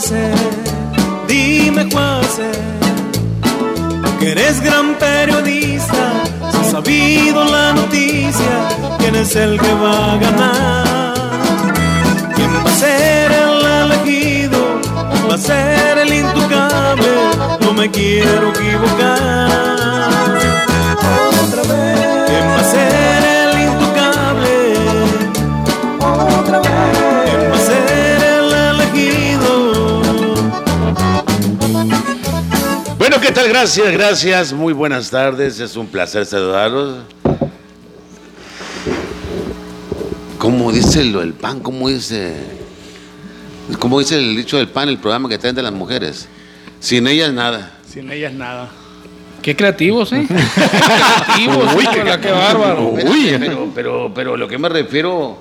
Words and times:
Juárez, 0.00 0.32
dime 1.28 1.86
Juárez, 1.90 2.58
que 4.18 4.30
eres 4.30 4.60
gran 4.62 4.94
periodista, 4.94 6.22
has 6.42 6.70
sabido 6.70 7.44
la 7.44 7.74
noticia, 7.74 8.96
quién 8.98 9.14
es 9.16 9.36
el 9.36 9.60
que 9.60 9.74
va 9.74 10.14
a 10.14 10.16
ganar, 10.16 11.14
quién 12.34 12.50
va 12.64 12.70
a 12.70 12.74
ser 12.74 13.30
el 13.30 13.66
elegido, 13.82 14.80
va 15.30 15.34
a 15.34 15.38
ser 15.38 15.98
el 15.98 16.14
intocable, 16.14 17.08
no 17.60 17.72
me 17.74 17.90
quiero 17.90 18.48
equivocar. 18.50 19.50
Otra 21.44 21.62
vez, 21.62 22.26
quién 22.26 22.44
va 22.48 22.60
a 22.60 22.64
ser 22.64 23.19
Bueno, 33.20 33.34
¿qué 33.34 33.38
tal? 33.38 33.50
Gracias, 33.50 33.92
gracias. 33.92 34.52
Muy 34.54 34.72
buenas 34.72 35.10
tardes. 35.10 35.60
Es 35.60 35.76
un 35.76 35.86
placer 35.86 36.24
saludarlos. 36.24 37.00
¿Cómo 40.38 40.72
dice 40.72 41.04
lo 41.04 41.20
del 41.20 41.34
pan? 41.34 41.60
¿Cómo 41.60 41.90
dice? 41.90 42.34
¿Cómo 43.78 43.98
dice 43.98 44.16
el 44.16 44.34
dicho 44.36 44.56
del 44.56 44.68
pan, 44.68 44.88
el 44.88 44.96
programa 44.96 45.28
que 45.28 45.36
traen 45.36 45.54
de 45.54 45.60
las 45.62 45.72
mujeres? 45.72 46.28
Sin 46.78 47.06
ellas 47.06 47.30
nada. 47.30 47.78
Sin 47.86 48.10
ellas 48.10 48.32
nada. 48.32 48.70
Qué 49.42 49.54
creativos, 49.54 50.14
¿eh? 50.14 50.26
Qué 50.26 50.34
creativos, 50.34 51.74
Uy, 51.74 51.86
qué 51.92 52.30
bárbaro. 52.30 52.96
Espérate, 52.96 53.38
pero, 53.38 53.70
pero, 53.74 54.12
pero 54.14 54.36
lo 54.38 54.48
que 54.48 54.56
me 54.56 54.70
refiero. 54.70 55.36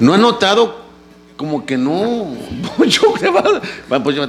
¿No 0.00 0.14
ha 0.14 0.18
notado 0.18 0.80
como 1.36 1.64
que 1.64 1.78
no? 1.78 2.34
Poncho, 2.76 3.14
¿qué 3.14 3.28
va? 3.28 3.44
Va, 3.92 4.02
Poncho, 4.02 4.28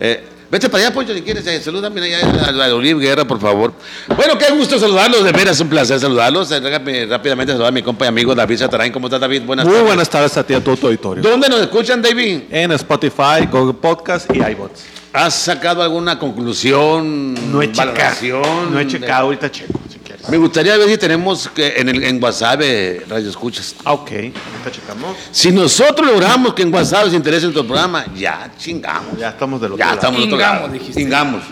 eh, 0.00 0.24
vete 0.50 0.68
para 0.68 0.84
allá, 0.84 0.94
Poncho, 0.94 1.14
si 1.14 1.22
quieres. 1.22 1.46
Eh, 1.46 1.60
salúdame 1.60 2.00
allá 2.02 2.48
a 2.48 2.52
la, 2.52 2.66
a 2.66 2.74
Olive 2.74 3.00
Guerra, 3.00 3.24
por 3.24 3.40
favor. 3.40 3.72
Bueno, 4.16 4.36
qué 4.38 4.52
gusto 4.52 4.78
saludarlos, 4.78 5.24
de 5.24 5.32
veras, 5.32 5.60
un 5.60 5.68
placer 5.68 5.98
saludarlos. 6.00 6.50
Eh, 6.52 6.60
déjame 6.60 7.06
rápidamente 7.06 7.52
saludar 7.52 7.68
a 7.68 7.72
mi 7.72 7.82
compa 7.82 8.04
y 8.06 8.08
amigo 8.08 8.34
David 8.34 8.58
Satarain. 8.58 8.92
¿Cómo 8.92 9.06
estás, 9.06 9.20
David? 9.20 9.42
Buenas 9.42 9.64
Muy 9.64 9.72
tardes. 9.74 9.86
buenas 9.88 10.10
tardes 10.10 10.36
a 10.36 10.44
ti 10.44 10.54
a 10.54 10.62
todo 10.62 10.76
tu 10.76 10.86
auditorio. 10.86 11.22
¿Dónde 11.22 11.48
nos 11.48 11.60
escuchan, 11.60 12.02
David? 12.02 12.42
En 12.50 12.72
Spotify, 12.72 13.46
Google 13.50 13.74
Podcast 13.74 14.28
y 14.34 14.38
iBots. 14.38 14.82
¿Has 15.12 15.34
sacado 15.34 15.82
alguna 15.82 16.18
conclusión? 16.18 17.34
No 17.50 17.60
he 17.62 17.72
checado. 17.72 18.42
No 18.70 18.78
he 18.78 18.86
checado, 18.86 19.24
ahorita 19.24 19.50
checo. 19.50 19.80
Me 20.28 20.36
gustaría 20.36 20.76
ver 20.76 20.88
si 20.88 20.98
tenemos 20.98 21.48
que 21.48 21.74
en, 21.78 21.88
el, 21.88 22.04
en 22.04 22.22
WhatsApp 22.22 22.60
eh, 22.62 23.04
Radio 23.08 23.30
Escuchas. 23.30 23.74
Ah, 23.84 23.92
ok. 23.94 24.10
Ahorita 24.10 24.70
checamos. 24.70 25.16
Si 25.32 25.50
nosotros 25.50 26.06
logramos 26.10 26.54
que 26.54 26.62
en 26.62 26.72
WhatsApp 26.72 27.08
se 27.08 27.16
interese 27.16 27.46
en 27.46 27.54
tu 27.54 27.66
programa, 27.66 28.04
ya 28.14 28.50
chingamos. 28.58 29.18
Ya 29.18 29.30
estamos 29.30 29.60
del 29.60 29.72
otro 29.72 29.78
Ya 29.78 29.86
lado. 29.86 29.96
estamos 29.96 30.20
del 30.20 30.24
otro 30.28 30.36
Ingamos, 30.38 30.60
lado. 30.62 30.72
dijiste. 30.72 31.00
Ingamos. 31.00 31.42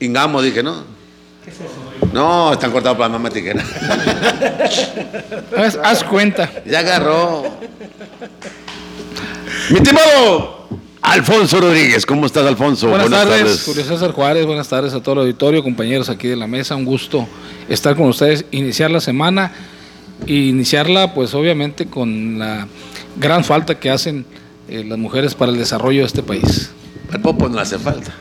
Ingamos, 0.00 0.42
dije, 0.44 0.62
¿no? 0.62 0.84
No, 2.12 2.52
están 2.52 2.70
cortados 2.70 2.98
para 2.98 3.08
la 3.08 3.12
mamá 3.18 3.30
tiquera. 3.30 3.64
Haz, 5.56 5.78
haz 5.82 6.04
cuenta. 6.04 6.50
ya 6.66 6.80
agarró. 6.80 7.44
Mi 9.70 9.76
estimado 9.78 10.59
Alfonso 11.02 11.60
Rodríguez, 11.60 12.04
¿cómo 12.04 12.26
estás, 12.26 12.46
Alfonso? 12.46 12.88
Buenas, 12.88 13.08
tardes, 13.10 13.62
Julio 13.64 13.84
César 13.84 14.12
Juárez. 14.12 14.44
Buenas 14.46 14.68
tardes 14.68 14.92
a 14.92 15.02
todo 15.02 15.14
el 15.14 15.18
auditorio, 15.20 15.62
compañeros 15.62 16.08
aquí 16.10 16.28
de 16.28 16.36
la 16.36 16.46
mesa. 16.46 16.76
Un 16.76 16.84
gusto 16.84 17.26
estar 17.68 17.96
con 17.96 18.06
ustedes, 18.08 18.44
iniciar 18.50 18.90
la 18.90 19.00
semana 19.00 19.50
y 20.26 20.50
iniciarla, 20.50 21.14
pues 21.14 21.32
obviamente, 21.34 21.86
con 21.86 22.38
la 22.38 22.66
gran 23.16 23.44
falta 23.44 23.76
que 23.80 23.90
hacen 23.90 24.26
eh, 24.68 24.84
las 24.86 24.98
mujeres 24.98 25.34
para 25.34 25.50
el 25.50 25.58
desarrollo 25.58 26.00
de 26.00 26.06
este 26.06 26.22
país. 26.22 26.70
El 27.12 27.20
Popo 27.20 27.48
no 27.48 27.58
hace 27.58 27.78
falta. 27.78 28.12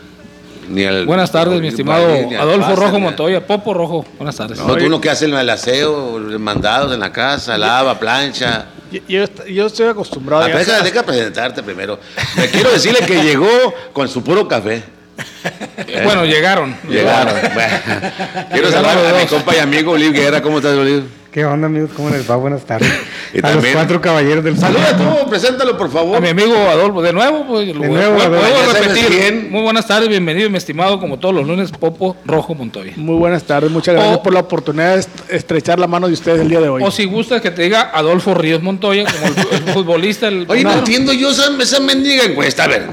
Ni 0.70 0.84
el- 0.84 1.06
Buenas 1.06 1.32
tardes, 1.32 1.60
mi 1.62 1.68
estimado 1.68 2.08
ni 2.30 2.36
al 2.36 2.42
Adolfo 2.42 2.76
Rojo 2.76 2.92
ni 2.92 2.96
al- 2.98 3.02
Montoya. 3.04 3.46
Popo 3.46 3.74
Rojo, 3.74 4.06
buenas 4.18 4.38
tardes. 4.38 4.58
No, 4.58 4.76
tú 4.78 4.86
uno 4.86 5.02
que 5.02 5.10
hace 5.10 5.26
el 5.26 5.50
aseo, 5.50 6.18
el 6.18 6.40
mandados 6.40 6.94
en 6.94 7.02
la 7.02 7.12
casa, 7.12 7.58
lava, 7.58 8.00
plancha. 8.00 8.68
Yo, 8.92 9.00
yo 9.08 9.24
est- 9.24 9.46
yo 9.46 9.66
estoy 9.68 9.88
acostumbrado. 9.88 10.44
Ah, 10.44 10.48
ya 10.48 10.54
pero 10.54 10.84
deja, 10.84 11.00
a- 11.00 11.06
presentarte 11.06 11.62
primero. 11.64 12.00
Me 12.36 12.48
quiero 12.50 12.72
decirle 12.72 13.00
que 13.06 13.22
llegó 13.24 13.74
con 13.94 14.08
su 14.08 14.24
puro 14.24 14.48
café. 14.48 14.84
Bueno, 16.04 16.26
llegaron. 16.26 16.76
Llegaron. 16.88 17.34
Bueno, 17.54 18.48
quiero 18.52 18.72
saludar 18.72 19.16
a 19.16 19.20
mi 19.20 19.26
compa 19.28 19.56
y 19.56 19.60
amigo 19.60 19.92
Oliv 19.92 20.14
Guerra. 20.14 20.42
¿Cómo 20.42 20.58
estás, 20.58 20.76
Oliv? 20.76 21.04
¿Qué 21.32 21.46
onda, 21.46 21.68
amigos? 21.68 21.92
¿Cómo 21.96 22.10
les 22.10 22.30
va? 22.30 22.36
Buenas 22.38 22.64
tardes. 22.66 22.90
Y 23.32 23.38
a 23.38 23.42
también- 23.42 23.64
los 23.66 23.74
cuatro 23.74 24.02
caballeros 24.02 24.44
del 24.44 24.58
Saluda 24.58 24.98
tú, 24.98 25.30
preséntalo, 25.30 25.78
por 25.78 25.86
A 25.86 25.92
favor. 25.92 26.20
mi 26.20 26.30
amigo 26.30 26.52
Adolfo, 26.68 27.00
de 27.04 27.14
nuevo, 27.14 27.46
pues, 27.48 27.68
lo 27.68 27.86
nuevo, 27.86 28.16
voy- 28.16 28.74
repetir. 28.74 29.48
Muy 29.52 29.62
buenas 29.62 29.86
tardes, 29.86 30.10
bienvenido, 30.10 30.50
mi 30.50 30.58
estimado, 30.58 31.00
como 31.00 31.20
todos 31.20 31.36
los 31.36 31.46
lunes, 31.46 31.70
Popo 31.72 32.18
Rojo 32.26 32.56
Montoya. 32.56 32.94
Muy 32.96 33.18
buenas 33.18 33.44
tardes. 33.44 33.70
Muchas 33.70 33.94
gracias 33.94 34.18
O- 34.18 34.24
por 34.24 34.34
la 34.34 34.40
oportunidad 34.40 34.96
de 34.96 35.02
est- 35.02 35.10
estrechar 35.30 35.78
la 35.78 35.86
mano 35.86 36.08
de 36.08 36.14
ustedes 36.14 36.42
el 36.42 36.50
día 36.50 36.60
de 36.60 36.70
hoy. 36.70 36.82
O 36.84 36.90
si 36.90 37.06
gustas 37.06 37.40
que 37.40 37.52
te 37.52 37.62
diga 37.62 37.92
Adolfo 37.94 38.34
Ríos 38.34 38.64
Montoya, 38.64 39.04
como 39.06 39.28
el, 39.28 39.58
el 39.68 39.74
futbolista. 39.76 40.28
El, 40.28 40.46
Oye, 40.50 40.64
no 40.64 40.72
No, 40.72 40.78
entiendo 40.80 41.14
yo 41.14 41.30
esa, 41.30 41.52
esa 41.62 41.80
mendiga 41.82 42.24
encuesta. 42.24 42.64
A 42.64 42.68
ver, 42.68 42.88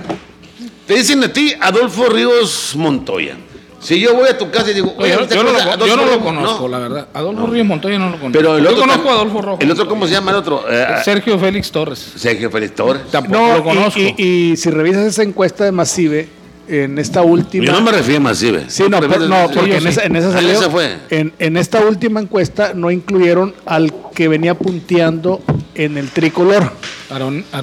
te 0.86 0.94
dicen 0.96 1.24
a 1.24 1.32
ti 1.32 1.54
Adolfo 1.58 2.10
Ríos 2.10 2.74
Montoya. 2.76 3.36
Si 3.80 4.00
yo 4.00 4.14
voy 4.14 4.28
a 4.28 4.36
tu 4.36 4.50
casa 4.50 4.70
y 4.70 4.74
digo, 4.74 4.94
yo, 4.98 5.02
oye, 5.04 5.12
yo 5.12 5.26
¿te 5.26 5.34
no 5.36 5.42
lo, 5.44 5.52
yo 5.52 5.64
no 5.96 6.02
Adolfo 6.02 6.06
lo 6.06 6.20
conozco, 6.20 6.62
No. 6.62 6.68
la 6.68 6.78
verdad. 6.78 7.08
Adolfo 7.12 7.46
Ríos 7.46 7.66
Montoya 7.66 7.98
no 7.98 8.06
lo 8.10 8.12
conozco. 8.18 8.32
Pero 8.32 8.56
el 8.56 8.64
yo 8.64 8.70
otro 8.70 8.80
conozco 8.82 9.08
a 9.10 9.12
Adolfo 9.12 9.42
Rojo. 9.42 9.58
¿El 9.60 9.70
otro 9.70 9.86
cómo 9.88 10.06
se 10.06 10.12
llama 10.14 10.30
el 10.32 10.36
otro? 10.38 10.64
Eh, 10.70 10.86
Sergio 11.04 11.38
Félix 11.38 11.70
Torres. 11.70 12.12
Sergio 12.16 12.50
Félix 12.50 12.74
Torres. 12.74 13.02
Tampoco 13.10 13.38
no, 13.38 13.56
lo 13.58 13.62
conozco. 13.64 14.00
y, 14.00 14.14
y- 14.16 14.50
y 14.52 14.56
si 14.56 14.70
revisas 14.70 15.04
esa 15.06 15.22
encuesta 15.22 15.64
de 15.64 15.72
Masive, 15.72 16.28
en 16.68 16.98
esta 16.98 17.22
última. 17.22 17.64
Yo 17.64 17.70
no 17.72 17.80
me 17.80 17.92
refiero 17.92 18.18
a 18.18 18.24
Masive. 18.24 18.64
Sí, 18.68 18.84
no, 18.88 18.98
por- 19.00 19.20
no, 19.20 19.46
sí, 19.48 19.54
porque 19.54 19.70
yo 19.70 19.76
en, 19.76 19.82
sí. 19.82 19.88
esa, 19.88 20.02
en 20.04 20.16
esa 20.16 20.28
Ah, 20.30 20.32
salió. 20.32 20.70
fue. 20.70 20.96
En, 21.10 21.32
en 21.38 21.56
esta 21.56 21.80
última 21.84 22.18
encuesta 22.20 22.72
no 22.74 22.90
incluyeron 22.90 23.54
al 23.66 23.92
que 24.14 24.26
venía 24.26 24.54
punteando 24.54 25.40
en 25.76 25.96
el 25.98 26.10
tricolor. 26.10 26.72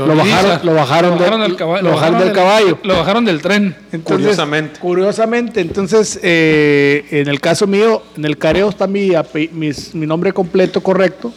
Lo 0.08 0.14
bajaron- 0.16 0.66
lo 0.66 0.74
bajaron 0.74 1.12
del- 1.42 1.50
del 1.50 1.56
caba- 1.58 1.82
lo 1.82 1.92
bajaron 1.92 2.20
del 2.20 2.32
caballo. 2.34 2.80
Lo 2.84 2.98
bajaron 2.98 3.26
del 3.26 3.42
tren. 3.42 3.76
Entonces, 3.92 4.04
Curiosamente. 4.22 4.80
Curiosamente, 4.80 5.62
entonces, 5.62 6.20
eh, 6.24 7.06
en 7.12 7.28
el 7.28 7.40
caso 7.42 7.68
mío, 7.68 8.02
en 8.16 8.26
el 8.26 8.38
careo 8.38 8.70
está 8.70 8.88
mi, 8.88 9.12
mis- 9.52 9.94
mi 9.94 10.06
nombre 10.06 10.32
completo 10.34 10.82
correcto, 10.82 11.34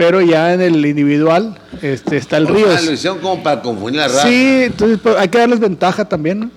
pero 0.00 0.22
ya 0.22 0.54
en 0.54 0.62
el 0.62 0.86
individual 0.86 1.58
este, 1.82 2.16
está 2.16 2.38
el 2.38 2.46
Ah, 2.46 2.50
Ríos. 2.52 2.84
lo 2.86 2.92
hicieron 2.92 3.18
como 3.18 3.42
para 3.42 3.60
confundir 3.60 4.00
la 4.00 4.08
raza. 4.08 4.26
Sí, 4.26 4.62
entonces 4.62 4.98
pues, 5.02 5.14
hay 5.18 5.28
que 5.28 5.36
darles 5.36 5.60
ventaja 5.60 6.06
también. 6.06 6.40
¿no? 6.40 6.50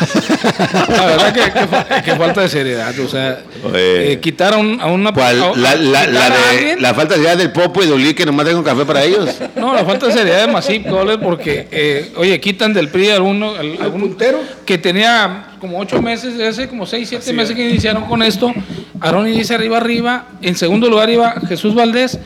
La 0.88 1.06
verdad 1.06 1.32
que, 1.32 1.40
que 1.52 1.66
fa- 1.68 2.02
que 2.02 2.16
falta 2.16 2.40
de 2.40 2.48
seriedad. 2.48 2.98
O 2.98 3.08
sea, 3.08 3.38
eh, 3.72 4.18
quitaron 4.20 4.80
a 4.80 4.86
una. 4.86 5.12
¿Cuál? 5.12 5.40
a- 5.40 5.52
La, 5.56 5.76
la, 5.76 6.06
quitar 6.06 6.12
la 6.12 6.76
la 6.80 6.94
falta 6.94 7.14
de 7.14 7.20
seriedad 7.20 7.36
del 7.38 7.52
Popo 7.52 7.84
y 7.84 7.86
de 7.86 7.92
Oli 7.92 8.14
que 8.14 8.26
nomás 8.26 8.46
tengo 8.46 8.64
café 8.64 8.84
para 8.84 9.04
ellos. 9.04 9.30
No, 9.54 9.72
la 9.74 9.84
falta 9.84 10.06
de 10.06 10.12
seriedad 10.14 10.46
de 10.48 10.52
Masip 10.52 10.88
Goles 10.88 11.18
porque, 11.22 11.68
eh, 11.70 12.12
oye, 12.16 12.40
quitan 12.40 12.74
del 12.74 12.88
PRI 12.88 13.10
a 13.10 13.22
uno, 13.22 13.54
al- 13.54 13.78
algún 13.80 14.00
puntero? 14.00 14.40
que 14.66 14.76
tenía 14.76 15.52
como 15.60 15.78
ocho 15.78 16.02
meses, 16.02 16.38
hace 16.40 16.66
como 16.68 16.84
seis, 16.84 17.08
siete 17.08 17.32
meses 17.32 17.54
que 17.54 17.68
iniciaron 17.70 18.06
con 18.06 18.24
esto. 18.24 18.52
Aaron 19.00 19.24
dice 19.26 19.54
arriba, 19.54 19.76
arriba. 19.76 20.26
En 20.42 20.56
segundo 20.56 20.88
lugar 20.88 21.08
iba 21.10 21.34
Jesús 21.48 21.76
Valdés. 21.76 22.18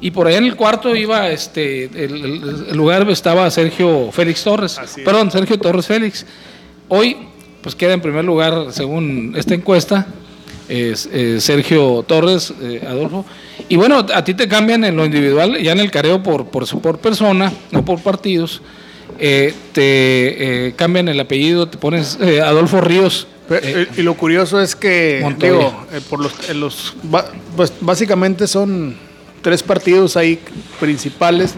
Y 0.00 0.10
por 0.12 0.26
ahí 0.26 0.36
en 0.36 0.44
el 0.44 0.56
cuarto 0.56 0.94
iba, 0.96 1.28
este, 1.30 1.84
el, 1.84 2.24
el- 2.70 2.76
lugar 2.76 3.08
estaba 3.10 3.50
Sergio 3.50 4.10
Félix 4.12 4.42
Torres. 4.44 4.78
Perdón, 5.04 5.30
Sergio 5.30 5.58
Torres 5.58 5.86
Félix. 5.86 6.24
Hoy, 6.88 7.16
pues 7.62 7.74
queda 7.74 7.92
en 7.92 8.00
primer 8.00 8.24
lugar, 8.24 8.66
según 8.70 9.34
esta 9.36 9.54
encuesta, 9.54 10.06
es, 10.68 11.08
eh, 11.12 11.38
Sergio 11.40 12.02
Torres, 12.06 12.52
eh, 12.62 12.82
Adolfo. 12.88 13.26
Y 13.68 13.76
bueno, 13.76 13.98
a 14.14 14.24
ti 14.24 14.34
te 14.34 14.48
cambian 14.48 14.84
en 14.84 14.96
lo 14.96 15.04
individual, 15.04 15.58
ya 15.62 15.72
en 15.72 15.80
el 15.80 15.90
careo 15.90 16.22
por, 16.22 16.46
por, 16.46 16.66
por 16.80 16.98
persona, 16.98 17.52
no 17.70 17.84
por 17.84 18.00
partidos. 18.00 18.62
Eh, 19.18 19.52
te 19.72 20.68
eh, 20.68 20.72
cambian 20.76 21.08
el 21.08 21.20
apellido, 21.20 21.68
te 21.68 21.76
pones 21.76 22.18
Adolfo 22.42 22.80
Ríos. 22.80 23.26
Eh, 23.50 23.86
y 23.96 24.02
lo 24.02 24.14
curioso 24.14 24.60
es 24.60 24.74
que, 24.76 25.18
Montoya. 25.22 25.52
digo, 25.52 25.86
eh, 25.92 26.00
por 26.08 26.20
los, 26.20 26.48
los 26.54 26.94
ba- 27.02 27.26
pues, 27.56 27.72
básicamente 27.80 28.46
son 28.46 28.96
tres 29.42 29.62
partidos 29.62 30.16
ahí 30.16 30.38
principales. 30.78 31.54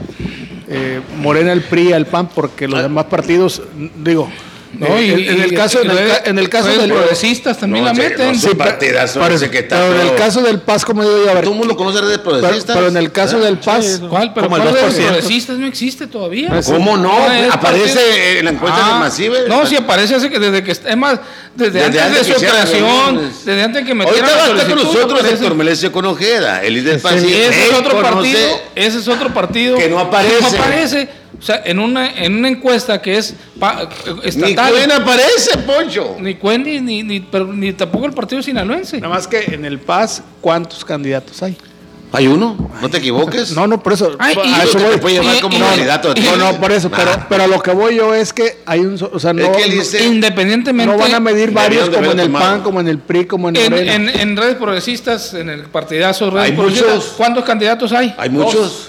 eh, 0.68 1.00
Morena, 1.18 1.52
el 1.52 1.62
PRI, 1.62 1.92
el 1.92 2.06
PAN, 2.06 2.28
porque 2.34 2.66
los 2.66 2.80
demás 2.80 3.06
partidos, 3.06 3.62
digo, 4.02 4.30
no, 4.78 5.00
y- 5.00 5.10
en, 5.10 5.18
en 5.36 5.40
el 5.42 5.54
caso, 5.54 5.82
en 5.82 5.90
el, 5.90 5.98
en 6.24 6.38
el 6.38 6.48
caso 6.48 6.68
del 6.68 6.90
progresistas 6.92 7.58
también 7.58 7.84
No, 7.84 7.90
la 7.90 7.94
sí, 7.94 8.00
meten. 8.02 8.28
no, 8.28 8.34
sí, 8.34 8.48
Sí, 8.48 8.54
partidazo, 8.54 9.20
pero, 9.20 9.34
ese 9.34 9.50
que 9.50 9.58
está 9.58 9.76
pero 9.80 10.00
en 10.00 10.08
el 10.08 10.14
caso 10.16 10.40
del 10.40 10.60
PAS, 10.60 10.84
como 10.84 11.02
digo 11.02 11.24
yo, 11.24 11.30
a 11.30 11.34
ver, 11.34 11.44
Todo 11.44 11.52
el 11.52 11.58
mundo 11.58 11.76
conoce 11.76 12.00
redes 12.00 12.18
pero, 12.18 12.38
progresistas. 12.40 12.76
pero 12.76 12.88
en 12.88 12.96
el 12.96 13.12
caso 13.12 13.38
del 13.38 13.58
PAS, 13.58 14.00
¿Cuál? 14.08 14.32
Pero 14.34 14.46
el 14.46 14.50
¿cuál 14.50 14.62
de 14.64 14.70
2%. 14.80 14.94
progresistas 15.06 15.58
no 15.58 15.66
existe 15.66 16.06
todavía. 16.06 16.48
¿Cómo 16.64 16.96
no? 16.96 17.12
Aparece 17.50 17.94
parte- 17.94 18.38
en 18.38 18.44
la 18.46 18.50
encuesta 18.52 18.78
Ah, 18.82 18.94
de 18.94 19.00
Masive. 19.00 19.38
No, 19.48 19.66
sí 19.66 19.76
aparece 19.76 20.14
hace 20.14 20.30
que 20.30 20.38
desde 20.38 20.62
que 20.64 20.72
es 20.72 20.96
más 20.96 21.18
desde, 21.54 21.72
Desde 21.72 21.84
antes, 21.84 22.02
antes 22.02 22.26
de 22.26 22.32
que 22.32 22.38
su 22.38 22.46
creación, 22.46 23.32
desde 23.44 23.62
antes 23.62 23.84
que 23.84 23.92
Ahorita 23.92 24.08
metieran 24.10 24.30
va 24.38 24.42
a 24.44 24.48
estar 24.58 24.66
con 24.74 24.84
nosotros. 24.84 25.24
Héctor 25.32 25.54
Melesio 25.54 25.92
Conojeda, 25.92 26.62
el 26.62 26.72
líder 26.74 26.98
paciente. 27.02 27.46
ese 27.46 27.66
es 27.68 27.72
otro 27.74 28.00
partido, 28.00 28.60
ese 28.74 28.98
es 28.98 29.06
otro 29.08 29.34
partido 29.34 29.76
que 29.76 29.88
no 29.90 29.98
aparece. 29.98 30.40
no 30.40 30.46
aparece. 30.48 31.08
O 31.38 31.42
sea, 31.44 31.62
en 31.64 31.78
una, 31.78 32.18
en 32.22 32.36
una 32.36 32.48
encuesta 32.48 33.00
que 33.02 33.16
es 33.18 33.34
pa- 33.58 33.88
Ni 34.06 34.28
estatal. 34.28 34.72
Cuen 34.72 34.92
aparece, 34.92 35.58
Poncho. 35.66 36.16
Ni 36.20 36.34
Cuen 36.36 36.62
ni, 36.62 36.80
ni, 36.80 37.02
ni- 37.02 37.20
pero 37.20 37.46
ni 37.52 37.72
tampoco 37.72 38.06
el 38.06 38.12
partido 38.12 38.42
sinaloense. 38.42 39.00
Nada 39.00 39.14
más 39.14 39.26
que 39.26 39.40
en 39.44 39.64
el 39.64 39.78
PAS, 39.80 40.22
¿cuántos 40.40 40.84
candidatos 40.84 41.42
hay? 41.42 41.56
Hay 42.14 42.26
uno, 42.26 42.70
no 42.82 42.90
te 42.90 42.98
equivoques. 42.98 43.52
No, 43.52 43.66
no, 43.66 43.82
por 43.82 43.94
eso. 43.94 44.14
Ay, 44.18 44.36
a 44.38 44.46
y- 44.46 44.68
eso 44.68 44.76
Te 44.76 44.84
voy. 44.84 44.98
puede 44.98 45.14
llevar 45.18 45.40
como 45.40 45.56
y- 45.56 45.60
candidato. 45.60 46.12
No, 46.14 46.36
no, 46.36 46.60
por 46.60 46.70
eso, 46.70 46.90
pero, 46.90 47.10
Ah. 47.10 47.26
pero 47.26 47.44
a 47.44 47.46
lo 47.46 47.62
que 47.62 47.70
voy 47.70 47.96
yo 47.96 48.14
es 48.14 48.34
que 48.34 48.58
hay 48.66 48.80
un, 48.80 48.98
so- 48.98 49.10
o 49.14 49.18
sea, 49.18 49.32
no, 49.32 49.48
no- 49.50 49.56
dice- 49.56 50.04
Independientemente. 50.04 50.92
no 50.92 50.98
van 50.98 51.14
a 51.14 51.20
medir 51.20 51.50
varios 51.52 51.88
como 51.88 52.10
en 52.10 52.20
el 52.20 52.26
tomado. 52.26 52.44
PAN, 52.44 52.60
como 52.62 52.80
en 52.80 52.88
el 52.88 52.98
PRI, 52.98 53.24
como 53.24 53.48
en 53.48 53.56
En, 53.56 53.72
en, 53.72 54.08
en 54.10 54.36
redes 54.36 54.56
progresistas, 54.56 55.32
en 55.32 55.48
el 55.48 55.62
partidazo 55.62 56.28
redes 56.30 56.50
Hay 56.50 56.52
progresistas, 56.52 56.94
muchos. 56.96 57.12
¿cuántos 57.16 57.44
candidatos 57.44 57.92
hay? 57.92 58.14
Hay 58.18 58.28
muchos. 58.28 58.54
¿Dos? 58.54 58.88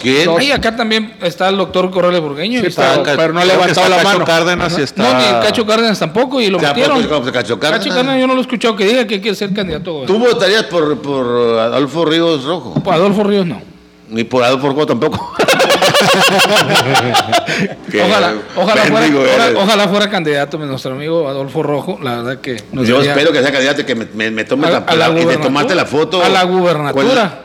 ¿Quién? 0.00 0.28
Ahí 0.38 0.52
acá 0.52 0.76
también 0.76 1.14
está 1.22 1.48
el 1.48 1.56
doctor 1.56 1.90
Corrales 1.90 2.20
Burgueño. 2.20 2.60
Sí, 2.60 2.66
está- 2.66 3.02
pero- 3.02 3.16
pero 3.16 3.32
no 3.32 3.40
ha 3.40 3.44
levantado 3.44 3.88
la 3.88 3.96
Cacho 3.96 4.08
mano. 4.08 4.24
Cárdenas 4.24 4.78
y 4.78 4.82
está... 4.82 5.02
No, 5.02 5.18
ni 5.18 5.24
Cacho 5.46 5.66
Cárdenas 5.66 5.98
tampoco, 5.98 6.40
y 6.40 6.48
lo 6.50 6.58
metieron. 6.58 6.98
Cacho 7.02 7.08
Cárdenas. 7.08 7.32
Cacho 7.32 7.90
Cárdenas 7.94 8.20
yo 8.20 8.26
no 8.26 8.34
lo 8.34 8.38
he 8.40 8.42
escuchado 8.42 8.76
que 8.76 8.84
diga 8.84 9.06
que 9.06 9.20
quiere 9.20 9.36
ser 9.36 9.52
candidato. 9.54 10.02
¿Tú 10.06 10.18
votarías 10.18 10.64
por, 10.64 10.98
por 11.00 11.26
Adolfo 11.58 12.04
Ríos 12.04 12.44
Rojo? 12.44 12.74
Pues 12.82 12.96
Adolfo 12.96 13.24
Ríos 13.24 13.46
no. 13.46 13.60
Ni 14.10 14.22
por 14.24 14.44
Adolfo 14.44 14.68
Rojo 14.68 14.86
tampoco. 14.86 15.34
Ojalá, 18.04 18.34
ojalá, 18.56 18.82
fuera, 18.84 19.06
ojalá- 19.06 19.60
ojalá 19.60 19.88
fuera 19.88 20.10
candidato 20.10 20.58
nuestro 20.58 20.92
amigo 20.92 21.28
Adolfo 21.28 21.62
Rojo. 21.62 21.98
La 22.02 22.16
verdad 22.16 22.38
que 22.40 22.62
nos 22.72 22.86
Yo 22.86 23.00
espero 23.00 23.32
que 23.32 23.40
sea 23.42 23.52
candidato 23.52 23.80
y 23.82 23.84
que 23.84 23.94
me, 23.94 24.06
me, 24.14 24.30
me 24.30 24.44
tome 24.44 24.66
a, 24.66 24.70
la, 24.70 24.76
a 24.78 24.94
la 24.94 25.06
y 25.08 25.14
de 25.14 25.20
gubernatura. 25.22 25.42
tomarte 25.44 25.74
la 25.74 25.84
foto. 25.86 26.22
A 26.22 26.28
la 26.28 26.42
gubernatura. 26.44 27.42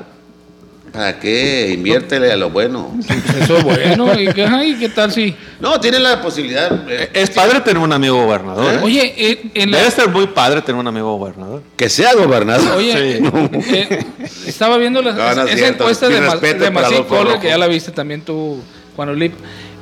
¿Para 0.92 1.20
qué? 1.20 1.72
Inviértele 1.74 2.32
a 2.32 2.36
lo 2.36 2.50
bueno. 2.50 2.98
Eso 3.42 3.58
es 3.58 3.64
bueno. 3.64 4.20
¿Y 4.20 4.28
qué, 4.34 4.44
ay, 4.46 4.76
¿qué 4.80 4.90
tal 4.90 5.12
si? 5.12 5.36
No, 5.60 5.80
tiene 5.80 6.00
la 6.00 6.22
posibilidad. 6.22 6.90
eh, 6.90 7.10
Es 7.14 7.30
padre 7.30 7.60
tener 7.62 7.82
un 7.82 7.92
amigo 7.94 8.24
gobernador. 8.26 8.74
¿eh? 8.76 8.80
Oye, 8.84 9.14
eh, 9.18 9.42
en 9.54 9.72
la- 9.72 9.78
Debe 9.80 9.92
ser 9.92 10.10
muy 10.10 10.28
padre 10.28 10.62
tener 10.62 10.80
un 10.80 10.88
amigo 10.88 11.16
gobernador. 11.18 11.62
Que 11.78 11.90
sea 11.90 12.14
gobernador. 12.16 12.76
Oye, 12.78 13.18
eh, 13.18 14.06
estaba 14.46 14.78
viendo 14.78 15.02
las- 15.02 15.16
No, 15.16 15.24
no 15.36 15.42
es 15.44 15.50
esa 15.50 15.58
cierto. 15.58 15.84
encuesta 15.84 16.08
Mi 16.08 16.16
de, 16.16 16.22
Ma- 16.22 16.36
de 16.36 17.40
que 17.40 17.48
ya 17.48 17.58
la 17.58 17.68
viste 17.68 17.92
también 17.92 18.22
tú, 18.22 18.62
Juan 18.96 19.10
Olip. 19.10 19.34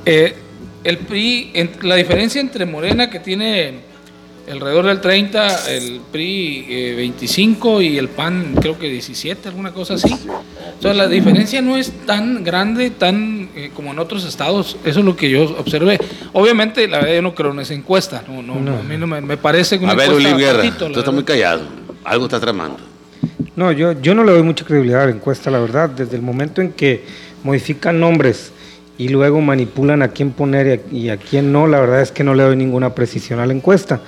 Eh, 0.06 0.36
el 0.83 0.98
PRI, 1.00 1.51
en- 1.53 1.71
la 1.81 1.95
diferencia 1.95 2.39
entre 2.42 2.65
Morena, 2.65 3.10
que 3.10 3.19
tiene 3.19 3.80
alrededor 4.52 4.86
del 4.86 5.02
30, 5.02 5.70
el 5.72 6.02
PRI 6.12 6.66
eh, 6.70 6.94
25 6.96 7.82
y 7.82 7.98
el 7.98 8.08
PAN 8.08 8.56
creo 8.60 8.80
que 8.80 8.90
17, 8.90 9.50
alguna 9.50 9.74
cosa 9.74 9.96
así. 9.96 10.10
Entonces 10.10 10.96
la 10.96 11.08
diferencia 11.08 11.62
no 11.62 11.76
es 11.76 11.92
tan 12.06 12.44
grande, 12.44 12.90
tan 12.90 13.50
eh, 13.56 13.72
como 13.74 13.92
en 13.92 14.00
otros 14.00 14.26
estados. 14.26 14.78
Eso 14.86 15.00
es 15.00 15.06
lo 15.06 15.16
que 15.16 15.30
yo 15.30 15.44
observé. 15.58 16.00
Obviamente, 16.34 16.88
la 16.88 17.00
verdad, 17.00 17.16
yo 17.16 17.22
no 17.22 17.36
creo 17.36 17.52
en 17.52 17.60
esa 17.60 17.74
encuesta. 17.74 18.24
No, 18.28 18.42
no, 18.42 18.60
no, 18.60 18.78
a 18.80 18.84
mí 18.84 18.98
no 18.98 19.08
me, 19.08 19.22
me 19.22 19.38
parece 19.38 19.78
que 19.78 19.84
una 19.84 19.94
A 19.94 19.96
ver, 19.96 20.14
Uli 20.14 20.32
Guerra, 20.34 20.64
patito, 20.64 20.88
la 20.88 20.94
tú 20.94 21.00
estás 21.00 21.14
muy 21.14 21.24
callado. 21.24 21.64
Algo 22.04 22.26
está 22.26 22.40
tramando. 22.40 22.80
No, 23.56 23.72
yo, 23.72 23.94
yo 23.94 24.14
no 24.14 24.24
le 24.24 24.32
doy 24.32 24.44
mucha 24.44 24.64
credibilidad 24.64 25.04
a 25.04 25.06
la 25.08 25.12
encuesta, 25.12 25.50
la 25.52 25.60
verdad. 25.60 25.90
Desde 25.90 26.16
el 26.16 26.22
momento 26.22 26.62
en 26.62 26.72
que 26.72 27.04
modifican 27.44 28.00
nombres 28.00 28.52
y 28.98 29.10
luego 29.10 29.42
manipulan 29.42 30.02
a 30.04 30.10
quién 30.10 30.32
poner 30.32 30.82
y 30.92 30.96
a, 30.96 31.00
y 31.00 31.10
a 31.10 31.18
quién 31.18 31.52
no, 31.52 31.68
la 31.68 31.80
verdad 31.80 32.02
es 32.02 32.12
que 32.12 32.24
no 32.24 32.34
le 32.34 32.44
doy 32.44 32.56
ninguna 32.56 32.94
precisión 32.94 33.40
a 33.40 33.46
la 33.46 33.54
encuesta. 33.54 34.02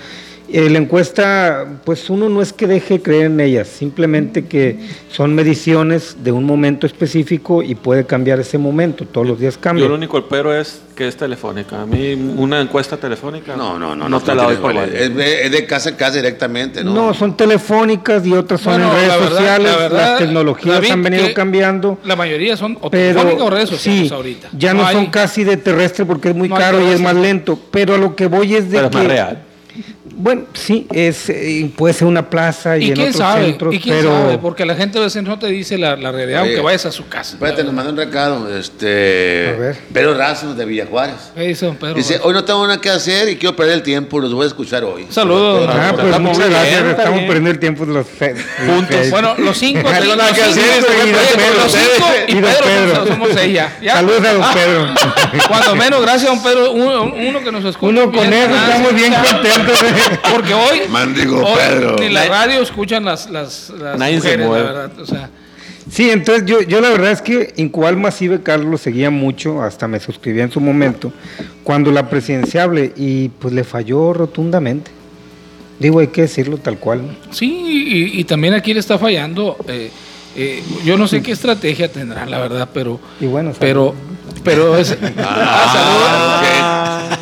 Eh, 0.51 0.67
la 0.69 0.79
encuesta, 0.79 1.65
pues 1.85 2.09
uno 2.09 2.27
no 2.27 2.41
es 2.41 2.53
que 2.53 2.65
deje 2.65 3.01
creer 3.03 3.27
en 3.27 3.39
ellas, 3.39 3.67
simplemente 3.67 4.45
que 4.45 4.77
son 5.11 5.35
mediciones 5.35 6.17
de 6.23 6.31
un 6.31 6.43
momento 6.43 6.87
específico 6.87 7.61
y 7.61 7.75
puede 7.75 8.05
cambiar 8.05 8.39
ese 8.39 8.57
momento, 8.57 9.05
todos 9.05 9.27
los 9.27 9.39
días 9.39 9.55
Yo 9.55 9.61
cambia. 9.61 9.87
lo 9.87 9.93
único 9.93 10.27
pero 10.27 10.53
es 10.53 10.81
que 10.95 11.07
es 11.07 11.15
telefónica. 11.15 11.83
A 11.83 11.85
mí 11.85 12.13
una 12.37 12.59
encuesta 12.61 12.97
telefónica 12.97 13.55
No, 13.55 13.77
no, 13.77 13.95
no. 13.95 14.09
no 14.09 14.19
te 14.21 14.33
la 14.33 14.43
doy 14.43 14.55
por 14.55 14.75
es, 14.75 15.15
de, 15.15 15.45
es 15.45 15.51
de 15.51 15.65
casa 15.67 15.89
en 15.89 15.95
casa 15.95 16.15
directamente, 16.17 16.83
¿no? 16.83 16.93
No, 16.93 17.13
son 17.13 17.37
telefónicas 17.37 18.25
y 18.25 18.33
otras 18.33 18.59
son 18.61 18.81
en 18.81 18.89
redes 18.91 19.07
la 19.07 19.17
verdad- 19.17 19.29
sociales, 19.37 19.71
la 19.71 19.77
verdad, 19.77 20.09
las 20.11 20.19
tecnologías 20.19 20.89
han 20.91 21.03
venido 21.03 21.27
cambiando. 21.35 21.99
La 22.05 22.15
mayoría 22.15 22.57
son 22.57 22.75
o 22.81 22.89
pero 22.89 23.19
telefónicas 23.19 23.41
o 23.45 23.49
redes 23.51 23.69
sociales 23.69 24.07
sí, 24.09 24.13
ahorita. 24.13 24.49
ya 24.57 24.73
no, 24.73 24.83
hay- 24.85 24.95
son 24.95 25.05
casi 25.07 25.43
de 25.43 25.57
terrestre 25.57 26.05
porque 26.05 26.29
es 26.29 26.35
muy 26.35 26.49
caro 26.49 26.81
y 26.81 26.87
es 26.91 26.99
más 26.99 27.15
lento. 27.15 27.59
Pero 27.69 27.93
a 27.93 27.97
lo 27.99 28.15
que 28.15 28.25
voy 28.27 28.55
es 28.55 28.71
de 28.71 28.77
que 28.89 28.97
más 28.97 29.05
real. 29.07 29.43
Bueno, 30.21 30.43
sí, 30.53 30.85
es 30.91 31.29
eh, 31.29 31.71
puede 31.77 31.93
ser 31.93 32.05
una 32.05 32.29
plaza 32.29 32.77
y, 32.77 32.83
¿Y 32.83 32.87
en 32.89 32.93
quién 32.95 33.07
otros 33.07 33.21
sabe? 33.21 33.45
centros, 33.45 33.73
¿Y 33.73 33.79
quién 33.79 33.95
pero 33.95 34.11
sabe? 34.11 34.37
Porque 34.37 34.65
la 34.65 34.75
gente 34.75 34.97
a 34.99 35.01
veces 35.01 35.23
no 35.23 35.39
te 35.39 35.47
dice 35.47 35.77
la, 35.77 35.95
la 35.95 36.11
realidad, 36.11 36.41
Oye, 36.41 36.51
aunque 36.51 36.61
vayas 36.61 36.85
a 36.87 36.91
su 36.91 37.07
casa. 37.07 37.35
Espérate, 37.35 37.63
nos 37.63 37.73
manda 37.73 37.89
un 37.91 37.97
recado. 37.97 38.53
Este, 38.57 39.53
A 39.55 39.59
ver. 39.59 39.77
Pedro 39.93 40.13
Razo 40.15 40.53
de 40.55 40.65
Villajuárez. 40.65 41.31
¿Qué 41.33 41.43
dice 41.43 41.65
don 41.67 41.77
Pedro? 41.77 41.93
Dice, 41.95 42.19
hoy 42.21 42.33
no 42.33 42.43
tengo 42.43 42.67
nada 42.67 42.81
que 42.81 42.89
hacer 42.89 43.29
y 43.29 43.37
quiero 43.37 43.55
perder 43.55 43.75
el 43.75 43.83
tiempo, 43.83 44.19
los 44.19 44.33
voy 44.33 44.43
a 44.43 44.47
escuchar 44.47 44.83
hoy. 44.83 45.07
Saludos. 45.09 45.61
don 45.61 45.69
ah, 45.69 45.91
pues 45.93 46.05
está 46.07 46.19
muchas 46.19 46.49
gracias, 46.49 46.81
bien, 46.83 46.95
estamos 46.95 47.19
perdiendo 47.21 47.49
el 47.51 47.59
tiempo 47.59 47.85
de 47.85 47.93
los 47.93 48.05
Juntos. 48.67 49.09
Bueno, 49.11 49.35
los 49.37 49.57
cinco. 49.57 49.89
No 49.89 49.99
tengo 49.99 50.15
nada 50.17 50.29
los 50.31 50.37
que 50.37 50.43
cinco, 50.43 50.59
hacer, 50.69 50.81
los 50.81 50.91
estoy 50.91 51.07
cinco, 51.07 51.19
Pedro, 51.37 51.63
los 51.63 51.71
cinco 51.71 52.07
y 52.27 52.35
Pedro, 52.35 52.65
Pedro. 52.65 53.07
somos- 53.07 53.29
ella. 53.39 53.77
Ya. 53.81 53.93
Saludos 53.93 54.21
a 54.25 54.33
don 54.33 54.53
Pedro. 54.53 54.87
Cuando 55.47 55.75
menos, 55.75 56.01
gracias, 56.01 56.29
don 56.29 56.43
Pedro. 56.43 56.71
Uno, 56.73 57.03
uno 57.15 57.39
que 57.41 57.51
nos 57.53 57.63
escucha. 57.63 57.89
Uno 57.89 58.11
con 58.11 58.33
eso 58.33 58.55
estamos 58.55 58.93
bien 58.93 59.13
contentos. 59.13 59.79
Porque 60.31 60.53
hoy, 60.53 60.81
Mandigo 60.89 61.43
hoy 61.43 61.57
Pedro. 61.57 61.95
ni 61.99 62.09
la 62.09 62.27
radio 62.27 62.61
escuchan 62.61 63.05
las, 63.05 63.29
las, 63.29 63.69
las 63.71 63.97
Nadie 63.97 64.19
se 64.21 64.37
mujeres, 64.37 64.39
la 64.39 64.47
mueve. 64.47 64.63
verdad. 64.65 64.91
O 64.99 65.05
sea, 65.05 65.29
Sí, 65.91 66.11
entonces 66.11 66.45
yo, 66.45 66.61
yo 66.61 66.81
la 66.81 66.89
verdad 66.89 67.11
es 67.11 67.21
que 67.23 67.51
Incual 67.57 67.97
Masive 67.97 68.43
Carlos 68.43 68.69
lo 68.69 68.77
seguía 68.77 69.09
mucho, 69.09 69.63
hasta 69.63 69.87
me 69.87 69.99
suscribía 69.99 70.43
en 70.43 70.51
su 70.51 70.59
momento, 70.61 71.11
cuando 71.63 71.91
la 71.91 72.07
presidenciable, 72.09 72.93
y 72.95 73.29
pues 73.29 73.55
le 73.55 73.63
falló 73.63 74.13
rotundamente. 74.13 74.91
Digo, 75.79 75.99
hay 75.99 76.07
que 76.07 76.21
decirlo 76.23 76.57
tal 76.57 76.77
cual. 76.77 77.07
¿no? 77.07 77.13
Sí, 77.33 77.47
y, 77.47 78.19
y 78.19 78.23
también 78.25 78.53
aquí 78.53 78.71
le 78.73 78.81
está 78.81 78.99
fallando. 78.99 79.57
eh, 79.67 79.89
eh, 80.35 80.61
yo 80.85 80.95
no 80.95 81.07
sé 81.07 81.23
qué 81.23 81.31
estrategia 81.31 81.91
tendrán, 81.91 82.29
la 82.29 82.37
verdad, 82.39 82.69
pero. 82.71 82.99
Y 83.19 83.25
bueno, 83.25 83.51
pero, 83.59 83.95
pero 84.43 84.77
es. 84.77 84.95
Ah, 85.17 86.43
Ah, 86.61 87.18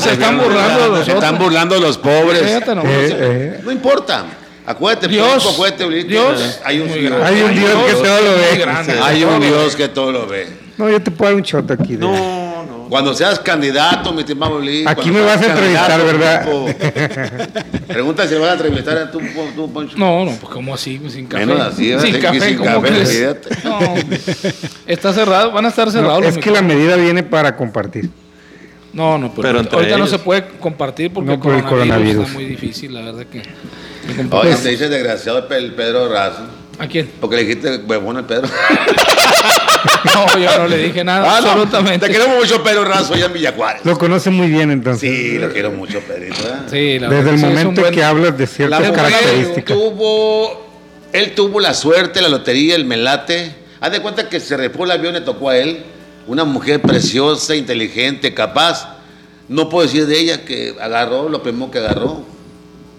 se 0.00 0.12
están 0.12 0.30
señores. 0.30 0.42
burlando 0.48 0.96
de 0.96 1.04
Se 1.04 1.12
están 1.12 1.38
burlando 1.38 1.74
de 1.74 1.80
los 1.80 1.98
pobres. 1.98 2.42
Fíjate. 2.42 2.72
Eh, 2.72 2.76
eh. 2.84 3.60
No 3.64 3.72
importa. 3.72 4.24
Acuérdate, 4.66 5.08
Dios, 5.08 5.28
Poncho, 5.32 5.50
acuérdate. 5.50 6.04
Dios, 6.04 6.60
hay 6.62 6.80
un 6.80 6.92
Dios. 6.92 7.14
Hay 7.24 7.40
un 7.42 7.54
Dios 7.54 7.72
que 7.86 7.94
todo 7.94 8.20
lo 8.20 8.32
ve. 8.36 8.58
grande. 8.58 9.00
Hay 9.02 9.24
un 9.24 9.40
Dios 9.40 9.76
que 9.76 9.88
todo 9.88 10.12
lo 10.12 10.26
ve. 10.26 10.46
No, 10.76 10.88
yo 10.90 11.00
te 11.02 11.10
puedo 11.10 11.30
dar 11.30 11.36
un 11.36 11.42
shot 11.42 11.70
aquí. 11.70 11.96
No, 11.96 12.12
no. 12.12 12.86
Cuando 12.90 13.14
seas 13.14 13.38
candidato, 13.40 14.12
mi 14.12 14.20
estimado 14.20 14.56
Ulises. 14.56 14.86
Aquí 14.86 15.10
me 15.10 15.20
vas 15.22 15.40
a 15.40 15.46
entrevistar, 15.46 16.02
¿verdad? 16.04 16.42
tipo, 16.44 16.66
Pregunta 17.88 18.26
si 18.28 18.34
vas 18.36 18.50
a 18.50 18.52
entrevistar 18.52 18.96
a 18.98 19.10
tú, 19.10 19.20
Poncho. 19.72 19.96
No, 19.96 20.24
no, 20.24 20.32
pues 20.32 20.52
como 20.52 20.74
así, 20.74 21.00
sin 21.08 21.26
café. 21.26 21.46
Menos 21.46 21.60
así, 21.66 21.98
sin 21.98 22.14
Sí, 22.14 22.20
café, 22.20 22.40
sin 22.40 22.56
¿cómo 22.58 22.80
café. 22.82 23.36
No, 23.64 23.80
está 24.86 25.12
cerrado, 25.12 25.50
van 25.52 25.64
a 25.64 25.68
estar 25.68 25.86
No, 25.86 25.92
cerrados 25.92 26.24
los 26.24 26.36
es 26.36 26.44
que 26.44 26.50
la 26.50 26.62
medida 26.62 26.96
viene 26.96 27.22
para 27.22 27.56
compartir. 27.56 28.10
No, 28.92 29.18
no, 29.18 29.28
pero, 29.34 29.42
Pero 29.48 29.60
entre 29.60 29.76
ahorita 29.76 29.98
no 29.98 30.06
se 30.06 30.18
puede 30.18 30.46
compartir 30.60 31.12
porque 31.12 31.26
No, 31.28 31.34
el 31.34 31.40
coronavirus, 31.40 31.70
coronavirus. 31.70 32.22
está 32.24 32.32
muy 32.34 32.44
difícil, 32.46 32.94
la 32.94 33.02
verdad 33.02 33.26
que. 33.26 33.42
Oye, 34.30 34.54
te 34.56 34.68
dice 34.70 34.88
desgraciado 34.88 35.46
el 35.50 35.72
Pedro 35.74 36.08
Razo. 36.10 36.42
¿A 36.78 36.86
quién? 36.86 37.10
Porque 37.20 37.36
le 37.36 37.44
dijiste 37.44 37.76
huevón 37.86 38.16
al 38.16 38.26
Pedro. 38.26 38.48
No, 40.14 40.38
yo 40.38 40.58
no 40.58 40.66
le 40.68 40.78
dije 40.78 41.04
nada, 41.04 41.36
Ah, 41.36 41.40
no, 41.40 41.48
absolutamente. 41.50 42.06
Te 42.06 42.12
queremos 42.12 42.36
mucho, 42.38 42.62
Pedro 42.62 42.84
Razo, 42.84 43.14
allá 43.14 43.26
en 43.26 43.32
Villajuárez. 43.32 43.84
Lo 43.84 43.96
conoce 43.98 44.30
muy 44.30 44.48
bien 44.48 44.70
entonces. 44.70 45.08
Sí, 45.08 45.38
lo 45.38 45.50
quiero 45.52 45.70
mucho, 45.70 46.00
Pedrito. 46.00 46.36
¿eh? 46.40 46.54
Sí, 46.70 46.98
la 46.98 47.08
Desde 47.08 47.30
el 47.30 47.38
sí, 47.38 47.44
momento 47.46 47.80
buen- 47.82 47.94
que 47.94 48.02
hablas 48.04 48.36
de 48.36 48.44
La 48.44 48.46
ciertas 48.48 48.80
mujer 48.80 48.94
características. 48.94 49.76
tuvo, 49.76 50.66
él 51.12 51.34
tuvo 51.34 51.60
la 51.60 51.74
suerte, 51.74 52.20
la 52.20 52.28
lotería, 52.28 52.74
el 52.76 52.84
melate. 52.84 53.54
Haz 53.80 53.92
de 53.92 54.00
cuenta 54.00 54.28
que 54.28 54.40
se 54.40 54.56
repó 54.56 54.84
el 54.84 54.90
avión 54.92 55.14
y 55.14 55.18
le 55.20 55.24
tocó 55.24 55.50
a 55.50 55.56
él. 55.56 55.84
Una 56.28 56.44
mujer 56.44 56.80
preciosa, 56.82 57.56
inteligente, 57.56 58.32
capaz. 58.34 58.86
No 59.48 59.68
puedo 59.70 59.86
decir 59.86 60.06
de 60.06 60.20
ella 60.20 60.44
que 60.44 60.76
agarró 60.80 61.28
lo 61.30 61.42
primero 61.42 61.70
que 61.70 61.78
agarró. 61.78 62.22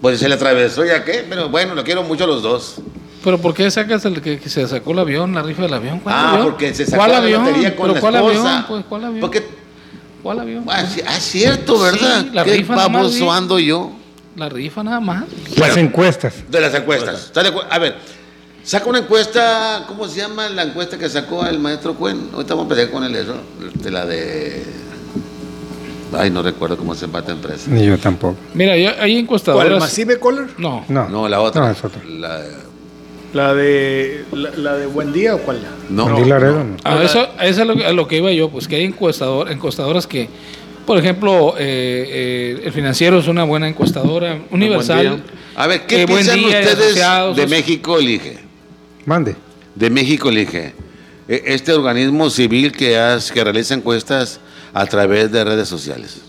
Pues 0.02 0.18
se 0.18 0.28
le 0.28 0.34
atravesó, 0.34 0.84
¿ya 0.84 1.04
qué? 1.04 1.24
Pero 1.28 1.48
bueno, 1.48 1.74
lo 1.76 1.84
quiero 1.84 2.02
mucho 2.02 2.24
a 2.24 2.26
los 2.26 2.42
dos. 2.42 2.76
Pero 3.22 3.38
¿por 3.38 3.54
qué 3.54 3.70
sacas 3.70 4.04
el 4.04 4.20
que, 4.20 4.38
que 4.40 4.48
se 4.48 4.66
sacó 4.66 4.90
el 4.92 4.98
avión, 4.98 5.32
la 5.34 5.42
rifa 5.42 5.62
del 5.62 5.74
avión? 5.74 6.00
¿Cuál 6.00 6.14
Ah, 6.18 6.30
avión? 6.32 6.46
porque 6.46 6.74
se 6.74 6.86
sacó 6.86 6.96
¿Cuál 6.96 7.10
la 7.12 7.18
avión? 7.18 7.44
lotería 7.44 7.76
con 7.76 7.82
¿Pero 7.86 7.94
la 7.94 8.00
cuál 8.00 8.14
esposa. 8.16 8.48
avión? 8.50 8.64
Pues, 8.66 8.84
¿Cuál 8.88 9.04
avión? 9.04 9.20
Porque, 9.20 9.44
¿Cuál 10.22 10.40
avión? 10.40 10.64
ah, 10.68 10.84
sí, 10.86 11.00
ah, 11.06 11.20
cierto, 11.20 11.78
¿verdad? 11.78 12.22
Sí, 12.22 12.30
la 12.32 12.44
Qué 12.44 12.52
rifa 12.56 12.84
ando 13.36 13.58
yo. 13.60 13.92
La 14.36 14.48
rifa 14.48 14.82
nada 14.82 15.00
más. 15.00 15.24
Las 15.56 15.76
encuestas. 15.76 16.34
De 16.48 16.60
las 16.60 16.74
encuestas. 16.74 17.26
¿Estás 17.26 17.44
de 17.44 17.50
acuerdo? 17.50 17.68
A 17.70 17.78
ver, 17.78 17.96
saca 18.64 18.88
una 18.88 18.98
encuesta, 19.00 19.84
¿cómo 19.88 20.06
se 20.08 20.20
llama 20.20 20.48
la 20.48 20.62
encuesta 20.64 20.98
que 20.98 21.08
sacó 21.08 21.44
el 21.46 21.58
maestro 21.58 21.94
Cuen? 21.94 22.28
Ahorita 22.32 22.54
vamos 22.54 22.70
a 22.70 22.74
empezar 22.74 22.92
con 22.92 23.04
el 23.04 23.14
eso, 23.16 23.34
de 23.74 23.90
la 23.90 24.06
de... 24.06 24.62
Ay, 26.12 26.30
no 26.30 26.42
recuerdo 26.42 26.76
cómo 26.76 26.94
se 26.94 27.06
llama 27.06 27.20
esta 27.20 27.32
empresa. 27.32 27.70
Ni 27.70 27.86
yo 27.86 27.96
tampoco. 27.96 28.36
Mira, 28.54 28.76
yo, 28.76 28.88
hay 28.90 28.96
¿Cuál? 28.96 29.10
encuestadoras. 29.10 29.72
¿El 29.72 29.78
Massive 29.78 30.18
Color? 30.18 30.48
No. 30.58 30.84
No, 30.88 31.08
No, 31.08 31.28
la 31.28 31.40
otra. 31.40 31.62
No, 31.62 31.70
es 31.70 31.84
otra. 31.84 32.02
La- 32.04 32.42
La 33.32 33.54
de, 33.54 34.24
la, 34.32 34.50
la 34.56 34.74
de 34.76 34.86
Buen 34.86 35.12
Día 35.12 35.36
o 35.36 35.38
cuál? 35.38 35.60
No, 35.88 36.16
Di 36.16 36.24
Laredo, 36.28 36.64
no. 36.64 36.76
A 36.82 37.00
eso, 37.04 37.28
a 37.38 37.46
eso 37.46 37.60
es 37.62 37.66
lo, 37.68 37.76
que- 37.76 37.86
a 37.86 37.92
lo 37.92 38.08
que 38.08 38.16
iba 38.16 38.32
yo, 38.32 38.48
pues 38.50 38.66
que 38.66 38.74
hay 38.74 38.82
encuestador, 38.84 39.52
encuestadoras 39.52 40.08
que, 40.08 40.28
por 40.84 40.98
ejemplo, 40.98 41.54
eh, 41.56 42.56
eh, 42.58 42.62
el 42.64 42.72
financiero 42.72 43.20
es 43.20 43.28
una 43.28 43.44
buena 43.44 43.68
encuestadora, 43.68 44.36
Universal. 44.50 45.22
A 45.54 45.68
ver, 45.68 45.86
¿qué 45.86 46.02
Eh, 46.02 46.06
piensan 46.08 46.40
Día 46.40 46.58
ustedes 46.58 46.78
de 46.96 47.02
o 47.02 47.34
sea- 47.36 47.46
México 47.46 47.98
Elige? 47.98 48.38
Mande. 49.06 49.36
De 49.74 49.90
México 49.90 50.28
Elige. 50.28 50.74
E- 51.28 51.42
Este 51.46 51.72
organismo 51.72 52.28
civil 52.30 52.72
que, 52.72 52.98
hace, 52.98 53.32
que 53.32 53.42
realiza 53.44 53.74
encuestas 53.74 54.40
a 54.74 54.86
través 54.86 55.30
de 55.32 55.44
redes 55.44 55.68
sociales. 55.68 56.20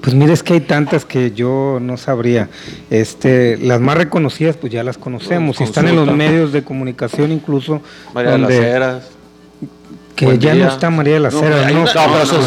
Pues 0.00 0.14
mire, 0.16 0.32
es 0.32 0.42
que 0.42 0.54
hay 0.54 0.60
tantas 0.60 1.04
que 1.04 1.30
yo 1.30 1.78
no 1.80 1.96
sabría. 1.96 2.48
Este, 2.90 3.56
las 3.58 3.80
más 3.80 3.96
reconocidas, 3.96 4.56
pues 4.56 4.72
ya 4.72 4.82
las 4.82 4.98
conocemos. 4.98 5.60
Y 5.60 5.64
están 5.64 5.86
en 5.88 5.94
los 5.96 6.10
medios 6.12 6.52
de 6.52 6.64
comunicación 6.64 7.30
incluso. 7.30 7.80
María 8.12 8.32
de 8.32 8.38
las 8.38 8.50
Heras. 8.50 9.02
Que 10.16 10.26
Buen 10.26 10.40
ya 10.40 10.52
día. 10.54 10.66
no 10.66 10.70
está 10.72 10.90
María 10.90 11.14
de 11.14 11.20
la 11.20 11.30
No, 11.30 11.40
Cera. 11.40 11.66
hay 11.66 11.74
No, 11.74 11.84
pero 11.84 12.26
fue, 12.26 12.44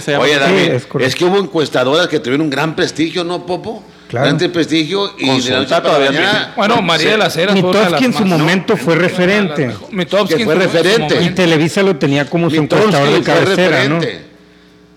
sí. 0.00 0.12
Oye, 0.18 0.34
Sí, 0.34 0.40
David, 0.40 0.58
es 0.58 0.72
es, 0.72 0.86
correcto. 0.86 1.16
que 1.18 1.24
hubo 1.26 1.38
encuestadoras 1.38 2.08
que 2.08 2.18
tuvieron 2.18 2.40
un 2.40 2.50
gran 2.50 2.74
prestigio, 2.74 3.22
¿no, 3.22 3.46
Popo? 3.46 3.84
Claro. 4.12 4.36
Gran 4.36 4.52
prestigio 4.52 5.10
y 5.16 5.20
de 5.22 5.26
la 5.26 5.32
noche 5.32 5.48
Consulta 5.52 5.82
para 5.82 5.94
todavía 5.96 6.10
mañana- 6.20 6.52
Bueno, 6.54 6.82
María 6.82 7.10
de 7.12 7.16
las 7.16 7.34
Heras 7.34 7.58
fue 7.58 7.70
una 7.70 7.78
de 7.78 7.90
las 7.90 7.92
Mitofsky 7.92 8.04
en 8.04 8.12
su 8.12 8.24
más- 8.26 8.38
momento 8.38 8.76
fue 8.76 8.94
referente. 8.94 9.70
Mitofsky 9.90 10.36
Que 10.36 10.44
fue 10.44 10.54
referente. 10.54 11.22
Y. 11.22 11.30
Televisa 11.30 11.82
lo 11.82 11.96
tenía 11.96 12.28
como 12.28 12.50
su 12.50 12.56
encuestador 12.56 13.10
de 13.10 13.22
cabecera, 13.22 13.88
¿no? 13.88 14.00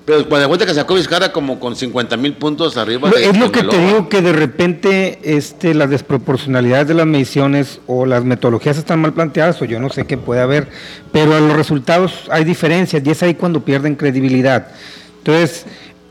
Pero 0.03 0.19
cuando 0.27 0.41
de 0.41 0.47
cuenta 0.49 0.65
que 0.65 0.73
sacó 0.73 0.95
Vizcarra 0.95 1.31
como 1.31 1.61
con 1.61 1.77
50 1.77 2.17
mil 2.17 2.33
puntos 2.33 2.75
arriba 2.75 3.09
de 3.09 3.25
Es 3.29 3.37
lo 3.39 3.51
que 3.53 3.63
te 3.63 3.77
digo 3.77 4.09
que 4.09 4.21
de 4.21 4.33
repente 4.33 5.17
este, 5.23 5.73
las 5.73 5.89
desproporcionalidades 5.89 6.89
de 6.89 6.93
las 6.93 7.05
mediciones 7.07 7.79
o 7.87 8.05
las 8.05 8.25
metodologías 8.25 8.77
están 8.77 8.99
mal 8.99 9.13
planteadas 9.13 9.61
o 9.61 9.65
yo 9.65 9.79
no 9.79 9.89
sé 9.89 10.05
qué 10.05 10.17
puede 10.17 10.41
haber, 10.41 10.67
pero 11.13 11.37
en 11.37 11.47
los 11.47 11.55
resultados 11.57 12.25
hay 12.29 12.43
diferencias 12.43 13.01
y 13.03 13.09
es 13.09 13.23
ahí 13.23 13.33
cuando 13.35 13.61
pierden 13.61 13.95
credibilidad. 13.95 14.67
Entonces, 15.19 15.65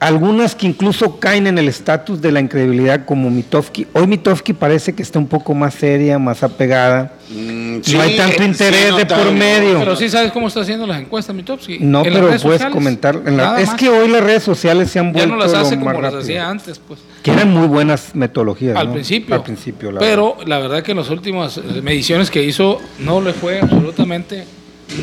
algunas 0.04 0.54
que 0.54 0.66
incluso 0.66 1.18
caen 1.18 1.46
en 1.46 1.56
el 1.56 1.66
estatus 1.66 2.20
de 2.20 2.30
la 2.30 2.38
incredibilidad 2.38 3.06
como 3.06 3.30
Mitofsky. 3.30 3.86
Hoy 3.94 4.06
Mitofsky 4.06 4.52
parece 4.52 4.92
que 4.92 5.02
está 5.02 5.18
un 5.18 5.26
poco 5.26 5.54
más 5.54 5.72
seria, 5.72 6.18
más 6.18 6.42
apegada. 6.42 7.14
Mm, 7.30 7.78
no 7.90 8.00
hay 8.02 8.14
tanto 8.14 8.36
sí, 8.36 8.44
interés 8.44 8.90
no 8.90 8.96
de 8.98 9.06
por 9.06 9.32
medio. 9.32 9.78
Pero 9.78 9.96
sí 9.96 10.10
sabes 10.10 10.30
cómo 10.30 10.48
está 10.48 10.60
haciendo 10.60 10.86
las 10.86 11.00
encuestas, 11.00 11.34
Mitofsky. 11.34 11.78
No, 11.80 12.00
En 12.04 12.12
las 12.12 12.14
pero 12.14 12.26
redes 12.28 12.42
puedes 12.42 12.58
sociales, 12.60 12.74
comentar. 12.74 13.14
en 13.24 13.36
la- 13.38 13.44
nada 13.44 13.60
es 13.62 13.70
que 13.70 13.88
hoy 13.88 14.08
las 14.08 14.22
redes 14.22 14.42
sociales 14.42 14.90
se 14.90 14.98
han 14.98 15.06
ya 15.06 15.12
vuelto 15.12 15.36
no 15.36 15.36
las 15.36 15.54
hace 15.54 15.76
más 15.76 15.86
como 15.94 16.02
las 16.02 16.14
hacía 16.14 16.50
antes, 16.50 16.78
pues. 16.86 17.00
Que 17.22 17.30
eran 17.30 17.50
muy 17.50 17.66
buenas 17.66 18.14
metodologías. 18.14 18.76
Al 18.76 18.88
¿no? 18.88 18.92
principio. 18.92 19.34
Al 19.34 19.42
principio, 19.42 19.90
la 19.90 20.00
Pero 20.00 20.36
la 20.44 20.58
verdad 20.58 20.82
que 20.82 20.90
en 20.90 20.98
las 20.98 21.08
últimas 21.08 21.56
eh, 21.56 21.62
mediciones 21.82 22.30
que 22.30 22.42
hizo 22.44 22.78
no 22.98 23.22
le 23.22 23.32
fue 23.32 23.60
absolutamente 23.60 24.44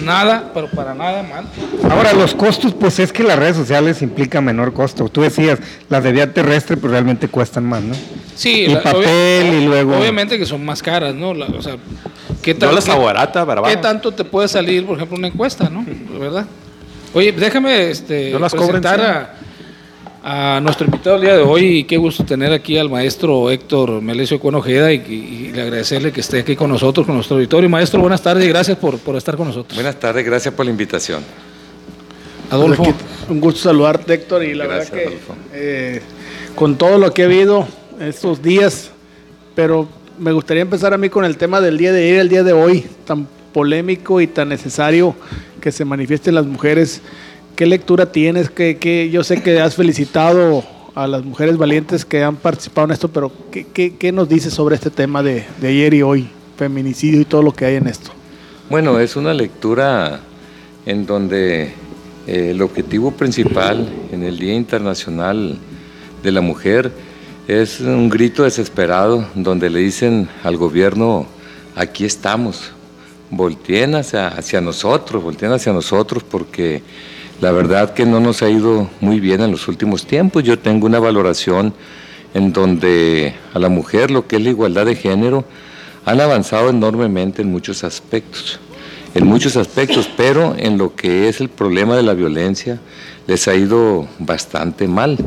nada, 0.06 0.52
pero 0.54 0.68
para 0.70 0.94
nada 0.94 1.24
mal. 1.24 1.46
Ahora, 1.92 2.14
los 2.14 2.34
costos, 2.36 2.74
pues 2.74 3.00
es 3.00 3.12
que 3.12 3.24
las 3.24 3.38
redes 3.38 3.56
sociales 3.58 4.02
implican 4.02 4.46
menor 4.46 4.74
costo. 4.74 5.10
Tú 5.10 5.22
decías, 5.22 5.60
las 5.90 6.04
de 6.04 6.12
vía 6.12 6.34
terrestre, 6.34 6.78
pues 6.78 6.92
realmente 6.92 7.28
cuestan 7.28 7.66
más, 7.66 7.82
¿no? 7.82 7.96
Sí, 8.36 8.66
Y 8.70 8.76
papel, 8.76 9.54
y 9.54 9.66
luego- 9.66 9.98
Obviamente 9.98 10.38
que 10.38 10.46
son 10.46 10.64
más 10.66 10.82
caras, 10.82 11.14
¿no? 11.14 11.34
La- 11.34 11.48
o 11.48 11.62
sea, 11.62 11.76
¿qué, 12.42 12.54
las 12.56 12.86
qué- 12.86 12.92
abarata, 12.92 13.46
pero 13.46 13.62
¿Qué 13.64 13.70
vamos. 13.70 13.82
tanto 13.82 14.12
te 14.12 14.24
puede 14.24 14.48
salir, 14.48 14.86
por 14.86 14.96
ejemplo, 14.96 15.18
una 15.18 15.28
encuesta, 15.28 15.70
no? 15.70 15.86
¿Verdad? 16.20 16.46
Oye, 17.14 17.32
déjame 17.34 17.90
este, 17.92 18.32
No 18.32 18.40
las 18.40 18.54
cobren, 18.54 18.82
presentar 18.82 19.02
a, 19.02 19.34
a 20.24 20.60
nuestro 20.62 20.86
invitado 20.86 21.16
el 21.16 21.24
día 21.24 21.36
de 21.36 21.42
hoy 21.42 21.80
y 21.80 21.84
qué 21.86 21.98
gusto 21.98 22.24
tener 22.24 22.54
aquí 22.54 22.78
al 22.78 22.90
maestro 22.90 23.50
Héctor 23.50 24.02
Melesio 24.02 24.40
Cuenojeda 24.40 24.94
y, 24.94 24.98
y, 24.98 25.48
y 25.48 25.52
le 25.52 25.64
agradecerle 25.64 26.12
que 26.12 26.22
esté 26.22 26.40
aquí 26.40 26.56
con 26.56 26.70
nosotros, 26.70 27.06
con 27.06 27.16
nuestro 27.16 27.38
auditorio. 27.38 27.70
Maestro, 27.70 28.00
buenas 28.02 28.22
tardes 28.22 28.46
y 28.46 28.50
gracias 28.50 28.78
por, 28.78 29.00
por 29.00 29.16
estar 29.16 29.36
con 29.36 29.48
nosotros. 29.48 29.74
Buenas 29.76 30.00
tardes, 30.00 30.24
gracias 30.24 30.54
por 30.54 30.66
la 30.66 30.72
invitación. 30.72 31.24
Adolfo. 32.52 32.84
Pues 32.84 32.96
aquí, 32.96 33.06
un 33.30 33.42
gusto 33.42 33.62
saludarte, 33.62 34.14
Héctor, 34.14 34.44
y 34.44 34.54
la 34.54 34.68
Gracias, 34.68 34.92
verdad 34.92 35.12
que 35.12 35.20
eh, 35.54 36.02
con 36.56 36.78
todo 36.78 36.98
lo 36.98 37.14
que 37.14 37.24
ha 37.24 37.26
habido 37.26 37.68
estos 38.00 38.44
días, 38.44 38.92
pero 39.56 39.88
me 40.20 40.34
gustaría 40.34 40.62
empezar 40.62 40.94
a 40.94 40.98
mí 40.98 41.10
con 41.10 41.26
el 41.26 41.38
tema 41.38 41.62
del 41.62 41.78
día 41.78 41.94
de 41.94 42.04
ayer, 42.04 42.20
el 42.20 42.30
día 42.30 42.44
de 42.44 42.54
hoy, 42.54 42.86
tan 43.06 43.28
polémico 43.54 44.22
y 44.22 44.28
tan 44.28 44.50
necesario 44.50 45.16
que 45.60 45.72
se 45.72 45.84
manifiesten 45.84 46.36
las 46.36 46.46
mujeres. 46.46 47.02
¿Qué 47.62 47.68
lectura 47.68 48.12
tienes? 48.12 48.50
que 48.50 48.78
que 48.78 49.12
yo 49.12 49.24
sé 49.24 49.44
que 49.44 49.62
has 49.62 49.76
felicitado 49.76 50.64
a 50.96 51.06
las 51.06 51.24
mujeres 51.24 51.58
valientes 51.58 52.06
que 52.06 52.24
han 52.24 52.36
participado 52.36 52.86
en 52.88 52.92
esto, 52.94 53.08
pero 53.10 53.32
¿qué, 53.52 53.68
qué- 53.72 53.96
qué 53.98 54.12
nos 54.12 54.28
dices 54.28 54.52
sobre 54.52 54.74
este 54.74 54.90
tema 54.90 55.22
de, 55.22 55.46
de 55.62 55.68
ayer 55.68 55.94
y 55.94 56.02
hoy? 56.02 56.28
Feminicidio 56.58 57.22
y 57.22 57.26
todo 57.26 57.44
lo 57.44 57.54
que 57.54 57.66
hay 57.66 57.76
en 57.76 57.86
esto. 57.86 58.10
Bueno, 58.68 58.98
es 59.00 59.16
una 59.16 59.32
lectura 59.36 60.22
en 60.88 61.06
donde 61.06 61.66
eh, 62.26 62.48
el 62.50 62.64
objetivo 62.64 63.12
principal 63.12 63.88
en 64.12 64.24
el 64.24 64.40
Día 64.40 64.56
Internacional 64.56 65.56
de 66.24 66.32
la 66.32 66.42
Mujer 66.42 66.92
es 67.48 67.80
un 67.80 68.10
grito 68.10 68.42
desesperado 68.42 69.28
donde 69.36 69.70
le 69.70 69.82
dicen 69.82 70.28
al 70.44 70.58
gobierno, 70.58 71.28
aquí 71.76 72.06
estamos, 72.06 72.72
volteen 73.30 73.94
hacia, 73.94 74.30
hacia 74.30 74.62
nosotros, 74.62 75.22
volteen 75.22 75.52
hacia 75.52 75.72
nosotros 75.72 76.24
porque 76.24 76.82
la 77.42 77.52
verdad 77.52 77.94
que 77.94 78.06
no 78.06 78.20
nos 78.20 78.44
ha 78.44 78.50
ido 78.50 78.88
muy 79.02 79.20
bien 79.20 79.42
en 79.42 79.52
los 79.52 79.68
últimos 79.68 80.06
tiempos. 80.06 80.44
Yo 80.44 80.60
tengo 80.60 80.86
una 80.86 81.00
valoración 81.00 81.74
en 82.36 82.54
donde 82.54 83.34
a 83.54 83.60
la 83.60 83.68
mujer 83.68 84.12
lo 84.12 84.28
que 84.28 84.36
es 84.36 84.44
la 84.44 84.52
igualdad 84.52 84.86
de 84.86 84.96
género 84.96 85.44
han 86.06 86.22
avanzado 86.22 86.70
enormemente 86.70 87.42
en 87.42 87.52
muchos 87.52 87.84
aspectos, 87.84 88.60
en 89.16 89.26
muchos 89.26 89.58
aspectos, 89.58 90.08
pero 90.16 90.56
en 90.56 90.78
lo 90.78 90.96
que 90.96 91.30
es 91.30 91.42
el 91.42 91.50
problema 91.50 91.96
de 91.96 92.04
la 92.04 92.14
violencia 92.14 92.80
les 93.26 93.48
ha 93.48 93.56
ido 93.56 94.08
bastante 94.20 94.88
mal. 94.88 95.18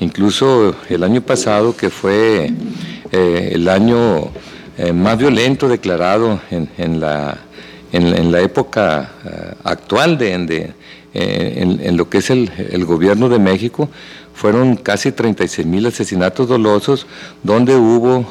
Incluso 0.00 0.74
el 0.88 1.04
año 1.04 1.20
pasado, 1.20 1.76
que 1.76 1.90
fue 1.90 2.50
eh, 3.12 3.50
el 3.52 3.68
año 3.68 4.30
eh, 4.78 4.92
más 4.94 5.18
violento 5.18 5.68
declarado 5.68 6.40
en, 6.50 7.00
la, 7.00 7.36
en 7.92 8.32
la 8.32 8.40
época 8.40 9.12
eh, 9.24 9.54
actual 9.64 10.16
de, 10.16 10.38
de, 10.46 10.77
eh, 11.14 11.54
en, 11.56 11.80
en 11.80 11.96
lo 11.96 12.08
que 12.08 12.18
es 12.18 12.30
el, 12.30 12.50
el 12.70 12.84
gobierno 12.84 13.28
de 13.28 13.38
México, 13.38 13.88
fueron 14.38 14.76
casi 14.76 15.10
36 15.10 15.66
mil 15.66 15.84
asesinatos 15.86 16.46
dolosos, 16.46 17.08
donde 17.42 17.74
hubo, 17.74 18.24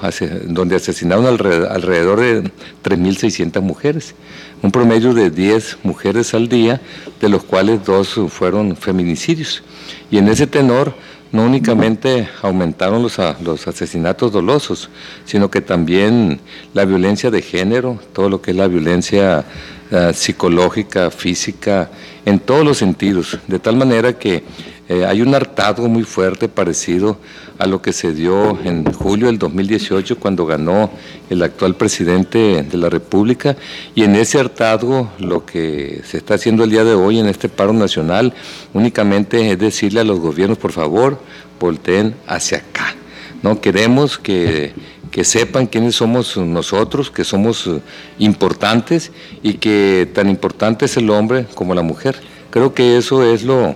donde 0.46 0.78
asesinaron 0.78 1.26
alrededor, 1.26 1.70
alrededor 1.70 2.20
de 2.22 2.44
3.600 2.84 3.60
mujeres, 3.60 4.16
un 4.64 4.72
promedio 4.72 5.14
de 5.14 5.30
10 5.30 5.80
mujeres 5.84 6.34
al 6.34 6.48
día, 6.48 6.80
de 7.20 7.28
los 7.28 7.44
cuales 7.44 7.84
dos 7.84 8.18
fueron 8.30 8.78
feminicidios. 8.78 9.64
Y 10.10 10.18
en 10.18 10.30
ese 10.30 10.48
tenor, 10.48 10.94
no 11.34 11.44
únicamente 11.44 12.30
aumentaron 12.42 13.04
los, 13.04 13.18
los 13.44 13.68
asesinatos 13.68 14.32
dolosos, 14.32 14.90
sino 15.26 15.52
que 15.52 15.60
también 15.60 16.40
la 16.74 16.86
violencia 16.86 17.30
de 17.30 17.42
género, 17.42 18.00
todo 18.14 18.30
lo 18.30 18.42
que 18.42 18.52
es 18.52 18.58
la 18.58 18.70
violencia 18.70 19.44
eh, 19.92 20.12
psicológica, 20.14 21.12
física, 21.12 21.90
en 22.28 22.42
todos 22.42 22.66
los 22.66 22.78
sentidos, 22.78 23.40
de 23.48 23.58
tal 23.58 23.78
manera 23.78 24.20
que 24.20 24.44
eh, 24.90 25.06
hay 25.06 25.22
un 25.22 25.34
hartazgo 25.34 25.88
muy 25.88 26.04
fuerte 26.04 26.50
parecido 26.50 27.20
a 27.58 27.66
lo 27.68 27.82
que 27.82 27.94
se 27.94 28.14
dio 28.14 28.60
en 28.66 28.84
julio 28.92 29.28
del 29.28 29.40
2018 29.40 30.20
cuando 30.20 30.46
ganó 30.46 30.92
el 31.30 31.42
actual 31.42 31.76
presidente 31.76 32.64
de 32.64 32.78
la 32.78 32.90
República 32.90 33.56
y 33.96 34.04
en 34.04 34.16
ese 34.16 34.42
hartazgo 34.42 35.10
lo 35.20 35.46
que 35.46 36.02
se 36.04 36.18
está 36.18 36.34
haciendo 36.34 36.66
el 36.66 36.70
día 36.70 36.84
de 36.84 36.96
hoy 36.96 37.18
en 37.18 37.28
este 37.28 37.48
paro 37.48 37.72
nacional 37.72 38.34
únicamente 38.74 39.50
es 39.50 39.58
decirle 39.58 40.02
a 40.02 40.04
los 40.04 40.20
gobiernos 40.20 40.58
por 40.58 40.74
favor 40.74 41.22
volteen 41.62 42.14
hacia 42.28 42.58
acá. 42.58 42.94
No 43.42 43.62
queremos 43.62 44.18
que, 44.18 44.74
que 45.18 45.24
sepan 45.24 45.66
quiénes 45.66 45.96
somos 45.96 46.38
nosotros, 46.38 47.10
que 47.10 47.24
somos 47.24 47.66
eh, 47.66 47.80
importantes 48.20 49.12
y 49.42 49.56
que 49.56 50.08
tan 50.14 50.30
importante 50.30 50.86
es 50.86 50.96
el 50.96 51.10
hombre 51.10 51.48
como 51.56 51.74
la 51.74 51.82
mujer. 51.82 52.16
Creo 52.52 52.76
que 52.76 52.98
eso 52.98 53.24
es 53.24 53.42
lo, 53.42 53.76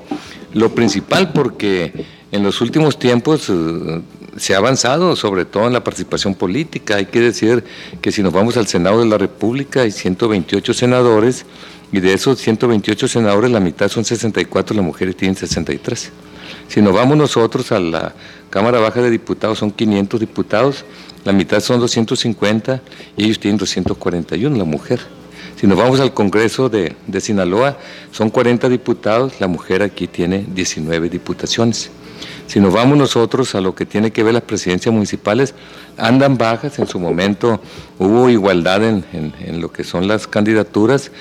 lo 0.54 0.76
principal 0.76 1.34
porque 1.34 2.06
en 2.32 2.44
los 2.44 2.62
últimos 2.62 3.00
tiempos 3.00 3.50
eh, 3.50 4.02
se 4.38 4.54
ha 4.54 4.60
avanzado, 4.60 5.16
sobre 5.16 5.46
todo 5.46 5.66
en 5.66 5.74
la 5.74 5.84
participación 5.84 6.36
política. 6.36 6.98
Hay 6.98 7.08
que 7.08 7.22
decir 7.22 7.64
que 8.02 8.12
si 8.12 8.22
nos 8.22 8.34
vamos 8.34 8.56
al 8.56 8.68
Senado 8.68 9.00
de 9.00 9.08
la 9.08 9.18
República 9.18 9.82
hay 9.82 9.90
128 9.90 10.76
senadores 10.76 11.48
y 11.92 12.02
de 12.02 12.14
esos 12.14 12.38
128 12.38 13.08
senadores 13.08 13.50
la 13.50 13.60
mitad 13.60 13.90
son 13.90 14.06
64, 14.06 14.76
las 14.76 14.86
mujeres 14.86 15.18
tienen 15.18 15.36
63. 15.36 16.12
Si 16.68 16.82
nos 16.82 16.94
vamos 16.94 17.18
nosotros 17.18 17.72
a 17.72 17.80
la 17.80 18.14
Cámara 18.50 18.80
Baja 18.80 19.02
de 19.02 19.10
Diputados, 19.10 19.60
son 19.60 19.72
500 19.72 20.20
diputados, 20.20 20.86
la 21.24 21.34
mitad 21.34 21.60
son 21.60 21.80
250 21.80 22.82
y 23.18 23.26
ellos 23.26 23.40
tienen 23.40 23.58
241, 23.58 24.58
la 24.58 24.64
mujer. 24.64 25.00
Si 25.60 25.68
nos 25.68 25.78
vamos 25.78 26.00
al 26.00 26.14
Congreso 26.14 26.70
de, 26.70 26.96
de 27.06 27.22
Sinaloa, 27.22 27.78
son 28.12 28.30
40 28.32 28.68
diputados, 28.70 29.34
la 29.40 29.48
mujer 29.48 29.84
aquí 29.84 30.08
tiene 30.08 30.46
19 30.56 31.10
diputaciones. 31.10 31.92
Si 32.48 32.60
nos 32.60 32.74
vamos 32.74 32.98
nosotros 32.98 33.54
a 33.56 33.62
lo 33.62 33.76
que 33.76 33.86
tiene 33.86 34.12
que 34.12 34.24
ver 34.24 34.34
las 34.34 34.44
presidencias 34.44 34.94
municipales, 34.94 35.54
andan 35.98 36.38
bajas, 36.38 36.80
en 36.80 36.88
su 36.88 37.00
momento 37.00 37.62
hubo 38.00 38.30
igualdad 38.30 38.84
en, 38.84 39.06
en- 39.14 39.62
lo 39.62 39.72
que 39.72 39.84
son 39.84 40.08
las 40.08 40.28
candidaturas, 40.28 41.12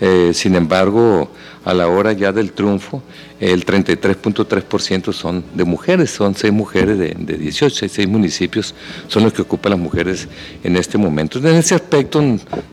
eh, 0.00 0.30
sin 0.34 0.54
embargo, 0.54 1.30
a 1.64 1.74
la 1.74 1.88
hora 1.88 2.12
ya 2.12 2.32
del 2.32 2.52
triunfo, 2.52 3.02
el 3.40 3.64
33.3% 3.64 5.12
son 5.12 5.42
de 5.54 5.64
mujeres, 5.64 6.10
son 6.10 6.34
seis 6.34 6.52
mujeres 6.52 6.98
de, 6.98 7.14
de 7.18 7.38
18, 7.38 7.88
seis, 7.88 8.06
municipios 8.06 8.74
son 9.08 9.24
los 9.24 9.32
que 9.32 9.42
ocupan 9.42 9.70
las 9.70 9.78
mujeres 9.78 10.28
en 10.62 10.76
este 10.76 10.98
momento. 10.98 11.38
En 11.38 11.46
ese 11.46 11.74
aspecto 11.74 12.22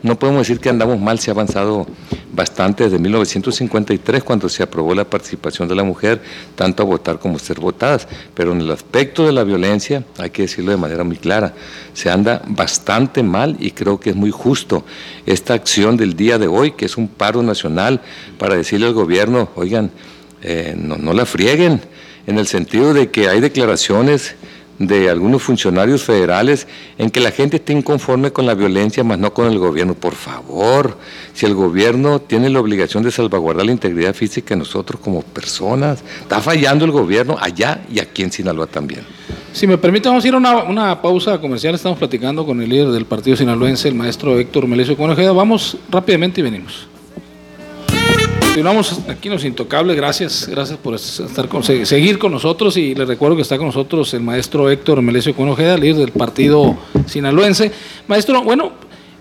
no 0.04 0.20
podemos 0.20 0.42
decir 0.42 0.60
que 0.60 0.70
andamos 0.70 1.00
mal, 1.00 1.20
se 1.20 1.32
ha 1.32 1.34
avanzado 1.34 1.88
bastante 2.34 2.84
desde 2.84 3.00
1953 3.00 4.24
cuando 4.24 4.50
se 4.50 4.62
aprobó 4.62 4.94
la 4.94 5.06
participación 5.06 5.68
de 5.68 5.76
la 5.76 5.84
mujer, 5.84 6.22
tanto 6.56 6.84
a 6.84 6.86
votar 6.86 7.18
como 7.18 7.38
a 7.38 7.40
ser 7.40 7.60
votadas, 7.60 8.08
pero 8.34 8.52
en 8.52 8.62
el 8.62 8.72
aspecto 8.72 9.26
de 9.26 9.32
la 9.32 9.44
violencia, 9.44 10.04
hay 10.18 10.30
que 10.30 10.44
decirlo 10.44 10.72
de 10.72 10.78
manera 10.78 11.04
muy 11.04 11.18
clara, 11.18 11.54
se 11.94 12.10
anda 12.10 12.42
bastante 12.46 13.24
mal 13.24 13.56
y 13.60 13.72
creo 13.72 14.00
que 14.00 14.12
es 14.12 14.16
muy 14.16 14.32
justo 14.32 14.84
esta 15.26 15.54
acción 15.54 15.98
del 15.98 16.16
día 16.16 16.38
de 16.38 16.48
hoy, 16.48 16.72
que 16.72 16.86
es 16.86 16.98
un 16.98 17.08
paro 17.08 17.42
nacional, 17.42 18.02
para 18.38 18.56
decirle 18.78 18.88
al 18.88 18.94
gobierno, 18.94 19.50
oigan, 19.56 19.92
eh, 20.44 20.76
no, 20.78 21.14
la 21.14 21.26
frieguen, 21.26 21.82
en 22.28 22.38
el 22.38 22.46
sentido 22.46 22.94
de 22.94 23.10
que 23.10 23.28
hay 23.28 23.40
declaraciones 23.40 24.36
de 24.78 25.10
algunos 25.10 25.42
funcionarios 25.42 26.04
federales 26.04 26.68
en 27.00 27.10
que 27.10 27.20
la 27.20 27.32
gente 27.32 27.58
está 27.58 27.74
inconforme 27.74 28.32
con 28.32 28.46
la 28.46 28.54
violencia, 28.54 29.04
más 29.04 29.18
no 29.18 29.34
con 29.34 29.48
el 29.48 29.58
gobierno. 29.58 29.96
Por 29.96 30.14
favor, 30.14 30.96
si 31.34 31.48
el 31.48 31.56
gobierno 31.56 32.20
tiene 32.22 32.52
la 32.52 32.60
obligación 32.60 33.02
de 33.02 33.10
salvaguardar 33.10 33.66
la 33.66 33.72
integridad 33.72 34.14
física 34.14 34.54
de 34.54 34.60
nosotros 34.60 35.02
como 35.02 35.24
personas, 35.24 36.04
está 36.22 36.40
fallando 36.40 36.86
el 36.86 36.92
gobierno 36.92 37.36
allá 37.40 37.82
y 37.92 38.00
aquí 38.00 38.22
en 38.22 38.32
Sinaloa 38.32 38.68
también. 38.68 39.02
Si 39.54 39.66
me 39.66 39.80
permite, 39.80 40.08
vamos 40.08 40.24
a 40.24 40.28
ir 40.28 40.36
a 40.36 40.38
una, 40.38 40.58
una 40.66 41.02
pausa 41.02 41.40
comercial. 41.42 41.74
Estamos 41.74 41.98
platicando 41.98 42.46
con 42.46 42.62
el 42.62 42.70
líder 42.70 42.90
del 42.90 43.06
partido 43.06 43.36
sinaloense, 43.36 43.88
el 43.88 43.96
maestro 43.96 44.38
Héctor 44.38 44.68
Melesio 44.68 44.96
Conejeda. 44.96 45.32
Vamos 45.32 45.78
rápidamente 45.90 46.42
y 46.42 46.44
venimos. 46.44 46.88
Continuamos 48.58 49.02
aquí 49.08 49.28
en 49.28 49.36
Los 49.36 49.46
Intocables. 49.46 49.96
Gracias, 49.96 50.48
gracias 50.48 50.80
por 50.80 50.96
estar 50.96 51.48
con, 51.48 51.64
seguir 51.64 52.18
con 52.18 52.32
nosotros. 52.32 52.76
Y 52.76 52.96
les 52.96 53.08
recuerdo 53.08 53.36
que 53.36 53.44
está 53.44 53.56
con 53.56 53.68
nosotros 53.68 54.12
el 54.16 54.22
maestro 54.22 54.68
Héctor 54.72 55.00
Melesio 55.04 55.36
Conojeda, 55.36 55.78
líder 55.78 55.98
del 55.98 56.12
partido 56.12 56.76
sinaloense. 57.06 57.72
Maestro, 58.08 58.42
bueno, 58.42 58.72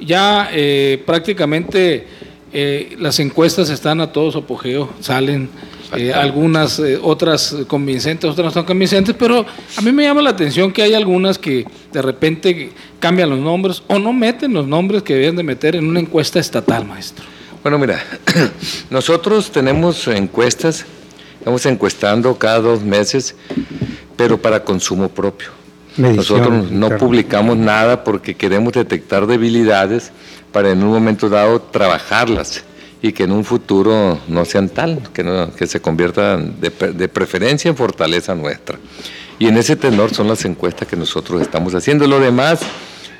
ya 0.00 0.48
eh, 0.52 1.02
prácticamente 1.04 2.06
eh, 2.50 2.96
las 2.98 3.20
encuestas 3.20 3.68
están 3.68 4.00
a 4.00 4.10
todo 4.10 4.32
su 4.32 4.38
apogeo, 4.38 4.88
salen 5.00 5.50
eh, 5.94 6.14
algunas, 6.14 6.78
eh, 6.78 6.98
otras 7.02 7.54
convincentes, 7.66 8.30
otras 8.30 8.46
no 8.46 8.52
tan 8.52 8.64
convincentes, 8.64 9.14
pero 9.18 9.44
a 9.76 9.80
mí 9.82 9.92
me 9.92 10.04
llama 10.04 10.22
la 10.22 10.30
atención 10.30 10.72
que 10.72 10.80
hay 10.80 10.94
algunas 10.94 11.38
que 11.38 11.66
de 11.92 12.00
repente 12.00 12.70
cambian 13.00 13.28
los 13.28 13.40
nombres 13.40 13.82
o 13.86 13.98
no 13.98 14.14
meten 14.14 14.54
los 14.54 14.66
nombres 14.66 15.02
que 15.02 15.14
deben 15.14 15.36
de 15.36 15.42
meter 15.42 15.76
en 15.76 15.86
una 15.86 16.00
encuesta 16.00 16.38
estatal, 16.40 16.86
maestro. 16.86 17.35
Bueno, 17.66 17.78
mira, 17.80 18.00
nosotros 18.90 19.50
tenemos 19.50 20.06
encuestas, 20.06 20.86
estamos 21.40 21.66
encuestando 21.66 22.38
cada 22.38 22.60
dos 22.60 22.84
meses, 22.84 23.34
pero 24.14 24.40
para 24.40 24.62
consumo 24.62 25.08
propio. 25.08 25.48
Medición 25.96 26.38
Nosotros 26.38 26.70
no 26.70 26.86
interna. 26.86 26.96
publicamos 26.98 27.56
nada 27.56 28.04
porque 28.04 28.36
queremos 28.36 28.72
detectar 28.72 29.26
debilidades 29.26 30.12
para 30.52 30.70
en 30.70 30.80
un 30.84 30.90
momento 30.92 31.28
dado 31.28 31.60
trabajarlas 31.60 32.62
y 33.02 33.10
que 33.10 33.24
en 33.24 33.32
un 33.32 33.44
futuro 33.44 34.20
no 34.28 34.44
sean 34.44 34.68
tal, 34.68 35.02
que, 35.12 35.24
no- 35.24 35.52
que 35.52 35.66
se 35.66 35.80
conviertan 35.80 36.60
de, 36.60 36.70
de 36.70 37.08
preferencia 37.08 37.68
en 37.68 37.76
fortaleza 37.76 38.36
nuestra. 38.36 38.78
Y 39.40 39.48
en 39.48 39.56
ese 39.56 39.74
tenor 39.74 40.14
son 40.14 40.28
las 40.28 40.44
encuestas 40.44 40.86
que 40.86 40.94
nosotros 40.94 41.42
estamos 41.42 41.74
haciendo. 41.74 42.06
Lo 42.06 42.20
demás, 42.20 42.60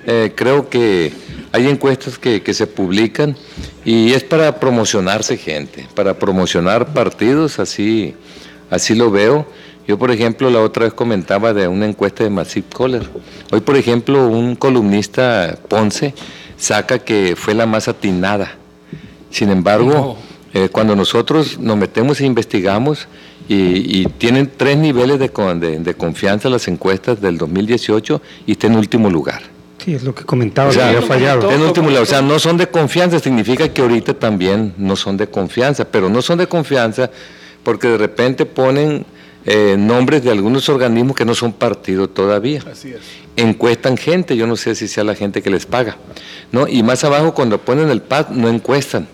eh, 0.06 0.32
creo 0.34 0.68
que 0.68 1.12
hay 1.52 1.68
encuestas 1.68 2.18
que, 2.18 2.42
que 2.42 2.54
se 2.54 2.66
publican 2.66 3.36
y 3.84 4.12
es 4.12 4.22
para 4.24 4.58
promocionarse 4.60 5.36
gente, 5.36 5.86
para 5.94 6.18
promocionar 6.18 6.92
partidos, 6.92 7.58
así, 7.58 8.14
así 8.70 8.94
lo 8.94 9.10
veo. 9.10 9.46
Yo, 9.86 9.98
por 9.98 10.10
ejemplo, 10.10 10.50
la 10.50 10.60
otra 10.60 10.84
vez 10.84 10.94
comentaba 10.94 11.52
de 11.54 11.68
una 11.68 11.86
encuesta 11.86 12.24
de 12.24 12.30
Massive 12.30 12.66
Caller. 12.76 13.08
Hoy, 13.52 13.60
por 13.60 13.76
ejemplo, 13.76 14.26
un 14.26 14.56
columnista 14.56 15.58
Ponce 15.68 16.12
saca 16.56 16.98
que 16.98 17.34
fue 17.36 17.54
la 17.54 17.66
más 17.66 17.86
atinada. 17.86 18.56
Sin 19.30 19.50
embargo, 19.50 20.16
eh, 20.54 20.68
cuando 20.70 20.96
nosotros 20.96 21.58
nos 21.60 21.76
metemos 21.76 22.20
e 22.20 22.26
investigamos 22.26 23.06
y, 23.48 24.00
y 24.00 24.06
tienen 24.06 24.50
tres 24.56 24.76
niveles 24.76 25.18
de- 25.20 25.78
de 25.78 25.94
confianza 25.94 26.48
las 26.48 26.66
encuestas 26.66 27.20
del 27.20 27.38
2018 27.38 28.20
y 28.46 28.52
está 28.52 28.66
en 28.66 28.76
último 28.76 29.08
lugar. 29.10 29.42
Sí, 29.86 29.94
es 29.94 30.02
lo 30.02 30.12
que 30.12 30.24
comentaba, 30.24 30.70
O 30.70 30.72
sea, 30.72 30.90
que 30.90 30.96
había 30.96 31.06
fallado. 31.06 31.48
En 31.48 31.62
último 31.62 31.86
lugar. 31.86 32.02
O 32.02 32.06
sea, 32.06 32.20
no 32.20 32.40
son 32.40 32.56
de 32.56 32.66
confianza, 32.66 33.20
significa 33.20 33.68
que 33.68 33.82
ahorita 33.82 34.14
también 34.14 34.74
no 34.78 34.96
son 34.96 35.16
de 35.16 35.28
confianza, 35.28 35.84
pero 35.84 36.08
no 36.08 36.22
son 36.22 36.38
de 36.38 36.48
confianza 36.48 37.08
porque 37.62 37.86
de 37.86 37.96
repente 37.96 38.46
ponen 38.46 39.06
eh, 39.44 39.76
nombres 39.78 40.24
de 40.24 40.32
algunos 40.32 40.68
organismos 40.68 41.14
que 41.14 41.24
no 41.24 41.36
son 41.36 41.52
partido 41.52 42.08
todavía. 42.08 42.64
Así 42.68 42.94
es. 42.94 43.00
Encuestan 43.36 43.96
gente, 43.96 44.36
yo 44.36 44.48
no 44.48 44.56
sé 44.56 44.74
si 44.74 44.88
sea 44.88 45.04
la 45.04 45.14
gente 45.14 45.40
que 45.40 45.50
les 45.50 45.66
paga. 45.66 45.96
¿no? 46.50 46.66
Y 46.66 46.82
más 46.82 47.04
abajo, 47.04 47.32
cuando 47.32 47.58
ponen 47.58 47.88
el 47.88 48.02
PAD, 48.02 48.30
no 48.30 48.48
encuestan. 48.48 49.06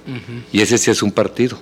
Y 0.53 0.63
ese 0.63 0.79
sí 0.79 0.91
es 0.91 1.03
un 1.03 1.13
partido. 1.13 1.59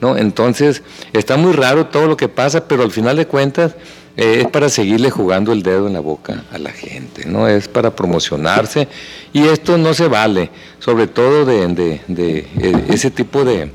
¿no? 0.00 0.16
Entonces, 0.16 0.82
está 1.12 1.36
muy 1.36 1.52
raro 1.52 1.88
todo 1.88 2.06
lo 2.06 2.16
que 2.16 2.28
pasa, 2.28 2.66
pero 2.66 2.82
al 2.82 2.92
final 2.92 3.18
de 3.18 3.26
cuentas 3.26 3.74
eh, 4.18 4.40
es 4.42 4.48
para 4.48 4.68
seguirle 4.68 5.10
jugando 5.10 5.52
el 5.52 5.62
dedo 5.62 5.86
en 5.86 5.94
la 5.94 6.00
boca 6.00 6.44
a 6.52 6.58
la 6.58 6.70
gente, 6.70 7.24
¿no? 7.24 7.48
Es 7.48 7.68
para 7.68 7.94
promocionarse. 7.96 8.88
Y 9.32 9.44
esto 9.46 9.78
no 9.78 9.94
se 9.94 10.08
vale, 10.08 10.50
sobre 10.80 11.06
todo 11.06 11.46
de, 11.46 11.66
de- 11.68 12.00
de, 12.08 12.38
eh, 12.60 12.84
ese 12.90 13.10
tipo 13.10 13.44
de, 13.44 13.70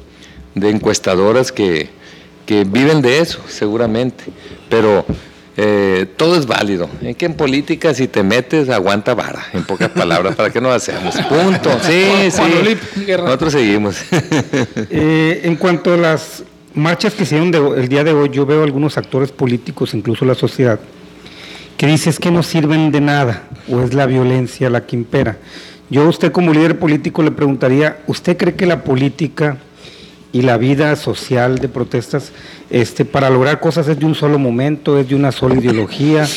de 0.54 0.70
encuestadoras 0.70 1.52
que, 1.52 1.90
que 2.46 2.66
viven 2.66 3.02
de 3.02 3.20
eso, 3.20 3.40
seguramente. 3.48 4.26
Pero 4.70 5.06
eh, 5.56 6.08
todo 6.18 6.36
es 6.36 6.46
válido. 6.46 6.90
Es 7.02 7.16
que 7.16 7.26
en 7.28 7.36
política, 7.36 7.94
si 7.94 8.08
te 8.08 8.22
metes, 8.24 8.70
aguanta 8.70 9.14
vara, 9.14 9.46
en 9.54 9.64
pocas 9.64 9.90
palabras, 9.90 10.36
¿para 10.36 10.50
qué 10.50 10.60
nos 10.60 10.76
hacemos? 10.76 11.16
Punto. 11.16 11.70
Sí, 11.84 12.06
Juan 12.36 12.52
sí. 12.66 13.12
Nosotros 13.18 13.54
seguimos. 13.54 13.96
Eh, 14.90 15.42
en 15.46 15.56
cuanto 15.56 15.94
a 15.94 15.98
las 15.98 16.44
marchas 16.76 17.14
que 17.14 17.26
se 17.26 17.40
dieron 17.40 17.78
el 17.80 17.88
día 17.88 18.04
de 18.04 18.14
hoy, 18.14 18.30
yo 18.32 18.46
veo 18.46 18.64
algunos 18.64 18.98
actores 18.98 19.32
políticos, 19.32 19.94
incluso 19.94 20.26
la 20.26 20.36
sociedad, 20.36 20.80
que 21.78 21.88
dice 21.88 22.10
es 22.10 22.20
que 22.20 22.32
no 22.32 22.44
sirven 22.44 22.92
de 22.92 23.02
nada 23.02 23.44
o 23.70 23.82
es 23.82 23.94
la 23.94 24.06
violencia 24.06 24.70
la 24.70 24.86
que 24.86 24.96
impera. 24.96 25.38
Yo 25.90 26.04
a 26.04 26.08
usted 26.10 26.32
como 26.32 26.54
líder 26.54 26.80
político 26.80 27.22
le 27.24 27.32
preguntaría, 27.32 28.00
¿usted 28.08 28.38
cree 28.38 28.56
que 28.56 28.66
la 28.66 28.84
política 28.84 29.58
y 30.32 30.42
la 30.42 30.58
vida 30.58 30.96
social 30.96 31.60
de 31.60 31.70
protestas 31.70 32.32
este, 32.70 33.06
para 33.06 33.30
lograr 33.30 33.60
cosas 33.60 33.88
es 33.88 34.00
de 34.00 34.06
un 34.06 34.16
solo 34.16 34.40
momento, 34.40 34.98
es 35.00 35.08
de 35.10 35.16
una 35.16 35.32
sola 35.32 35.56
ideología, 35.56 36.28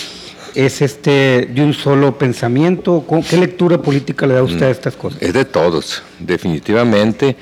es 0.55 0.83
este, 0.83 1.46
de 1.55 1.62
un 1.62 1.72
solo 1.72 2.18
pensamiento? 2.18 3.05
¿Cómo- 3.07 3.25
¿Qué 3.27 3.38
lectura 3.38 3.81
política 3.81 4.27
le 4.27 4.35
da 4.35 4.42
usted 4.42 4.66
a 4.66 4.70
estas 4.70 4.96
cosas? 4.96 5.22
Es 5.22 5.33
de 5.33 5.46
todos, 5.46 6.03
definitivamente, 6.18 7.37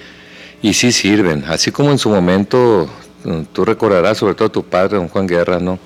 y 0.64 0.72
sí 0.72 0.92
sirven. 0.92 1.44
Así 1.46 1.70
como 1.70 1.90
en 1.90 1.98
su 1.98 2.08
momento, 2.08 2.88
mm, 3.22 3.42
tú 3.52 3.66
recordarás, 3.66 4.16
sobre 4.16 4.34
todo 4.34 4.50
tu 4.50 4.64
padre, 4.64 4.96
don 4.96 5.08
Juan 5.08 5.26
Guerra, 5.26 5.58
¿no? 5.60 5.78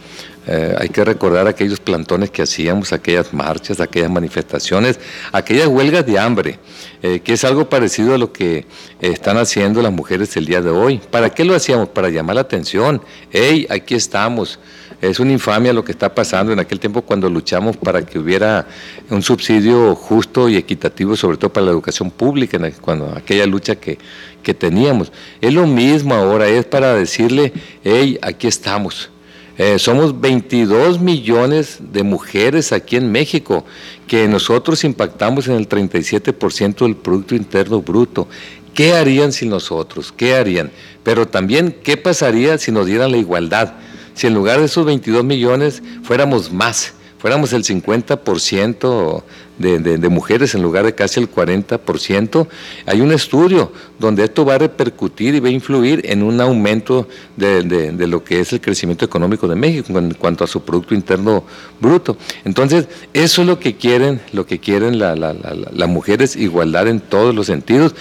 Eh, 0.47 0.73
hay 0.79 0.89
que 0.89 1.05
recordar 1.05 1.49
aquellos 1.49 1.81
plantones 1.81 2.31
que 2.31 2.43
hacíamos, 2.43 2.93
aquellas 2.93 3.35
marchas, 3.35 3.81
aquellas 3.81 4.09
manifestaciones, 4.09 5.01
aquellas 5.33 5.67
huelgas 5.67 6.07
de 6.07 6.17
hambre, 6.21 6.61
eh, 7.03 7.19
que 7.19 7.33
es 7.33 7.45
algo 7.45 7.69
parecido 7.69 8.15
a 8.15 8.19
lo 8.19 8.33
que 8.33 8.59
eh, 8.59 8.67
están 9.01 9.37
haciendo 9.37 9.83
las 9.83 9.93
mujeres 9.93 10.37
el 10.37 10.47
día 10.47 10.63
de 10.63 10.71
hoy. 10.71 11.01
¿Para 11.11 11.31
qué 11.31 11.45
lo 11.45 11.57
hacíamos? 11.57 11.89
Para 11.89 12.09
llamar 12.09 12.37
la 12.37 12.43
atención. 12.43 13.03
¡Hey, 13.33 13.67
aquí 13.69 13.97
estamos! 13.97 14.61
Es 15.01 15.21
una 15.21 15.33
infamia 15.33 15.73
lo 15.73 15.85
que 15.85 15.93
está 15.93 16.13
pasando 16.13 16.53
en 16.53 16.59
aquel 16.59 16.81
tiempo 16.81 17.03
cuando 17.03 17.31
luchamos 17.31 17.77
para 17.77 18.05
que 18.05 18.19
hubiera 18.19 18.67
un 19.11 19.23
subsidio 19.23 19.95
justo 19.95 20.49
y 20.49 20.57
equitativo, 20.57 21.17
sobre 21.17 21.37
todo 21.37 21.53
para 21.53 21.67
la 21.67 21.73
educación 21.73 22.11
pública, 22.11 22.57
en 22.57 22.73
cuando 22.81 23.13
aquella 23.17 23.47
lucha 23.47 23.77
que, 23.77 23.99
que 24.43 24.55
teníamos. 24.55 25.13
Es 25.41 25.55
lo 25.55 25.67
mismo 25.69 26.15
ahora, 26.15 26.49
es 26.49 26.65
para 26.65 26.95
decirle, 26.95 27.53
hey, 27.85 28.19
aquí 28.23 28.49
estamos. 28.49 29.11
Eh, 29.57 29.79
somos 29.79 30.21
22 30.21 31.01
millones 31.01 31.79
de 31.81 32.03
mujeres 32.03 32.73
aquí 32.73 32.97
en 32.97 33.11
México, 33.13 33.65
que 34.07 34.27
nosotros 34.27 34.83
impactamos 34.83 35.47
en 35.47 35.55
el 35.55 35.69
37% 35.69 36.85
del 36.85 36.97
Producto 36.97 37.37
Interno 37.37 37.83
Bruto. 37.83 38.29
¿Qué 38.75 38.95
harían 38.95 39.33
sin 39.33 39.51
nosotros? 39.51 40.13
¿Qué 40.17 40.35
harían? 40.35 40.71
Pero 41.03 41.27
también, 41.27 41.77
¿qué 41.83 41.97
pasaría 41.97 42.59
si 42.59 42.71
nos 42.71 42.87
dieran 42.87 43.11
la 43.11 43.17
igualdad? 43.17 43.75
Si 44.19 44.27
en 44.27 44.35
lugar 44.35 44.59
de 44.59 44.65
esos 44.65 44.85
22 44.85 45.23
millones 45.23 45.81
fuéramos 46.03 46.53
más, 46.53 46.93
fuéramos 47.19 47.53
el 47.53 47.63
50% 47.63 49.23
de, 49.59 49.79
de, 49.79 50.09
mujeres 50.09 50.57
en 50.57 50.63
lugar 50.63 50.87
de 50.87 50.97
casi 50.97 51.21
el 51.21 51.31
40%. 51.31 52.49
Hay 52.87 53.01
un 53.01 53.13
estudio 53.13 53.71
donde 54.01 54.25
esto 54.25 54.45
va 54.45 54.57
a 54.57 54.59
repercutir 54.59 55.37
y 55.37 55.41
va 55.41 55.47
a 55.47 55.53
influir 55.53 56.03
en 56.03 56.25
un 56.25 56.41
aumento 56.41 57.07
de, 57.37 57.63
lo 58.09 58.25
que 58.25 58.41
es 58.41 58.53
el 58.53 58.61
crecimiento 58.61 59.05
económico 59.05 59.47
de 59.47 59.55
México 59.55 59.97
en 59.97 60.13
cuanto 60.15 60.43
a 60.43 60.49
su 60.49 60.63
Producto 60.65 60.97
Interno 60.97 61.45
Bruto. 61.81 62.17
Entonces, 62.45 62.89
eso 63.13 63.43
es 63.43 63.47
lo 63.47 63.61
que 63.61 63.77
quieren, 63.77 64.21
lo 64.33 64.47
que 64.47 64.59
quieren 64.59 64.99
la, 64.99 65.15
la, 65.15 65.33
la, 65.33 65.55
las 65.73 65.89
mujeres, 65.89 66.35
igualdad 66.35 66.89
en 66.89 66.99
todos 66.99 67.37
los 67.37 67.47
sentidos. 67.47 67.95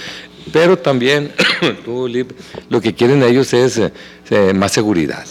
Pero 0.51 0.79
también, 0.79 1.31
lo 2.69 2.81
que 2.81 2.95
quieren 2.95 3.21
ellos 3.21 3.53
es 3.53 3.79
eh, 4.31 4.53
más 4.55 4.71
seguridad. 4.71 5.27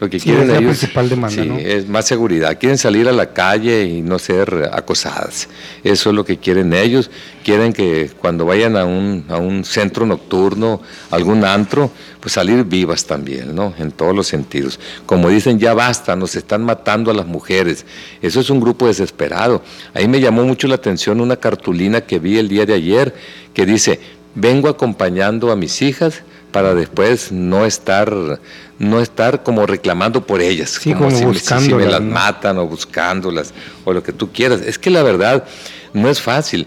Lo 0.00 0.08
que 0.08 0.20
Sí, 0.20 0.30
quieren 0.30 0.50
es 0.50 0.58
ellos 0.58 0.78
principal 0.78 1.08
demanda, 1.08 1.42
sí, 1.42 1.48
¿no? 1.48 1.58
es 1.58 1.88
más 1.88 2.06
seguridad. 2.06 2.56
Quieren 2.58 2.78
salir 2.78 3.08
a 3.08 3.12
la 3.12 3.32
calle 3.32 3.84
y 3.84 4.00
no 4.00 4.20
ser 4.20 4.70
acosadas. 4.72 5.48
Eso 5.82 6.10
es 6.10 6.14
lo 6.14 6.24
que 6.24 6.36
quieren 6.36 6.72
ellos. 6.72 7.10
Quieren 7.44 7.72
que 7.72 8.10
cuando 8.20 8.44
vayan 8.44 8.76
a 8.76 8.84
un, 8.84 9.24
a 9.28 9.38
un 9.38 9.64
centro 9.64 10.06
nocturno, 10.06 10.80
algún 11.10 11.44
antro, 11.44 11.90
pues 12.20 12.34
salir 12.34 12.62
vivas 12.64 13.06
también, 13.06 13.56
¿no? 13.56 13.74
En 13.78 13.90
todos 13.90 14.14
los 14.14 14.28
sentidos. 14.28 14.78
Como 15.04 15.30
dicen, 15.30 15.58
ya 15.58 15.74
basta, 15.74 16.14
nos 16.14 16.36
están 16.36 16.62
matando 16.62 17.10
a 17.10 17.14
las 17.14 17.26
mujeres. 17.26 17.84
Eso 18.22 18.38
es 18.38 18.50
un 18.50 18.60
grupo 18.60 18.86
desesperado. 18.86 19.62
Ahí 19.94 20.06
me 20.06 20.20
llamó 20.20 20.44
mucho 20.44 20.68
la 20.68 20.76
atención 20.76 21.20
una 21.20 21.36
cartulina 21.36 22.02
que 22.02 22.20
vi 22.20 22.38
el 22.38 22.48
día 22.48 22.66
de 22.66 22.74
ayer 22.74 23.14
que 23.52 23.66
dice, 23.66 23.98
vengo 24.36 24.68
acompañando 24.68 25.50
a 25.50 25.56
mis 25.56 25.82
hijas 25.82 26.22
para 26.50 26.74
después 26.74 27.30
no 27.32 27.64
estar 27.66 28.40
no 28.78 29.00
estar 29.00 29.42
como 29.42 29.66
reclamando 29.66 30.24
por 30.24 30.40
ellas, 30.40 30.78
Sí, 30.80 30.92
como, 30.92 31.10
como 31.10 31.34
si, 31.34 31.40
si- 31.40 31.74
me 31.74 31.84
las 31.86 32.00
¿no? 32.00 32.12
matan 32.12 32.58
o 32.58 32.66
buscándolas 32.68 33.52
o 33.84 33.92
lo 33.92 34.02
que 34.04 34.12
tú 34.12 34.30
quieras. 34.32 34.60
Es 34.60 34.78
que 34.78 34.88
la 34.90 35.02
verdad 35.02 35.44
no 35.92 36.08
es 36.08 36.20
fácil. 36.20 36.66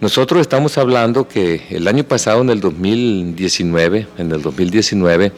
Nosotros 0.00 0.40
estamos 0.40 0.78
hablando 0.78 1.28
que 1.28 1.60
el 1.68 1.86
año 1.86 2.02
pasado, 2.04 2.40
en 2.40 2.48
el 2.48 2.60
2019, 2.60 4.06
en 4.16 4.32
el 4.32 4.40
2019, 4.40 5.26
eh, 5.26 5.32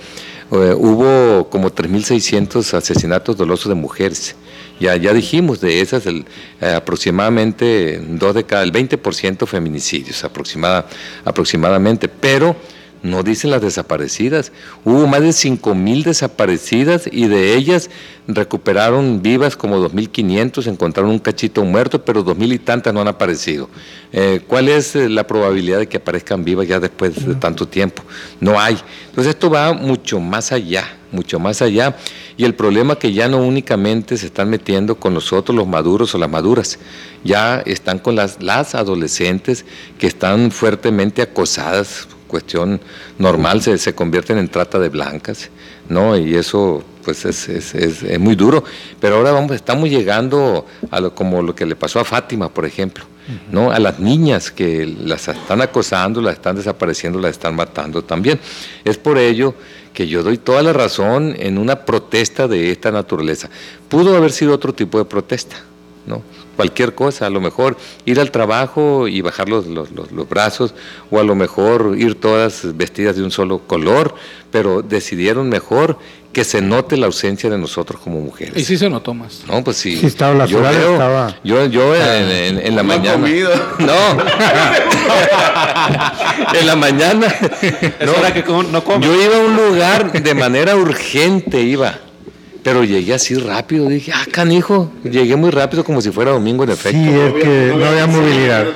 hubo 0.78 1.48
como 1.50 1.70
3.600 1.74 2.72
asesinatos 2.74 3.36
dolosos 3.36 3.68
de 3.70 3.74
mujeres. 3.74 4.36
Ya, 4.78 4.94
ya 4.96 5.12
dijimos 5.12 5.60
de 5.60 5.80
esas, 5.80 6.06
el, 6.06 6.24
eh, 6.60 6.72
aproximadamente 6.74 8.00
dos 8.10 8.34
de 8.34 8.44
cada, 8.44 8.62
el 8.62 8.72
20% 8.72 9.46
feminicidios 9.46 10.22
aproximada, 10.24 10.86
aproximadamente, 11.24 12.08
pero 12.08 12.54
no 13.02 13.22
dicen 13.22 13.50
las 13.50 13.62
desaparecidas. 13.62 14.52
Hubo 14.84 15.06
más 15.06 15.20
de 15.20 15.30
5.000 15.30 16.04
desaparecidas 16.04 17.08
y 17.10 17.26
de 17.26 17.54
ellas 17.54 17.90
recuperaron 18.28 19.22
vivas 19.22 19.56
como 19.56 19.78
2.500, 19.78 20.66
encontraron 20.68 21.10
un 21.10 21.18
cachito 21.18 21.64
muerto, 21.64 22.04
pero 22.04 22.24
2.000 22.24 22.54
y 22.54 22.58
tantas 22.58 22.94
no 22.94 23.00
han 23.00 23.08
aparecido. 23.08 23.68
Eh, 24.12 24.40
¿Cuál 24.46 24.68
es 24.68 24.94
eh, 24.94 25.08
la 25.08 25.26
probabilidad 25.26 25.78
de 25.78 25.88
que 25.88 25.96
aparezcan 25.96 26.44
vivas 26.44 26.68
ya 26.68 26.78
después 26.78 27.26
de 27.26 27.34
tanto 27.34 27.66
tiempo? 27.66 28.04
No 28.40 28.60
hay. 28.60 28.78
Entonces 29.08 29.34
esto 29.34 29.50
va 29.50 29.72
mucho 29.72 30.20
más 30.20 30.52
allá, 30.52 30.96
mucho 31.10 31.40
más 31.40 31.60
allá. 31.60 31.96
Y 32.36 32.44
el 32.44 32.54
problema 32.54 32.96
que 32.96 33.12
ya 33.12 33.28
no 33.28 33.38
únicamente 33.38 34.16
se 34.16 34.26
están 34.26 34.48
metiendo 34.48 34.94
con 34.94 35.12
nosotros 35.12 35.56
los 35.56 35.66
maduros 35.66 36.14
o 36.14 36.18
las 36.18 36.30
maduras, 36.30 36.78
ya 37.24 37.60
están 37.66 37.98
con 37.98 38.14
las, 38.14 38.40
las 38.42 38.74
adolescentes 38.74 39.64
que 39.98 40.06
están 40.06 40.50
fuertemente 40.52 41.20
acosadas 41.22 42.06
cuestión 42.32 42.80
normal, 43.18 43.62
se, 43.62 43.76
se 43.78 43.94
convierten 43.94 44.38
en 44.38 44.48
trata 44.48 44.78
de 44.80 44.88
blancas, 44.88 45.50
¿no? 45.88 46.16
Y 46.16 46.34
eso 46.34 46.82
pues 47.04 47.24
es, 47.24 47.48
es, 47.48 47.74
es- 47.74 48.02
es 48.02 48.18
muy 48.18 48.34
duro. 48.34 48.64
Pero 49.00 49.16
ahora 49.16 49.30
vamos, 49.32 49.52
estamos 49.52 49.88
llegando 49.90 50.66
a 50.90 51.00
lo, 51.00 51.14
como 51.14 51.42
lo 51.42 51.54
que 51.54 51.66
le 51.66 51.76
pasó 51.76 52.00
a 52.00 52.04
Fátima, 52.04 52.48
por 52.48 52.64
ejemplo, 52.64 53.04
¿no? 53.52 53.70
A 53.70 53.78
las 53.78 54.00
niñas 54.00 54.50
que 54.50 54.86
las 54.86 55.28
están 55.28 55.60
acosando, 55.60 56.20
las 56.22 56.34
están 56.34 56.56
desapareciendo, 56.56 57.20
las 57.20 57.32
están 57.32 57.54
matando 57.54 58.02
también. 58.02 58.40
Es 58.84 58.96
por 58.98 59.18
ello 59.18 59.54
que 59.92 60.06
yo 60.08 60.22
doy 60.22 60.38
toda 60.38 60.62
la 60.62 60.72
razón 60.72 61.34
en 61.38 61.58
una 61.58 61.84
protesta 61.84 62.48
de 62.48 62.70
esta 62.72 62.90
naturaleza. 62.90 63.50
Pudo 63.88 64.16
haber 64.16 64.32
sido 64.32 64.54
otro 64.54 64.72
tipo 64.72 64.98
de 64.98 65.04
protesta, 65.04 65.56
¿no? 66.06 66.22
Cualquier 66.56 66.94
cosa, 66.94 67.26
a 67.26 67.30
lo 67.30 67.40
mejor 67.40 67.76
ir 68.04 68.20
al 68.20 68.30
trabajo 68.30 69.08
y 69.08 69.20
bajar 69.22 69.48
los, 69.48 69.66
los- 69.66 69.90
los- 69.92 70.12
los 70.12 70.28
brazos, 70.28 70.74
o 71.10 71.18
a 71.18 71.24
lo 71.24 71.34
mejor 71.34 71.94
ir 71.98 72.20
todas 72.20 72.76
vestidas 72.76 73.16
de 73.16 73.22
un 73.22 73.30
solo 73.30 73.60
color, 73.66 74.14
pero 74.50 74.82
decidieron 74.82 75.48
mejor 75.48 75.98
que 76.32 76.44
se 76.44 76.62
note 76.62 76.96
la 76.96 77.06
ausencia 77.06 77.50
de 77.50 77.58
nosotros 77.58 78.00
como 78.00 78.20
mujeres. 78.20 78.56
Y 78.56 78.64
sí 78.64 78.78
se 78.78 78.88
notó 78.88 79.12
más. 79.12 79.42
No, 79.46 79.62
pues 79.62 79.76
sí. 79.76 79.98
Sí, 79.98 80.06
estaba 80.06 80.32
la 80.34 80.46
yo 80.46 80.58
ciudad 80.58 80.72
veo- 80.72 80.92
estaba- 80.92 81.36
Yo, 81.44 81.66
yo 81.66 81.94
en, 81.94 82.30
en- 82.58 82.66
en 82.66 82.76
la 82.76 82.82
mañana. 82.82 83.12
comido. 83.20 83.50
No. 83.78 83.92
en 86.58 86.66
la 86.66 86.76
mañana. 86.76 87.26
No, 88.04 88.12
era 88.14 88.32
que 88.32 88.42
no. 88.42 89.00
Yo 89.00 89.22
iba 89.22 89.36
a 89.36 89.40
un 89.40 89.56
lugar 89.56 90.12
de 90.12 90.34
manera 90.34 90.76
urgente, 90.76 91.60
iba. 91.60 91.98
Pero 92.62 92.84
llegué 92.84 93.14
así 93.14 93.34
rápido, 93.34 93.88
dije, 93.88 94.12
ah, 94.14 94.24
canijo, 94.30 94.92
llegué 95.02 95.34
muy 95.34 95.50
rápido 95.50 95.82
como 95.82 96.00
si 96.00 96.10
fuera 96.12 96.30
domingo 96.30 96.62
en 96.62 96.70
efecto. 96.70 96.98
Sí, 96.98 97.08
es 97.08 97.42
que 97.44 97.74
no 97.76 97.84
había 97.84 98.06
movilidad. 98.06 98.66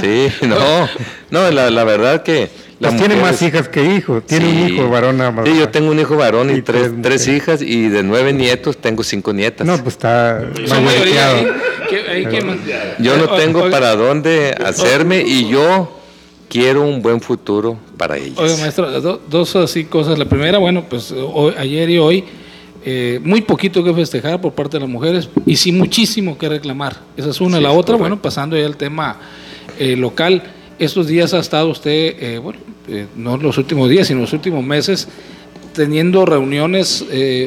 Sí, 0.00 0.28
no, 0.46 0.88
no, 1.30 1.50
la, 1.50 1.68
la 1.70 1.82
verdad 1.84 2.22
que... 2.22 2.48
las 2.78 2.92
Pues 2.94 3.04
tiene 3.04 3.20
más 3.20 3.42
hijas 3.42 3.68
que 3.68 3.84
hijos. 3.84 4.24
Tiene 4.26 4.48
un 4.48 4.68
hijo 4.68 4.88
varón 4.88 5.18
nada 5.18 5.32
más. 5.32 5.48
Sí, 5.48 5.58
yo 5.58 5.68
tengo 5.70 5.90
un 5.90 5.98
hijo 5.98 6.16
varón 6.16 6.50
y, 6.50 6.58
Y 6.58 6.62
tres, 6.62 6.92
tres 7.02 7.26
hijas 7.26 7.62
y 7.62 7.88
de 7.88 8.04
nueve 8.04 8.32
nietos 8.32 8.76
tengo 8.76 9.02
cinco 9.02 9.32
nietas. 9.32 9.66
No, 9.66 9.74
pues 9.78 9.94
está 9.96 10.40
mayoría. 10.68 11.40
¿eh? 11.40 11.48
¿Qué- 11.90 12.10
ahí 12.10 12.24
quién- 12.26 12.60
Yo 13.00 13.16
no 13.16 13.28
tengo 13.34 13.68
para 13.70 13.96
dónde 13.96 14.54
hacerme 14.64 15.20
y 15.26 15.48
yo 15.48 15.90
quiero 16.48 16.82
un 16.82 17.02
buen 17.02 17.20
futuro 17.20 17.76
para 17.96 18.16
ellas. 18.18 18.38
Oiga, 18.38 18.56
maestro, 18.58 19.00
do- 19.00 19.20
dos 19.28 19.56
así 19.56 19.84
cosas. 19.84 20.16
La 20.16 20.26
primera, 20.26 20.58
bueno, 20.58 20.84
pues 20.88 21.12
hoy- 21.12 21.54
ayer 21.58 21.90
y 21.90 21.98
hoy, 21.98 22.24
eh, 22.84 23.20
muy 23.22 23.42
poquito 23.42 23.82
que 23.82 23.92
festejar 23.94 24.40
por 24.40 24.52
parte 24.52 24.76
de 24.76 24.80
las 24.80 24.90
mujeres 24.90 25.28
y 25.46 25.56
sí 25.56 25.72
muchísimo 25.72 26.36
que 26.36 26.48
reclamar. 26.48 26.96
Esa 27.16 27.30
es 27.30 27.40
una. 27.40 27.58
Sí, 27.58 27.62
la 27.62 27.70
es 27.70 27.74
otra, 27.74 27.92
correcto. 27.92 27.98
bueno, 27.98 28.22
pasando 28.22 28.56
ya 28.56 28.66
al 28.66 28.76
tema 28.76 29.18
eh, 29.78 29.96
local. 29.96 30.42
Estos 30.78 31.06
días 31.06 31.32
ha 31.34 31.38
estado 31.38 31.68
usted, 31.68 32.16
eh, 32.18 32.38
bueno, 32.38 32.58
eh, 32.88 33.06
no 33.16 33.36
los 33.36 33.58
últimos 33.58 33.88
días, 33.88 34.08
sino 34.08 34.20
los 34.20 34.32
últimos 34.32 34.64
meses, 34.64 35.08
teniendo 35.74 36.26
reuniones, 36.26 37.02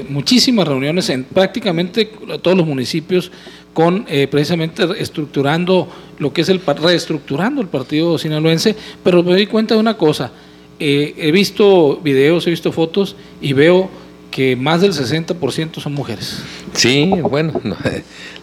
muchísimas 0.10 0.67
reuniones 0.67 1.10
en 1.10 1.26
prácticamente 1.26 2.10
todos 2.41 2.58
los 2.58 2.65
municipios 2.65 3.32
con 3.76 4.06
eh, 4.08 4.28
precisamente 4.32 4.88
estructurando 4.98 5.89
lo 6.17 6.32
que 6.32 6.41
es 6.41 6.50
el 6.50 6.62
reestructurando 6.62 7.62
el 7.62 7.67
partido 7.67 8.17
sinaloense, 8.17 8.74
pero 9.04 9.21
me 9.21 9.34
doy 9.34 9.48
cuenta 9.48 9.76
de 9.76 9.82
una 9.82 9.98
cosa, 9.98 10.32
eh, 10.80 11.13
he 11.17 11.32
visto 11.34 11.98
videos, 11.98 12.48
he 12.48 12.52
visto 12.52 12.71
fotos 12.71 13.17
y 13.41 13.52
veo 13.52 13.89
que 14.36 14.58
más 14.58 14.82
del 14.82 14.91
60% 14.91 15.80
son 15.80 15.93
mujeres. 15.93 16.39
Sí, 16.74 17.10
bueno, 17.21 17.54
no, 17.63 17.78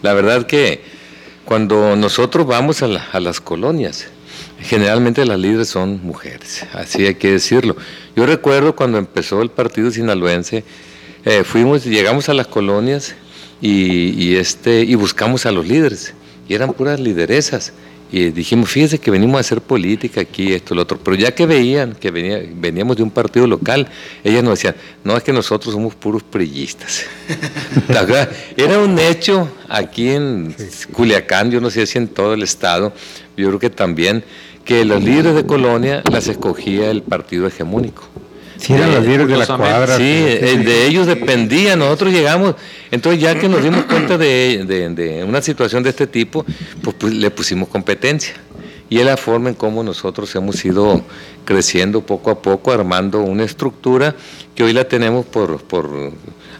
la 0.01 0.15
verdad 0.15 0.47
que 0.47 0.81
cuando 1.45 1.97
nosotros 1.97 2.47
vamos 2.47 2.83
a 2.83 3.21
las 3.21 3.41
colonias, 3.43 4.07
generalmente 4.63 5.27
las 5.27 5.39
líderes 5.39 5.69
son 5.69 6.03
mujeres, 6.03 6.65
así 6.73 7.05
hay 7.05 7.17
que 7.17 7.33
decirlo. 7.33 7.77
Yo 8.17 8.25
recuerdo 8.25 8.75
cuando 8.75 8.97
empezó 8.97 9.43
el 9.43 9.51
partido 9.51 9.91
sinaloense, 9.91 10.65
eh, 11.27 11.45
fuimos, 11.45 11.85
llegamos 11.85 12.31
a 12.31 12.33
las 12.33 12.47
colonias 12.47 13.15
y, 13.61 14.19
y 14.19 14.37
este, 14.37 14.85
y 14.85 14.95
buscamos 14.95 15.45
a 15.45 15.53
los 15.53 15.69
líderes, 15.69 16.15
y 16.49 16.55
eran 16.55 16.73
puras 16.73 17.01
lideresas. 17.01 17.75
Y 18.13 18.31
dijimos, 18.31 18.69
fíjese 18.69 18.99
que 18.99 19.11
venimos 19.11 19.39
a 19.39 19.41
hacer 19.41 19.63
política 19.63 20.21
aquí, 20.21 20.53
esto, 20.53 20.75
lo 20.75 20.83
otro. 20.83 20.99
Pero 20.99 21.17
ya 21.17 21.35
que 21.35 21.47
veían 21.47 21.95
que 21.95 22.11
venía- 22.11 22.43
veníamos 22.55 22.99
de 22.99 23.03
un 23.03 23.11
partido 23.11 23.47
local, 23.47 23.89
ellas 24.23 24.45
nos 24.45 24.59
decían, 24.59 24.77
no, 25.03 25.17
es 25.17 25.23
que 25.23 25.33
nosotros 25.33 25.73
somos 25.73 25.95
puros 25.95 26.23
prillistas. 26.23 27.05
Ajá. 27.89 28.29
Era 28.57 28.79
un 28.81 28.99
hecho 28.99 29.49
aquí 29.69 30.11
en 30.11 30.55
Culiacán, 30.93 31.51
yo 31.51 31.61
no 31.63 31.71
sé 31.71 31.87
si 31.87 31.97
en 31.97 32.09
todo 32.09 32.35
el 32.35 32.43
estado, 32.43 32.93
yo 33.37 33.49
creo 33.49 33.59
que 33.59 33.71
también, 33.71 34.23
que 34.65 34.85
los 34.85 35.03
líderes 35.03 35.35
de 35.35 35.47
colonia 35.47 36.03
las 36.11 36.29
escogía 36.29 36.91
el 36.91 37.03
partido 37.03 37.47
hegemónico. 37.47 38.05
Sí, 38.63 38.73
eran 38.75 38.93
los 38.93 39.03
líderes 39.05 39.29
de 39.29 39.37
la 39.37 39.47
cuadra. 39.47 39.97
Sí, 39.97 40.03
eh, 40.05 40.63
de 40.65 40.87
ellos 40.87 41.07
dependía, 41.07 41.75
nosotros 41.77 42.13
llegamos, 42.13 42.55
entonces 42.91 43.21
ya 43.21 43.39
que 43.39 43.49
nos 43.49 43.63
dimos 43.63 43.85
cuenta 43.87 44.17
de, 44.17 44.65
de- 44.67 44.89
de 44.91 45.25
una 45.25 45.43
situación 45.43 45.83
de 45.83 45.91
este 45.91 46.07
tipo, 46.07 46.45
pues, 46.83 46.97
pues, 46.99 47.13
le 47.15 47.31
pusimos 47.31 47.69
competencia. 47.69 48.35
Y 48.89 48.99
es 48.99 49.07
la 49.07 49.17
forma 49.17 49.49
en 49.49 49.55
cómo 49.55 49.83
nosotros 49.83 50.35
hemos 50.37 50.63
ido 50.65 51.03
creciendo 51.47 52.03
poco 52.03 52.31
a 52.31 52.41
poco, 52.43 52.73
armando 52.73 53.21
una 53.21 53.43
estructura 53.45 54.15
que 54.55 54.63
hoy 54.65 54.73
la 54.75 54.85
tenemos 54.85 55.25
por, 55.27 55.63
por 55.63 56.13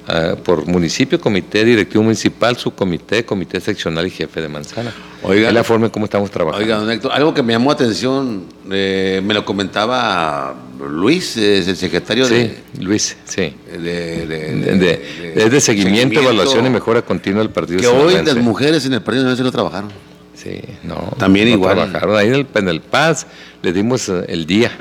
ah, 0.09 0.35
por 0.43 0.67
municipio, 0.67 1.21
comité 1.21 1.65
directivo 1.65 2.03
municipal, 2.03 2.57
subcomité, 2.57 3.25
comité 3.25 3.61
seccional 3.61 4.07
y 4.07 4.11
jefe 4.11 4.41
de 4.41 4.49
manzana. 4.49 4.93
Oiga. 5.25 5.49
es 5.49 5.55
la 5.55 5.63
forma 5.65 5.87
en 5.87 5.91
cómo 5.93 6.05
estamos 6.07 6.31
trabajando. 6.31 6.65
Oiga, 6.65 6.79
don 6.79 6.91
Héctor, 6.91 7.13
algo 7.13 7.33
que 7.33 7.43
me 7.43 7.53
llamó 7.53 7.71
la 7.71 7.75
atención, 7.75 8.45
eh, 8.71 9.21
me 9.25 9.35
lo 9.35 9.45
comentaba 9.45 10.55
Luis, 10.91 11.37
es 11.37 11.69
el 11.69 11.77
secretario 11.77 12.25
sí, 12.27 12.35
de, 12.35 12.59
Luis, 12.81 13.17
sí. 13.25 13.55
de, 13.73 14.27
de- 14.27 14.27
De, 14.27 14.77
de- 14.79 15.33
es 15.45 15.51
de 15.51 15.61
seguimiento, 15.61 16.21
evaluación 16.21 16.67
y 16.67 16.71
mejora 16.71 17.03
continua 17.03 17.41
del 17.41 17.51
partido. 17.51 17.81
Que 17.81 17.87
hoy 17.87 18.15
las 18.25 18.37
mujeres 18.37 18.85
en 18.87 18.95
el 18.95 19.03
partido 19.03 19.25
no 19.27 19.37
se 19.37 19.43
lo 19.45 19.53
trabajaron. 19.53 19.91
Sí, 20.35 20.61
no. 20.83 21.13
También 21.19 21.49
no 21.49 21.55
igual. 21.55 21.77
Trabajaron 21.77 22.17
ahí 22.17 22.27
en 22.27 22.35
el, 22.35 22.47
en 22.57 22.69
el 22.69 22.81
Paz, 22.81 23.29
le 23.63 23.73
dimos 23.73 24.09
eh, 24.09 24.25
el 24.29 24.45
día 24.47 24.73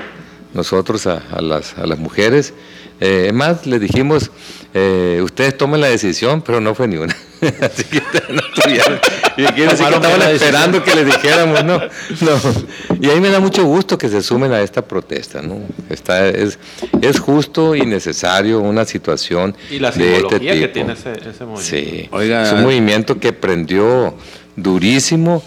nosotros 0.54 1.06
a, 1.06 1.22
a 1.30 1.40
las, 1.40 1.78
a 1.78 1.86
las 1.86 1.98
mujeres. 2.00 2.52
Eh, 3.00 3.26
es 3.28 3.32
más, 3.32 3.64
le 3.66 3.78
dijimos, 3.78 4.32
eh, 4.74 5.20
ustedes 5.22 5.56
tomen 5.56 5.80
la 5.80 5.88
decisión, 5.88 6.42
pero 6.42 6.60
no 6.60 6.74
fue 6.74 6.88
ni 6.88 6.96
una. 6.96 7.14
Así 7.60 7.84
que 7.84 8.00
no 8.32 8.40
tuvieron. 8.54 8.98
Y 9.36 9.44
quiere 9.44 9.72
decir 9.72 9.86
que 9.86 9.94
estaban 9.94 10.22
esperando 10.22 10.82
que 10.84 10.94
les 10.94 11.06
dijéramos, 11.06 11.64
no, 11.64 11.78
no. 11.78 12.98
Y 13.00 13.08
ahí 13.10 13.20
me 13.20 13.28
da 13.30 13.40
mucho 13.40 13.64
gusto 13.64 13.98
que 13.98 14.08
se 14.08 14.22
sumen 14.22 14.52
a 14.52 14.60
esta 14.62 14.82
protesta, 14.82 15.42
¿no? 15.42 15.58
Está, 15.90 16.28
es, 16.28 16.58
es 17.00 17.18
justo 17.20 17.74
y 17.74 17.84
necesario 17.84 18.60
una 18.60 18.84
situación 18.84 19.56
Y 19.70 19.78
la 19.78 19.90
de 19.90 20.04
este 20.04 20.20
simbología 20.20 20.52
que 20.54 20.60
tipo. 20.60 20.72
tiene 20.72 20.92
ese, 20.92 21.12
ese 21.12 21.44
movimiento. 21.44 21.62
Sí, 21.62 22.08
Oiga. 22.12 22.42
es 22.44 22.52
un 22.52 22.62
movimiento 22.62 23.18
que 23.18 23.32
prendió 23.32 24.14
durísimo 24.56 25.42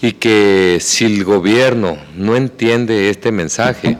y 0.00 0.12
que 0.12 0.78
si 0.80 1.06
el 1.06 1.24
gobierno 1.24 1.96
no 2.14 2.36
entiende 2.36 3.10
este 3.10 3.32
mensaje, 3.32 3.96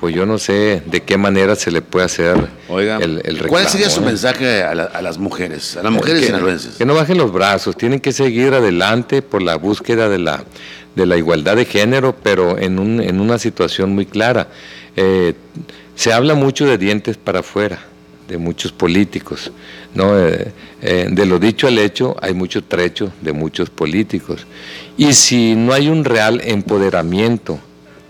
pues 0.00 0.14
yo 0.14 0.26
no 0.26 0.38
sé 0.38 0.82
de 0.86 1.02
qué 1.02 1.16
manera 1.16 1.56
se 1.56 1.70
le 1.70 1.82
puede 1.82 2.06
hacer 2.06 2.36
Oiga, 2.68 2.98
el, 2.98 3.16
el 3.24 3.34
reclamo. 3.38 3.48
¿cuál 3.48 3.66
sería 3.68 3.90
su 3.90 4.00
¿no? 4.00 4.06
mensaje 4.06 4.62
a, 4.62 4.74
la- 4.74 4.84
a 4.84 5.02
las 5.02 5.18
mujeres, 5.18 5.76
a 5.76 5.82
las 5.82 5.92
mujeres 5.92 6.20
que, 6.20 6.26
sinaloenses? 6.26 6.74
que 6.76 6.84
no 6.86 6.94
bajen 6.94 7.18
los 7.18 7.32
brazos, 7.32 7.76
tienen 7.76 7.98
que 8.00 8.12
seguir 8.12 8.54
adelante 8.54 9.22
por 9.22 9.42
la 9.42 9.56
búsqueda 9.56 10.08
de 10.08 10.18
la, 10.18 10.44
de 10.94 11.06
la 11.06 11.16
igualdad 11.16 11.56
de 11.56 11.64
género, 11.64 12.14
pero 12.22 12.58
en, 12.58 12.78
un, 12.78 13.00
en 13.00 13.20
una 13.20 13.38
situación 13.38 13.94
muy 13.94 14.06
clara. 14.06 14.48
Eh, 14.96 15.34
se 15.96 16.12
habla 16.12 16.34
mucho 16.34 16.64
de 16.64 16.78
dientes 16.78 17.16
para 17.16 17.40
afuera, 17.40 17.80
de 18.28 18.38
muchos 18.38 18.70
políticos. 18.70 19.50
¿no? 19.94 20.16
Eh, 20.18 20.52
eh, 20.80 21.08
de 21.10 21.26
lo 21.26 21.40
dicho 21.40 21.66
al 21.66 21.76
hecho 21.78 22.14
hay 22.22 22.34
mucho 22.34 22.62
trecho 22.62 23.10
de 23.20 23.32
muchos 23.32 23.68
políticos. 23.70 24.46
Y 24.96 25.12
si 25.14 25.56
no 25.56 25.72
hay 25.72 25.88
un 25.88 26.04
real 26.04 26.40
empoderamiento 26.44 27.58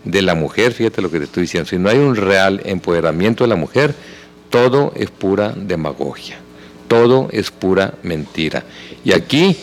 de 0.04 0.22
la 0.22 0.34
mujer, 0.34 0.72
fíjate 0.72 1.02
lo 1.02 1.10
que 1.10 1.18
te 1.18 1.24
estoy 1.24 1.42
diciendo, 1.42 1.68
si 1.68 1.78
no 1.78 1.88
hay 1.88 1.98
un 1.98 2.16
real 2.16 2.60
empoderamiento 2.64 3.44
de 3.44 3.48
la 3.48 3.56
mujer, 3.56 3.94
todo 4.50 4.92
es 4.96 5.10
pura 5.10 5.52
demagogia, 5.56 6.38
todo 6.88 7.28
es 7.32 7.50
pura 7.50 7.94
mentira. 8.02 8.64
Y 9.04 9.12
aquí, 9.12 9.56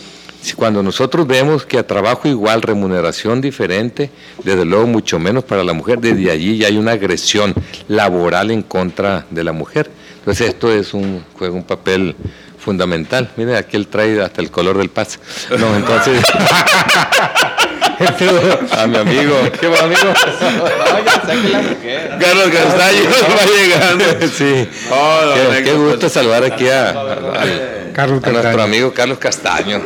cuando 0.54 0.82
nosotros 0.82 1.26
vemos 1.26 1.66
que 1.66 1.78
a 1.78 1.86
trabajo 1.86 2.28
igual, 2.28 2.62
remuneración 2.62 3.40
diferente, 3.40 4.10
desde 4.44 4.64
luego 4.64 4.86
mucho 4.86 5.18
menos 5.18 5.44
para 5.44 5.64
la 5.64 5.72
mujer, 5.72 6.00
desde 6.00 6.30
allí 6.30 6.58
ya 6.58 6.68
hay 6.68 6.76
una 6.76 6.92
agresión 6.92 7.54
laboral 7.88 8.50
en 8.50 8.62
contra 8.62 9.26
de 9.30 9.42
la 9.42 9.52
mujer. 9.52 9.90
Entonces 10.18 10.48
esto 10.48 10.72
es 10.72 10.94
un, 10.94 11.24
juega 11.34 11.54
un 11.54 11.64
papel 11.64 12.14
fundamental. 12.58 13.30
Mire, 13.36 13.56
aquí 13.56 13.76
él 13.76 13.86
trae 13.86 14.20
hasta 14.20 14.40
el 14.40 14.50
color 14.50 14.78
del 14.78 14.88
paz. 14.88 15.18
No, 15.56 15.76
entonces... 15.76 16.20
a 18.72 18.86
mi 18.86 18.96
amigo. 18.96 19.34
¿Qué 19.60 19.68
va, 19.68 19.80
amigo? 19.80 20.00
Carlos 22.20 22.48
Castaño 22.52 23.00
va 23.10 23.46
llegando. 23.56 24.04
Sí. 24.36 24.68
Oh, 24.90 25.32
qué, 25.64 25.72
gusto 25.72 26.08
saludar 26.08 26.44
aquí 26.44 26.68
a, 26.68 26.90
a- 26.90 27.92
Carlos 27.94 28.22
a 28.24 28.30
nuestro 28.30 28.62
amigo 28.62 28.92
Carlos 28.92 29.18
Castaño. 29.18 29.80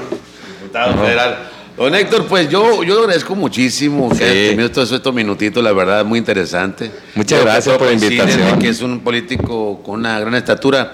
Diputado 0.60 0.94
federal. 1.04 1.38
Don 1.76 1.94
Héctor, 1.94 2.26
pues 2.26 2.48
yo, 2.50 2.82
yo 2.82 2.94
le 2.96 3.00
agradezco 3.02 3.34
muchísimo 3.34 4.10
que 4.10 4.16
Sí. 4.16 4.22
haya 4.24 4.48
tenido 4.50 4.66
estos, 4.66 4.92
estos 4.92 5.14
minutitos, 5.14 5.62
la 5.64 5.72
verdad, 5.72 6.04
muy 6.04 6.18
interesante. 6.18 6.90
Muchas 7.14 7.38
que 7.38 7.44
gracias 7.44 7.78
por 7.78 7.86
la 7.86 7.92
invitación. 7.94 8.58
Que 8.58 8.68
es 8.68 8.82
un 8.82 9.00
político 9.00 9.82
con 9.82 10.00
una 10.00 10.18
gran 10.20 10.34
estatura. 10.34 10.90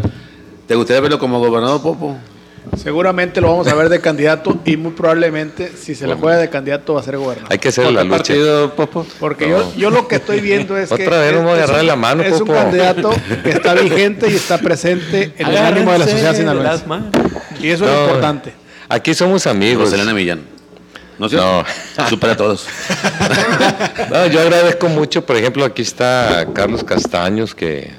¿Te 0.69 0.75
gustaría 0.75 1.01
verlo 1.01 1.19
como 1.19 1.39
gobernador, 1.41 1.81
Popo? 1.83 2.19
Seguramente 2.77 3.41
lo 3.41 3.49
vamos 3.49 3.67
a 3.69 3.75
ver 3.75 3.89
de 3.89 4.01
candidato 4.01 4.59
y 4.65 4.77
muy 4.77 4.93
probablemente 4.93 5.73
si 5.77 5.95
se 5.95 6.07
le 6.07 6.15
juega 6.15 6.39
de 6.39 6.51
candidato 6.51 6.95
va 6.95 7.01
a 7.01 7.03
ser 7.03 7.17
gobernador. 7.17 7.53
Hay 7.53 7.59
que 7.59 7.69
hacer 7.69 7.91
la 7.93 8.05
lucha. 8.05 8.35
Popo? 8.75 9.07
Porque 9.21 9.49
yo, 9.49 9.73
yo 9.77 9.91
lo 9.91 10.09
que 10.09 10.17
estoy 10.17 10.41
viendo 10.41 10.77
es 10.77 10.89
que 10.97 11.05
Otra 11.07 11.21
vez 11.21 11.31
es, 11.31 11.35
no 11.35 11.43
me 11.43 11.51
voy 11.51 11.55
a 11.55 11.59
es 11.59 11.65
agarrar 11.65 11.81
un, 11.83 11.87
la 11.87 11.97
mano, 11.97 12.23
es 12.23 12.33
un 12.33 12.41
Popo. 12.41 12.53
candidato 12.55 13.11
que 13.43 13.51
está 13.51 13.75
vigente 13.75 14.31
y 14.31 14.35
está 14.35 14.59
presente 14.59 15.33
en 15.39 15.47
el 15.49 15.57
ánimo 15.57 15.93
de 15.93 15.99
la 15.99 16.07
sociedad 16.07 16.35
sinaloense. 16.35 16.85
Y 17.61 17.69
eso 17.69 17.85
es 17.85 18.01
importante. 18.01 18.53
Aquí 18.89 19.15
somos 19.15 19.47
amigos. 19.47 19.85
Rosalena 19.85 20.15
Millán. 20.15 20.56
¿No 21.19 21.29
No. 21.29 21.65
Supera 22.09 22.35
a 22.35 22.37
todos. 22.37 22.67
No, 24.11 24.27
yo 24.27 24.41
agradezco 24.41 24.89
mucho, 24.89 25.25
por 25.25 25.37
ejemplo, 25.37 25.65
aquí 25.65 25.83
está 25.83 26.47
Carlos 26.55 26.85
Castaños, 26.85 27.55
que 27.55 27.91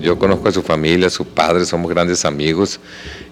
yo 0.00 0.18
conozco 0.18 0.48
a 0.48 0.52
su 0.52 0.62
familia, 0.62 1.06
a 1.06 1.10
su 1.10 1.24
padre, 1.24 1.64
somos 1.64 1.90
grandes 1.90 2.24
amigos, 2.24 2.80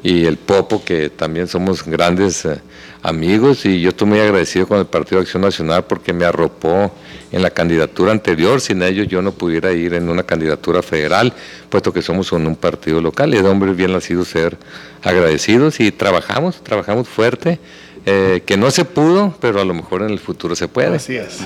y 0.02 0.24
el 0.24 0.38
Popo, 0.38 0.82
que 0.82 1.10
también 1.10 1.46
somos 1.46 1.84
grandes 1.84 2.44
eh, 2.44 2.60
amigos, 3.02 3.66
y 3.66 3.80
yo 3.80 3.90
estoy 3.90 4.08
muy 4.08 4.20
agradecido 4.20 4.66
con 4.66 4.78
el 4.78 4.86
Partido 4.86 5.18
de 5.18 5.24
Acción 5.24 5.42
Nacional 5.42 5.84
porque 5.84 6.12
me 6.12 6.24
arropó 6.24 6.92
en 7.30 7.42
la 7.42 7.50
candidatura 7.50 8.12
anterior, 8.12 8.60
sin 8.60 8.82
ellos 8.82 9.08
yo 9.08 9.20
no 9.20 9.32
pudiera 9.32 9.72
ir 9.72 9.94
en 9.94 10.08
una 10.08 10.22
candidatura 10.22 10.82
federal, 10.82 11.32
puesto 11.68 11.92
que 11.92 12.02
somos 12.02 12.32
un, 12.32 12.46
un 12.46 12.56
partido 12.56 13.00
local, 13.00 13.34
y 13.34 13.36
es 13.36 13.42
de 13.42 13.48
hombres 13.50 13.76
bien 13.76 13.92
nacidos 13.92 14.28
ser 14.28 14.56
agradecidos, 15.02 15.80
y 15.80 15.92
trabajamos, 15.92 16.62
trabajamos 16.62 17.08
fuerte, 17.08 17.60
eh, 18.04 18.42
que 18.44 18.56
no 18.56 18.70
se 18.70 18.84
pudo, 18.84 19.34
pero 19.40 19.60
a 19.60 19.64
lo 19.64 19.74
mejor 19.74 20.02
en 20.02 20.10
el 20.10 20.18
futuro 20.18 20.56
se 20.56 20.66
puede. 20.68 20.96
Así 20.96 21.16
es. 21.16 21.38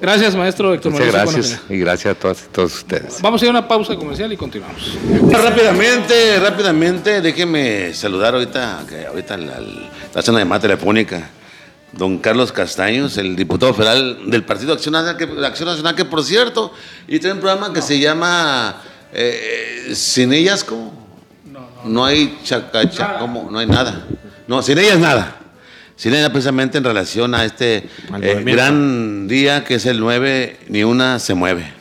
Gracias, 0.00 0.34
maestro 0.34 0.74
Héctor 0.74 0.92
Muchas 0.92 1.12
gracias 1.12 1.60
y 1.70 1.78
gracias 1.78 2.16
a 2.16 2.18
todas 2.18 2.44
y 2.44 2.52
todos 2.52 2.74
ustedes. 2.74 3.22
Vamos 3.22 3.40
a 3.40 3.44
ir 3.44 3.48
a 3.48 3.52
una 3.52 3.68
pausa 3.68 3.96
comercial 3.96 4.32
y 4.32 4.36
continuamos. 4.36 4.98
Rápidamente, 5.30 6.38
rápidamente, 6.40 7.20
déjeme 7.20 7.94
saludar 7.94 8.34
ahorita, 8.34 8.84
que 8.88 9.06
ahorita 9.06 9.36
la, 9.36 9.60
la 9.60 9.90
hace 10.14 10.30
una 10.30 10.40
llamada 10.40 10.62
telefónica. 10.62 11.30
Don 11.92 12.18
Carlos 12.18 12.52
Castaños, 12.52 13.18
el 13.18 13.36
diputado 13.36 13.74
federal 13.74 14.30
del 14.30 14.44
Partido 14.44 14.72
Acción 14.72 14.92
Nacional, 14.92 15.16
que, 15.16 15.46
Acción 15.46 15.68
Nacional, 15.68 15.94
que 15.94 16.06
por 16.06 16.24
cierto, 16.24 16.72
y 17.06 17.18
tiene 17.18 17.34
un 17.34 17.40
programa 17.40 17.72
que 17.72 17.82
se 17.82 17.98
llama 17.98 18.82
eh, 19.12 19.92
Sin 19.94 20.32
ellas, 20.32 20.64
¿cómo? 20.64 21.02
No, 21.84 22.04
hay 22.04 22.38
chacacha, 22.44 23.18
¿cómo? 23.18 23.48
No 23.50 23.58
hay 23.58 23.66
nada. 23.66 24.06
No, 24.46 24.62
sin 24.62 24.78
ellas 24.78 24.98
nada. 24.98 25.41
Sin 26.02 26.14
ellas 26.14 26.30
precisamente 26.30 26.78
en 26.78 26.82
relación 26.82 27.32
a 27.32 27.44
este 27.44 27.88
eh, 28.20 28.42
gran 28.44 29.28
día 29.28 29.62
que 29.62 29.76
es 29.76 29.86
el 29.86 30.00
9, 30.00 30.58
ni 30.66 30.82
una 30.82 31.20
se 31.20 31.32
mueve. 31.34 31.72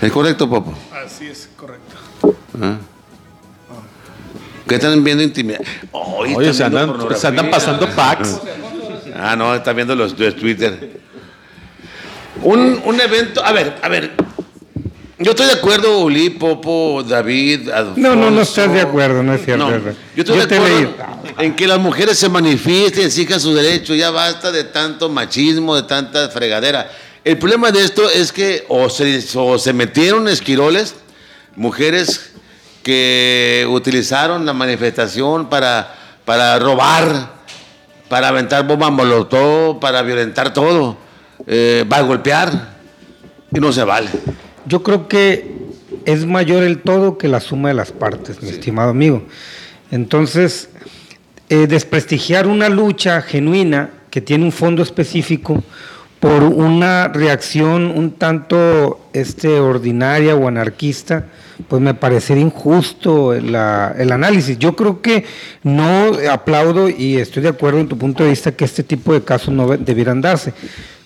¿Es 0.00 0.10
correcto, 0.10 0.50
Popo? 0.50 0.76
Así 0.92 1.28
es, 1.28 1.48
correcto. 1.56 1.94
¿Ah? 2.60 2.78
¿Qué 4.66 4.74
están 4.74 5.04
viendo 5.04 5.22
intimidad? 5.22 5.60
Oye, 5.92 6.32
están 6.32 6.54
se 6.54 6.62
viendo 6.64 6.94
andan, 6.94 7.16
se 7.16 7.26
andan 7.28 7.48
pornografía. 7.48 7.50
pasando 7.52 7.88
packs. 7.94 8.40
Ah, 9.14 9.36
no, 9.36 9.54
están 9.54 9.76
viendo 9.76 9.94
los 9.94 10.18
de 10.18 10.32
Twitter. 10.32 11.00
Un, 12.42 12.82
un 12.84 13.00
evento, 13.00 13.40
a 13.44 13.52
ver, 13.52 13.76
a 13.80 13.88
ver. 13.88 14.14
Yo 15.22 15.30
estoy 15.30 15.46
de 15.46 15.52
acuerdo, 15.52 16.00
Uli, 16.00 16.30
Popo, 16.30 17.04
David, 17.06 17.70
Alfonso. 17.70 18.00
No, 18.00 18.16
no, 18.16 18.30
no 18.30 18.42
estás 18.42 18.72
de 18.72 18.80
acuerdo, 18.80 19.22
no 19.22 19.34
es 19.34 19.44
cierto. 19.44 19.70
No, 19.70 19.78
yo 19.78 19.92
estoy 20.16 20.36
Yo 20.36 20.46
de 20.46 20.56
acuerdo 20.56 20.94
en 21.38 21.54
que 21.54 21.66
las 21.68 21.78
mujeres 21.78 22.18
se 22.18 22.28
manifiesten, 22.28 23.04
exijan 23.04 23.38
su 23.38 23.54
derecho, 23.54 23.94
ya 23.94 24.10
basta 24.10 24.50
de 24.50 24.64
tanto 24.64 25.08
machismo, 25.08 25.76
de 25.76 25.84
tanta 25.84 26.28
fregadera. 26.28 26.90
El 27.24 27.38
problema 27.38 27.70
de 27.70 27.84
esto 27.84 28.10
es 28.10 28.32
que 28.32 28.64
o 28.68 28.90
se, 28.90 29.24
o 29.36 29.58
se 29.58 29.72
metieron 29.72 30.26
esquiroles, 30.26 30.96
mujeres 31.54 32.32
que 32.82 33.64
utilizaron 33.70 34.44
la 34.44 34.52
manifestación 34.52 35.48
para, 35.48 35.94
para 36.24 36.58
robar, 36.58 37.42
para 38.08 38.28
aventar 38.28 38.66
bombas 38.66 38.90
molotov, 38.90 39.78
para 39.78 40.02
violentar 40.02 40.52
todo, 40.52 40.96
eh, 41.46 41.84
para 41.88 42.02
golpear, 42.02 42.72
y 43.54 43.60
no 43.60 43.72
se 43.72 43.84
vale. 43.84 44.10
Yo 44.66 44.82
creo 44.82 45.08
que 45.08 45.50
es 46.04 46.26
mayor 46.26 46.62
el 46.62 46.78
todo 46.78 47.18
que 47.18 47.28
la 47.28 47.40
suma 47.40 47.68
de 47.68 47.74
las 47.74 47.92
partes, 47.92 48.42
mi 48.42 48.48
estimado 48.50 48.90
amigo. 48.90 49.22
Entonces, 49.90 50.68
eh, 51.48 51.66
desprestigiar 51.66 52.46
una 52.46 52.68
lucha 52.68 53.20
genuina 53.22 53.90
que 54.10 54.20
tiene 54.20 54.44
un 54.44 54.52
fondo 54.52 54.82
específico 54.82 55.62
por 56.20 56.44
una 56.44 57.08
reacción 57.08 57.86
un 57.96 58.12
tanto 58.12 59.00
este, 59.12 59.58
ordinaria 59.58 60.36
o 60.36 60.46
anarquista, 60.46 61.26
pues 61.68 61.82
me 61.82 61.94
parecería 61.94 62.42
injusto 62.44 63.34
la- 63.34 63.94
el 63.98 64.12
análisis. 64.12 64.56
Yo 64.58 64.76
creo 64.76 65.02
que 65.02 65.24
no 65.64 66.12
aplaudo 66.30 66.88
y 66.88 67.16
estoy 67.16 67.42
de 67.42 67.48
acuerdo 67.48 67.80
en 67.80 67.88
tu 67.88 67.98
punto 67.98 68.22
de 68.22 68.30
vista 68.30 68.52
que 68.52 68.64
este 68.64 68.82
tipo 68.84 69.12
de 69.12 69.22
casos 69.22 69.52
no 69.52 69.66
debieran 69.76 70.20
darse. 70.20 70.52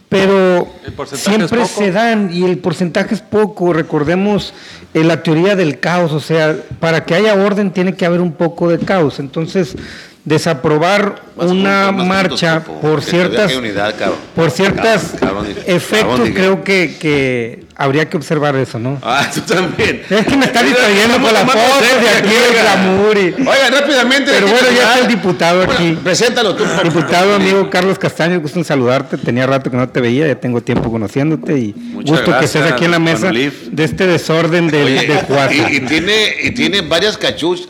Pero 0.09 0.69
¿El 0.85 0.93
porcentaje 0.93 1.43
es 1.43 1.51
siempre 1.51 1.67
se 1.67 1.93
dan 1.93 2.33
y 2.33 2.45
el 2.45 2.59
porcentaje 2.59 3.15
es 3.15 3.21
poco. 3.21 3.73
Recordemos 3.73 4.55
en 4.95 5.09
la 5.09 5.23
teoría 5.23 5.57
del 5.57 5.81
caos, 5.81 6.13
o 6.13 6.21
sea, 6.21 6.57
para 6.79 7.05
que 7.05 7.15
haya 7.15 7.35
orden 7.35 7.73
tiene 7.73 7.95
que 7.95 8.07
haber 8.07 8.21
un 8.21 8.33
poco 8.33 8.69
de 8.69 8.79
caos. 8.79 9.19
Entonces, 9.19 9.77
desaprobar 10.25 11.23
Más 11.37 11.51
una 11.51 11.93
marcha 11.93 12.63
puntos, 12.63 12.83
por 12.83 13.03
ciertas 13.03 13.55
unidad, 13.55 13.95
por 14.35 14.51
ciertas 14.51 15.15
Cabrón, 15.21 15.45
cabrón, 15.45 15.65
efectos 15.67 16.19
cabrón, 16.19 16.33
creo 16.35 16.65
que, 16.65 16.97
que 16.99 17.66
habría 17.79 18.09
que 18.09 18.17
observar 18.17 18.57
eso, 18.57 18.79
¿no? 18.79 18.99
Ah, 19.03 19.29
tú 19.33 19.41
también. 19.43 20.03
Es 20.11 20.27
que 20.27 20.37
me 20.37 20.47
está 20.47 20.63
distrayendo 20.63 21.15
con 21.21 21.33
la 21.33 21.41
Estamos 21.41 21.55
foto 21.55 21.85
tomando 21.85 22.05
de 22.07 22.09
aquí 22.17 22.29
del 22.29 22.51
oiga. 22.51 22.63
glamour 22.63 23.17
y- 23.19 23.35
Oigan, 23.49 23.73
rápidamente. 23.73 24.31
Pero 24.33 24.47
bueno, 24.47 24.69
ya 24.75 24.83
está 24.83 24.99
el 25.01 25.09
diputado 25.09 25.59
Bueno, 25.59 25.73
aquí. 25.75 25.99
Preséntalo 26.03 26.55
tú. 26.57 26.65
por 26.65 26.85
Diputado 26.85 27.35
amigo 27.35 27.69
Carlos 27.71 27.99
Castaño, 27.99 28.41
gusto 28.41 28.59
en 28.59 28.65
saludarte. 28.65 29.19
Tenía 29.19 29.47
rato 29.47 29.71
que 29.71 29.77
no 29.77 29.89
te 29.89 30.01
veía, 30.01 30.27
ya 30.27 30.35
tengo 30.41 30.61
tiempo 30.63 30.91
conociéndote 30.91 31.59
y 31.59 31.75
Muchas 31.75 32.11
gusto 32.11 32.25
que 32.25 32.31
gracias, 32.31 32.55
estés 32.57 32.73
aquí 32.73 32.85
en 32.87 32.91
la 32.93 32.99
mesa 32.99 33.31
de 33.31 33.85
este 33.85 34.07
desorden 34.07 34.69
del, 34.69 34.85
Oye, 34.85 35.07
de 35.07 35.55
y, 35.73 35.77
y 35.77 35.81
tiene, 35.81 36.35
y 36.45 36.51
tiene 36.53 36.81
varias 36.81 37.17
cachuchas. 37.19 37.69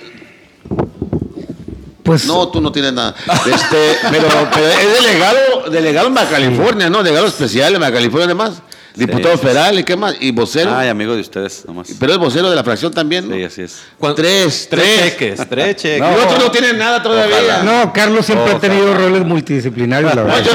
Pues 2.02 2.24
No, 2.24 2.46
tú 2.48 2.60
no 2.60 2.70
tienes 2.70 2.92
nada. 2.92 3.16
Este, 3.52 3.96
pero, 4.12 4.28
pero 4.54 4.66
es 4.68 5.02
delegado, 5.02 5.70
delegado 5.72 6.06
en 6.06 6.14
California, 6.14 6.88
¿no? 6.88 7.02
Delegado 7.02 7.26
especial 7.26 7.74
en 7.74 7.80
California, 7.80 8.26
además. 8.26 8.62
Diputado 8.96 9.34
sí, 9.34 9.40
sí. 9.40 9.46
federal, 9.46 9.78
¿y 9.78 9.84
qué 9.84 9.94
más? 9.96 10.16
Y 10.20 10.30
vocero. 10.32 10.74
Ay, 10.74 10.88
amigo 10.88 11.14
de 11.14 11.20
ustedes, 11.20 11.64
nomás. 11.66 11.94
pero 12.00 12.12
es 12.12 12.18
vocero 12.18 12.48
de 12.50 12.56
la 12.56 12.64
fracción 12.64 12.92
también, 12.92 13.28
¿no? 13.28 13.34
Sí, 13.36 13.42
así 13.44 13.62
es. 13.62 13.82
Tres, 14.00 14.16
Tres 14.16 14.68
tres. 14.70 15.00
cheques, 15.00 15.48
tres 15.48 15.76
cheques. 15.82 15.98
Y 15.98 16.24
otro 16.24 16.38
no 16.38 16.50
tiene 16.50 16.72
nada 16.72 17.02
todavía. 17.02 17.62
no, 17.62 17.92
Carlos 17.92 18.24
siempre 18.26 18.52
ha 18.52 18.58
tenido 18.58 18.94
roles 18.94 19.24
multidisciplinarios, 19.24 20.14
la 20.14 20.22
verdad. 20.22 20.46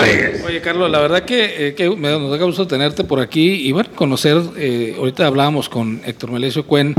Oye, 0.46 0.60
Carlos, 0.62 0.90
la 0.90 1.00
verdad 1.00 1.24
que, 1.24 1.68
eh, 1.68 1.74
que 1.76 1.90
me 1.90 2.10
da- 2.10 2.18
nos 2.20 2.32
da 2.38 2.44
gusto 2.46 2.66
tenerte 2.68 3.04
por 3.04 3.20
aquí 3.20 3.68
y 3.68 3.72
bueno, 3.72 3.90
conocer, 3.96 4.42
eh, 4.58 4.96
ahorita 4.98 5.28
hablábamos 5.28 5.70
con 5.70 6.02
Héctor 6.06 6.32
Melesio 6.32 6.66
Cuen, 6.66 6.96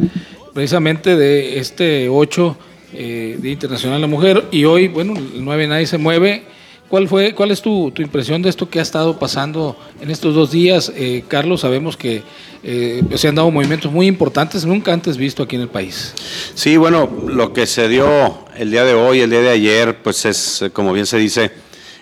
precisamente 0.54 1.16
de 1.16 1.58
este 1.58 2.08
8 2.08 2.56
eh, 2.94 3.36
Día 3.40 3.52
Internacional 3.52 3.98
de 3.98 4.00
la 4.02 4.06
Mujer 4.06 4.44
y 4.50 4.64
hoy, 4.64 4.88
bueno, 4.88 5.14
el 5.16 5.44
9 5.44 5.66
Nadie 5.66 5.86
se 5.86 5.98
mueve. 5.98 6.44
¿Cuál, 6.92 7.08
fue, 7.08 7.34
¿Cuál 7.34 7.50
es 7.52 7.62
tu, 7.62 7.90
tu 7.90 8.02
impresión 8.02 8.42
de 8.42 8.50
esto 8.50 8.68
que 8.68 8.78
ha 8.78 8.82
estado 8.82 9.18
pasando 9.18 9.78
en 10.02 10.10
estos 10.10 10.34
dos 10.34 10.50
días? 10.50 10.92
Eh, 10.94 11.24
Carlos, 11.26 11.62
sabemos 11.62 11.96
que 11.96 12.22
eh, 12.62 13.02
se 13.14 13.28
han 13.28 13.34
dado 13.34 13.50
movimientos 13.50 13.90
muy 13.90 14.06
importantes, 14.06 14.66
nunca 14.66 14.92
antes 14.92 15.16
visto 15.16 15.42
aquí 15.42 15.56
en 15.56 15.62
el 15.62 15.68
país. 15.68 16.12
Sí, 16.54 16.76
bueno, 16.76 17.08
lo 17.28 17.54
que 17.54 17.66
se 17.66 17.88
dio 17.88 18.44
el 18.58 18.70
día 18.70 18.84
de 18.84 18.92
hoy, 18.92 19.20
el 19.20 19.30
día 19.30 19.40
de 19.40 19.48
ayer, 19.48 20.02
pues 20.02 20.26
es, 20.26 20.66
como 20.74 20.92
bien 20.92 21.06
se 21.06 21.16
dice, 21.16 21.50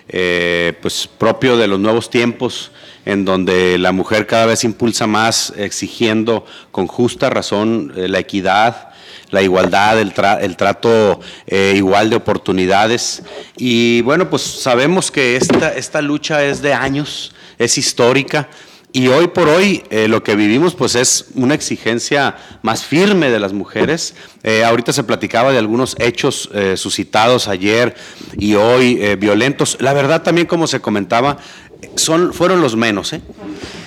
eh, 0.09 0.73
pues 0.81 1.07
propio 1.07 1.55
de 1.55 1.69
los 1.69 1.79
nuevos 1.79 2.09
tiempos, 2.09 2.71
en 3.05 3.23
donde 3.23 3.77
la 3.77 3.93
mujer 3.93 4.27
cada 4.27 4.45
vez 4.45 4.65
impulsa 4.65 5.07
más, 5.07 5.53
exigiendo 5.55 6.45
con 6.73 6.87
justa 6.87 7.29
razón 7.29 7.93
la 7.95 8.19
equidad, 8.19 8.90
la 9.31 9.41
igualdad, 9.41 9.99
el, 9.99 10.13
tra- 10.13 10.39
el 10.41 10.55
trato 10.55 11.19
eh, 11.47 11.73
igual 11.75 12.09
de 12.09 12.17
oportunidades. 12.17 13.23
Y 13.57 14.01
bueno, 14.01 14.29
pues 14.29 14.41
sabemos 14.43 15.09
que 15.09 15.35
esta, 15.35 15.73
esta 15.73 16.01
lucha 16.01 16.43
es 16.43 16.61
de 16.61 16.73
años, 16.73 17.33
es 17.57 17.77
histórica. 17.77 18.47
Y 18.93 19.07
hoy 19.07 19.27
por 19.27 19.47
hoy 19.47 19.83
eh, 19.89 20.09
lo 20.09 20.21
que 20.21 20.35
vivimos 20.35 20.75
pues 20.75 20.95
es 20.95 21.27
una 21.35 21.53
exigencia 21.53 22.35
más 22.61 22.83
firme 22.83 23.29
de 23.29 23.39
las 23.39 23.53
mujeres. 23.53 24.15
Eh, 24.43 24.65
ahorita 24.65 24.91
se 24.91 25.05
platicaba 25.05 25.53
de 25.53 25.59
algunos 25.59 25.95
hechos 25.97 26.49
suscitados 26.75 27.47
ayer 27.47 27.95
y 28.37 28.55
hoy 28.55 29.15
violentos. 29.15 29.77
La 29.79 29.93
verdad 29.93 30.23
también 30.23 30.45
como 30.45 30.67
se 30.67 30.81
comentaba, 30.81 31.37
fueron 32.33 32.61
los 32.61 32.75
menos, 32.75 33.13
¿eh? 33.13 33.21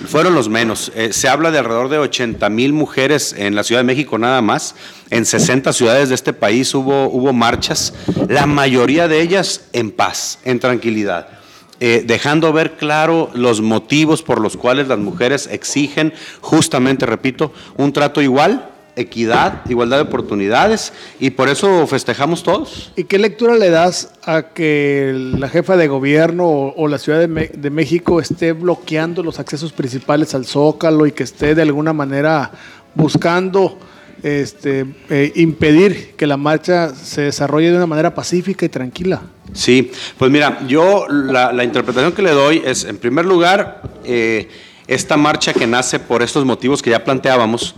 Fueron 0.07 0.35
los 0.35 0.49
menos. 0.49 0.91
Eh, 0.95 1.13
se 1.13 1.27
habla 1.27 1.51
de 1.51 1.59
alrededor 1.59 1.89
de 1.89 1.97
80 1.97 2.49
mil 2.49 2.73
mujeres 2.73 3.33
en 3.37 3.55
la 3.55 3.63
Ciudad 3.63 3.81
de 3.81 3.85
México 3.85 4.17
nada 4.17 4.41
más. 4.41 4.75
En 5.09 5.25
60 5.25 5.73
ciudades 5.73 6.09
de 6.09 6.15
este 6.15 6.33
país 6.33 6.73
hubo, 6.75 7.09
hubo 7.09 7.33
marchas, 7.33 7.93
la 8.27 8.45
mayoría 8.45 9.07
de 9.07 9.21
ellas 9.21 9.61
en 9.73 9.91
paz, 9.91 10.39
en 10.45 10.59
tranquilidad 10.59 11.35
eh, 11.81 12.03
dejando 12.05 12.53
ver 12.53 12.77
claro 12.77 13.29
los 13.33 13.61
motivos 13.61 14.21
por 14.21 14.39
los 14.39 14.55
cuales 14.55 14.87
las 14.87 14.97
mujeres 14.97 15.49
exigen, 15.51 16.13
justamente, 16.39 17.05
repito, 17.05 17.51
un 17.75 17.91
trato 17.91 18.21
igual, 18.21 18.69
equidad, 18.95 19.61
igualdad 19.69 19.97
de 19.97 20.03
oportunidades, 20.03 20.93
y 21.19 21.31
por 21.31 21.49
eso 21.49 21.85
festejamos 21.87 22.43
todos. 22.43 22.91
¿Y 22.95 23.03
qué 23.05 23.19
lectura 23.19 23.55
le 23.55 23.69
das 23.69 24.11
a 24.23 24.43
que 24.53 25.13
la 25.37 25.49
jefa 25.49 25.75
de 25.77 25.87
gobierno 25.87 26.45
o, 26.47 26.73
o 26.75 26.87
la 26.87 26.97
Ciudad 26.97 27.19
de, 27.19 27.27
Me- 27.27 27.51
de 27.53 27.69
México 27.69 28.19
esté 28.21 28.53
bloqueando 28.53 29.21
los 29.23 29.39
accesos 29.39 29.73
principales 29.73 30.33
al 30.33 30.45
Zócalo 30.45 31.05
y 31.05 31.11
que 31.11 31.23
esté 31.23 31.55
de 31.55 31.61
alguna 31.61 31.93
manera 31.93 32.51
buscando 32.95 33.77
este, 34.23 34.85
eh, 35.09 35.31
impedir 35.35 36.15
que 36.15 36.25
la 36.25 36.37
marcha 36.37 36.95
se 36.95 37.21
desarrolle 37.23 37.69
de 37.71 37.77
una 37.77 37.85
manera 37.85 38.15
pacífica 38.15 38.65
y 38.65 38.69
tranquila? 38.69 39.21
Sí, 39.53 39.91
pues 40.17 40.31
mira, 40.31 40.59
yo 40.67 41.05
la, 41.09 41.51
la 41.53 41.63
interpretación 41.63 42.13
que 42.13 42.21
le 42.21 42.31
doy 42.31 42.61
es, 42.65 42.85
en 42.85 42.97
primer 42.97 43.25
lugar, 43.25 43.83
eh, 44.05 44.47
esta 44.87 45.17
marcha 45.17 45.53
que 45.53 45.67
nace 45.67 45.99
por 45.99 46.23
estos 46.23 46.45
motivos 46.45 46.81
que 46.81 46.91
ya 46.91 47.03
planteábamos, 47.03 47.75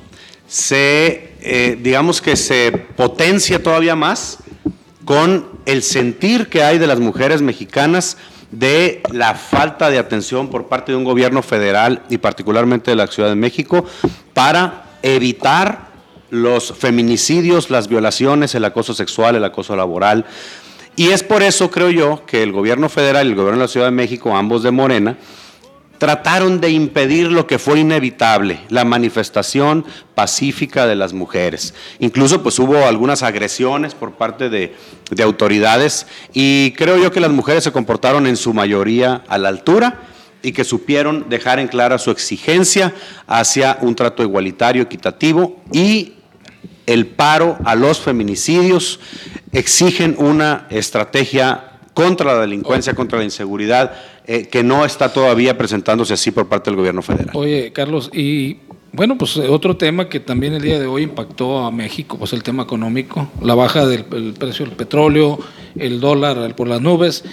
se, 0.47 1.33
eh, 1.41 1.77
digamos 1.81 2.21
que 2.21 2.36
se 2.36 2.71
potencia 2.71 3.62
todavía 3.62 3.95
más 3.95 4.39
con 5.05 5.47
el 5.65 5.83
sentir 5.83 6.47
que 6.47 6.63
hay 6.63 6.77
de 6.77 6.88
las 6.88 6.99
mujeres 6.99 7.41
mexicanas 7.41 8.17
de 8.51 9.01
la 9.12 9.36
falta 9.36 9.89
de 9.89 9.99
atención 9.99 10.49
por 10.49 10.67
parte 10.67 10.93
de 10.93 10.97
un 10.97 11.03
gobierno 11.03 11.41
federal 11.41 12.03
y 12.10 12.17
particularmente 12.17 12.91
de 12.91 12.95
la 12.95 13.07
Ciudad 13.07 13.29
de 13.29 13.36
México 13.36 13.86
para 14.33 14.97
evitar 15.01 15.88
los 16.29 16.73
feminicidios, 16.73 17.69
las 17.69 17.88
violaciones, 17.88 18.55
el 18.55 18.65
acoso 18.65 18.93
sexual, 18.93 19.36
el 19.36 19.43
acoso 19.43 19.75
laboral. 19.75 20.25
Y 20.95 21.10
es 21.10 21.23
por 21.23 21.43
eso, 21.43 21.69
creo 21.69 21.89
yo, 21.89 22.25
que 22.25 22.43
el 22.43 22.51
gobierno 22.51 22.89
federal 22.89 23.27
y 23.27 23.29
el 23.31 23.36
gobierno 23.36 23.60
de 23.60 23.65
la 23.65 23.71
Ciudad 23.71 23.88
de 23.88 23.91
México, 23.91 24.36
ambos 24.36 24.63
de 24.63 24.71
Morena, 24.71 25.17
trataron 25.97 26.62
de 26.62 26.69
impedir 26.69 27.31
lo 27.31 27.47
que 27.47 27.60
fue 27.60 27.79
inevitable, 27.79 28.60
la 28.69 28.86
manifestación 28.86 29.86
pacífica 30.15 30.86
de 30.86 30.95
las 30.95 31.13
mujeres. 31.13 31.73
Incluso 31.99 32.43
pues 32.43 32.60
hubo 32.60 32.86
algunas 32.86 33.23
agresiones 33.23 33.95
por 33.95 34.13
parte 34.13 34.49
de, 34.49 34.75
de 35.12 35.23
autoridades 35.23 36.07
y 36.33 36.71
creo 36.77 36.97
yo 36.97 37.12
que 37.12 37.19
las 37.19 37.31
mujeres 37.31 37.63
se 37.63 37.71
comportaron 37.71 38.27
en 38.27 38.38
su 38.38 38.53
mayoría 38.53 39.23
a 39.27 39.38
la 39.38 39.49
altura 39.49 40.01
y 40.41 40.51
que 40.51 40.63
supieron 40.63 41.29
dejar 41.29 41.60
en 41.60 41.67
clara 41.67 41.97
su 41.97 42.12
exigencia 42.12 42.93
hacia 43.25 43.77
un 43.81 43.95
trato 43.95 44.23
igualitario, 44.23 44.83
equitativo 44.83 45.62
y 45.71 46.13
el 46.86 47.05
paro 47.07 47.57
a 47.65 47.75
los 47.75 47.99
feminicidios, 47.99 48.99
exigen 49.51 50.15
una 50.17 50.67
estrategia 50.69 51.66
contra 51.97 52.31
la 52.31 52.41
delincuencia, 52.41 52.93
contra 52.93 53.17
la 53.17 53.25
inseguridad, 53.25 53.91
eh, 54.27 54.45
que 54.45 54.62
no 54.62 54.86
está 54.86 55.12
todavía 55.12 55.57
presentándose 55.57 56.13
así 56.13 56.29
por 56.29 56.47
parte 56.47 56.69
del 56.69 56.77
gobierno 56.77 57.01
federal. 57.01 57.31
Oye, 57.33 57.71
Carlos, 57.73 58.12
y 58.13 58.57
bueno, 58.93 59.17
pues 59.17 59.36
eh, 59.38 59.47
otro 59.49 59.77
tema 59.77 60.07
que 60.07 60.19
también 60.19 60.53
el 60.53 60.62
día 60.62 60.79
de 60.79 60.86
hoy 60.86 61.01
impactó 61.01 61.65
a 61.65 61.71
México, 61.71 62.19
pues 62.19 62.33
el 62.33 62.43
tema 62.43 62.62
económico, 62.62 63.27
la 63.41 63.55
baja 63.55 63.88
del 63.88 64.05
el 64.12 64.33
precio 64.33 64.63
del 64.67 64.75
petróleo, 64.75 65.39
el 65.75 65.99
dólar 65.99 66.55
por 66.55 66.67
las 66.67 66.81
nubes. 66.81 67.23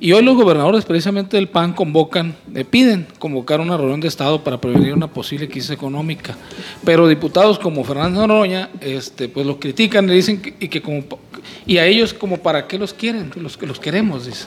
Y 0.00 0.12
hoy 0.12 0.22
los 0.22 0.36
gobernadores 0.36 0.86
precisamente 0.86 1.36
del 1.36 1.48
PAN 1.48 1.74
convocan, 1.74 2.36
eh, 2.54 2.64
piden 2.64 3.06
convocar 3.18 3.60
una 3.60 3.76
reunión 3.76 4.00
de 4.00 4.08
Estado 4.08 4.42
para 4.42 4.60
prevenir 4.60 4.94
una 4.94 5.08
posible 5.08 5.46
crisis 5.46 5.70
económica. 5.70 6.36
Pero 6.84 7.06
diputados 7.06 7.58
como 7.58 7.84
Fernando 7.84 8.26
Noroña, 8.26 8.70
este, 8.80 9.28
pues 9.28 9.46
los 9.46 9.56
critican, 9.56 10.06
le 10.06 10.14
dicen 10.14 10.40
y 10.58 10.68
que 10.68 10.80
como 10.80 11.02
y 11.66 11.78
a 11.78 11.86
ellos 11.86 12.14
como 12.14 12.38
para 12.38 12.66
qué 12.66 12.78
los 12.78 12.94
quieren, 12.94 13.30
los 13.36 13.56
que 13.56 13.66
los 13.66 13.80
queremos, 13.80 14.26
dice. 14.26 14.46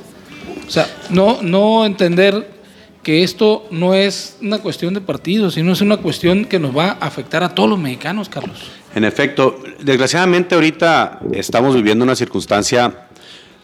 O 0.67 0.71
sea, 0.71 0.87
no, 1.09 1.41
no 1.41 1.85
entender 1.85 2.59
que 3.03 3.23
esto 3.23 3.67
no 3.71 3.93
es 3.93 4.37
una 4.41 4.59
cuestión 4.59 4.93
de 4.93 5.01
partidos, 5.01 5.55
sino 5.55 5.71
es 5.71 5.81
una 5.81 5.97
cuestión 5.97 6.45
que 6.45 6.59
nos 6.59 6.75
va 6.75 6.97
a 6.99 7.07
afectar 7.07 7.43
a 7.43 7.49
todos 7.55 7.69
los 7.69 7.79
mexicanos, 7.79 8.29
Carlos. 8.29 8.71
En 8.93 9.03
efecto, 9.03 9.61
desgraciadamente 9.81 10.55
ahorita 10.55 11.19
estamos 11.31 11.75
viviendo 11.75 12.03
una 12.03 12.15
circunstancia, 12.15 13.07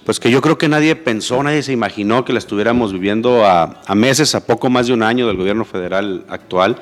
pues 0.06 0.20
que 0.20 0.32
yo 0.32 0.42
creo 0.42 0.58
que 0.58 0.70
nadie 0.70 0.96
pensó, 0.96 1.42
nadie 1.44 1.64
se 1.64 1.74
imaginó 1.74 2.24
que 2.24 2.34
la 2.34 2.40
estuviéramos 2.40 2.94
viviendo 2.94 3.46
a, 3.46 3.82
a 3.86 3.96
meses, 3.96 4.36
a 4.36 4.46
poco 4.46 4.70
más 4.70 4.88
de 4.88 4.94
un 4.94 5.04
año 5.04 5.28
del 5.28 5.38
gobierno 5.38 5.66
federal 5.66 6.26
actual. 6.30 6.78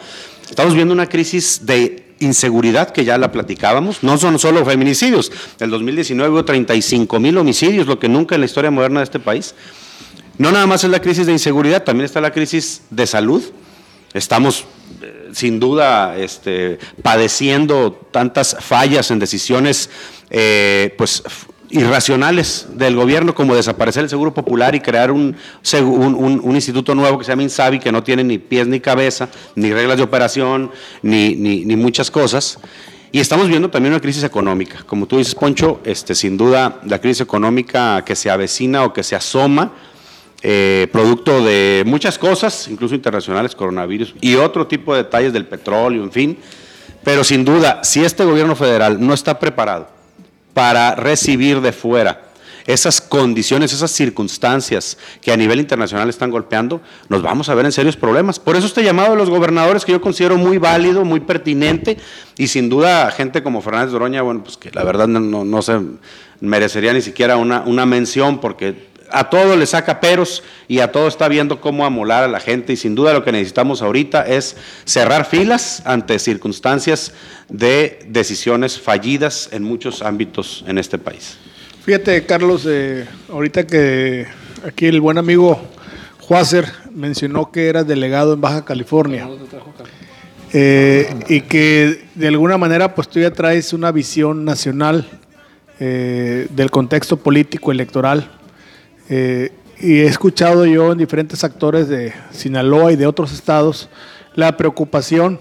Estamos 0.49 0.73
viviendo 0.73 0.93
una 0.93 1.07
crisis 1.07 1.65
de 1.65 2.02
inseguridad 2.23 2.89
que 2.89 3.05
ya 3.05 3.17
la 3.17 3.31
platicábamos, 3.31 4.03
no 4.03 4.17
son 4.17 4.39
solo 4.39 4.65
feminicidios, 4.65 5.31
el 5.59 5.69
2019 5.69 6.31
hubo 6.31 6.45
35 6.45 7.19
mil 7.19 7.38
homicidios, 7.38 7.88
lo 7.88 7.99
que 7.99 8.09
nunca 8.09 8.36
en 8.36 8.41
la 8.41 8.45
historia 8.45 8.71
moderna 8.71 8.99
de 8.99 9.05
este 9.05 9.19
país. 9.19 9.55
No 10.38 10.51
nada 10.51 10.65
más 10.65 10.83
es 10.83 10.89
la 10.89 10.99
crisis 10.99 11.27
de 11.27 11.31
inseguridad, 11.31 11.83
también 11.83 12.05
está 12.05 12.19
la 12.19 12.31
crisis 12.31 12.81
de 12.89 13.05
salud. 13.05 13.43
Estamos 14.13 14.65
eh, 15.01 15.29
sin 15.33 15.59
duda 15.59 16.17
este, 16.17 16.79
padeciendo 17.01 17.91
tantas 18.12 18.57
fallas 18.59 19.12
en 19.12 19.19
decisiones 19.19 19.89
eh, 20.29 20.93
pues, 20.97 21.23
irracionales 21.73 22.67
del 22.73 22.95
gobierno 22.95 23.36
como 23.36 23.55
desaparecer 23.55 24.03
el 24.03 24.09
Seguro 24.09 24.33
Popular 24.33 24.75
y 24.75 24.79
crear 24.79 25.12
un, 25.12 25.36
un, 25.73 26.55
instituto 26.55 26.95
nuevo 26.95 27.17
que 27.17 27.25
se 27.25 27.31
llama 27.31 27.43
INSABI 27.43 27.80
que 27.80 27.91
no 27.91 28.03
tiene 28.03 28.24
ni 28.24 28.38
pies 28.38 28.67
ni 28.67 28.80
cabeza, 28.80 29.30
ni 29.55 29.74
reglas 29.74 29.97
de 29.97 30.03
operación, 30.03 30.71
ni 31.01 31.76
muchas 31.76 32.09
cosas. 32.09 32.59
Y 33.15 33.19
estamos 33.19 33.47
viendo 33.47 33.69
también 33.69 33.93
una 33.93 34.01
crisis 34.01 34.24
económica. 34.24 34.84
Como 34.88 35.05
tú 35.05 35.19
dices, 35.19 35.36
Poncho, 35.36 35.82
este, 35.84 36.15
sin 36.15 36.36
duda 36.36 36.82
la 36.84 36.99
crisis 36.99 37.21
económica 37.21 38.03
que 38.03 38.15
se 38.15 38.32
avecina 38.32 38.84
o 38.86 38.91
que 38.91 39.03
se 39.03 39.15
asoma, 39.15 39.71
eh, 40.41 40.88
producto 40.91 41.45
de 41.45 41.84
muchas 41.86 42.17
cosas, 42.17 42.67
incluso 42.67 42.95
internacionales, 42.95 43.53
coronavirus 43.53 44.15
y 44.19 44.34
otro 44.34 44.65
tipo 44.65 44.95
de 44.95 45.03
detalles 45.03 45.32
del 45.32 45.45
petróleo, 45.45 46.03
en 46.03 46.11
fin. 46.11 46.38
Pero 47.03 47.24
sin 47.24 47.45
duda, 47.45 47.84
si 47.84 48.03
este 48.03 48.26
gobierno 48.26 48.55
federal 48.55 48.97
no 48.99 49.13
está 49.13 49.38
preparado 49.38 49.92
para 50.54 50.95
recibir 50.95 51.62
de 51.62 51.72
fuera 51.72 52.34
esas 52.66 53.01
condiciones, 53.01 53.74
esas 53.74 53.91
circunstancias 53.91 54.97
que 55.22 55.32
a 55.32 55.38
nivel 55.38 55.60
internacional 55.60 56.10
están 56.10 56.32
golpeando, 56.32 56.82
nos 57.10 57.22
vamos 57.22 57.49
a 57.49 57.56
ver 57.56 57.66
en 57.66 57.72
serios 57.72 57.97
problemas. 57.97 58.39
Por 58.39 58.56
eso 58.56 58.68
este 58.68 58.84
llamado 58.84 59.12
de 59.12 59.18
los 59.18 59.30
gobernadores 59.30 59.86
que 59.86 59.91
yo 59.91 60.01
considero 60.01 60.38
muy 60.38 60.58
válido, 60.58 61.04
muy 61.04 61.20
pertinente, 61.20 61.97
y 62.38 62.47
sin 62.47 62.70
duda 62.70 63.12
gente 63.12 63.43
como 63.43 63.62
Fernández 63.62 63.91
Doroña, 63.91 64.22
bueno, 64.22 64.43
pues 64.43 64.58
que 64.58 64.72
la 64.72 64.84
verdad 64.84 65.08
no, 65.08 65.43
no, 65.43 65.62
se 65.62 65.80
merecería 66.39 66.93
ni 66.93 67.01
siquiera 67.01 67.38
una, 67.38 67.62
una 67.62 67.86
mención 67.86 68.39
porque 68.39 68.92
a 69.14 69.30
todo 69.30 69.55
le 69.55 69.66
saca 69.68 69.99
peros 69.99 70.43
y 70.68 70.80
a 70.80 70.91
todo 70.91 71.07
está 71.07 71.28
viendo 71.28 71.61
cómo 71.61 71.86
amolar 71.86 72.24
a 72.24 72.28
la 72.28 72.39
gente 72.39 72.74
y 72.74 72.76
sin 72.76 72.95
duda 72.95 73.14
lo 73.14 73.24
que 73.24 73.32
necesitamos 73.32 73.84
ahorita 73.84 74.24
es 74.24 74.57
cerrar 74.86 75.26
filas 75.26 75.84
ante 75.86 76.18
circunstancias 76.18 77.14
de 77.47 77.99
decisiones 78.07 78.80
fallidas 78.80 79.49
en 79.51 79.64
muchos 79.64 80.01
ámbitos 80.01 80.66
en 80.68 80.80
este 80.80 80.97
país. 80.97 81.38
Fíjate, 81.86 82.26
Carlos, 82.26 82.66
eh, 82.68 83.05
ahorita 83.30 83.68
que 83.68 84.26
aquí 84.66 84.88
el 84.88 84.99
buen 84.99 85.20
amigo 85.20 85.61
Juácer 86.20 86.66
mencionó 86.91 87.51
que 87.51 87.68
era 87.68 87.84
delegado 87.84 88.34
en 88.34 88.41
Baja 88.41 88.66
California 88.66 89.30
eh, 90.53 91.14
y 91.30 91.41
que 91.41 92.05
de 92.16 92.28
alguna 92.30 92.57
manera 92.57 92.95
pues 92.95 93.09
tú 93.09 93.20
ya 93.20 93.32
traes 93.32 93.74
una 93.74 93.91
visión 93.91 94.43
nacional 94.43 95.07
eh, 95.80 96.47
del 96.49 96.72
contexto 96.72 97.18
político 97.18 97.72
electoral 97.72 98.28
y 99.10 99.99
he 99.99 100.06
escuchado 100.06 100.66
yo 100.66 100.91
en 100.91 100.97
diferentes 100.97 101.43
actores 101.43 101.88
de 101.89 102.14
Sinaloa 102.32 102.91
y 102.91 102.95
de 102.95 103.08
otros 103.08 103.34
estados 103.34 103.89
la 104.36 104.56
preocupación 104.58 105.39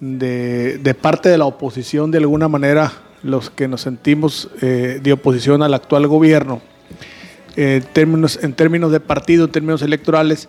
de, 0.00 0.96
parte 1.00 1.28
de 1.28 1.38
la 1.38 1.44
oposición 1.44 2.10
de 2.10 2.18
alguna 2.18 2.48
manera 2.48 2.92
los 3.22 3.50
que 3.50 3.68
nos 3.68 3.82
sentimos 3.82 4.48
eh, 4.62 5.00
de 5.02 5.12
oposición 5.12 5.62
al 5.62 5.74
actual 5.74 6.06
gobierno, 6.06 6.62
en, 7.54 7.82
términos, 7.82 8.38
en 8.42 8.54
términos 8.54 8.92
de 8.92 9.00
partido, 9.00 9.44
en 9.44 9.52
términos 9.52 9.82
electorales, 9.82 10.48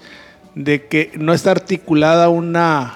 de 0.56 0.86
que 0.88 1.12
no 1.18 1.34
está 1.34 1.52
articulada 1.52 2.30
una, 2.30 2.94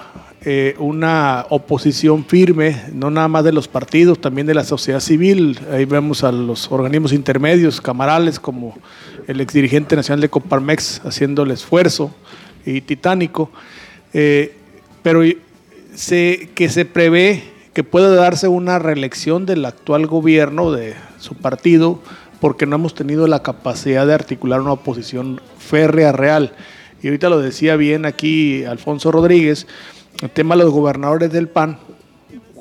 eh, 0.48 0.76
una 0.78 1.44
oposición 1.50 2.24
firme, 2.24 2.80
no 2.92 3.10
nada 3.10 3.26
más 3.26 3.42
de 3.42 3.50
los 3.50 3.66
partidos, 3.66 4.20
también 4.20 4.46
de 4.46 4.54
la 4.54 4.62
sociedad 4.62 5.00
civil. 5.00 5.58
Ahí 5.72 5.86
vemos 5.86 6.22
a 6.22 6.30
los 6.30 6.70
organismos 6.70 7.12
intermedios, 7.12 7.80
camarales, 7.80 8.38
como 8.38 8.78
el 9.26 9.40
exdirigente 9.40 9.96
nacional 9.96 10.20
de 10.20 10.28
Coparmex 10.28 11.00
haciendo 11.04 11.42
el 11.42 11.50
esfuerzo 11.50 12.14
y 12.64 12.80
titánico. 12.80 13.50
Eh, 14.12 14.54
pero 15.02 15.22
se, 15.96 16.50
que 16.54 16.68
se 16.68 16.84
prevé 16.84 17.42
que 17.72 17.82
puede 17.82 18.14
darse 18.14 18.46
una 18.46 18.78
reelección 18.78 19.46
del 19.46 19.64
actual 19.64 20.06
gobierno 20.06 20.70
de 20.70 20.94
su 21.18 21.34
partido 21.34 22.00
porque 22.38 22.66
no 22.66 22.76
hemos 22.76 22.94
tenido 22.94 23.26
la 23.26 23.42
capacidad 23.42 24.06
de 24.06 24.14
articular 24.14 24.60
una 24.60 24.74
oposición 24.74 25.40
férrea 25.58 26.12
real. 26.12 26.52
Y 27.02 27.08
ahorita 27.08 27.28
lo 27.30 27.40
decía 27.40 27.74
bien 27.74 28.06
aquí 28.06 28.64
Alfonso 28.64 29.10
Rodríguez, 29.10 29.66
el 30.22 30.30
tema 30.30 30.56
de 30.56 30.64
los 30.64 30.72
gobernadores 30.72 31.32
del 31.32 31.48
PAN, 31.48 31.78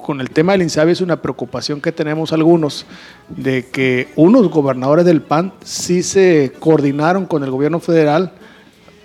con 0.03 0.21
el 0.21 0.29
tema 0.29 0.51
del 0.51 0.61
INSABI 0.63 0.91
es 0.91 1.01
una 1.01 1.21
preocupación 1.21 1.81
que 1.81 1.91
tenemos 1.91 2.31
algunos 2.31 2.85
de 3.29 3.65
que 3.67 4.09
unos 4.15 4.49
gobernadores 4.49 5.05
del 5.05 5.21
PAN 5.21 5.53
sí 5.63 6.03
se 6.03 6.53
coordinaron 6.59 7.25
con 7.25 7.43
el 7.43 7.49
gobierno 7.49 7.79
federal 7.79 8.33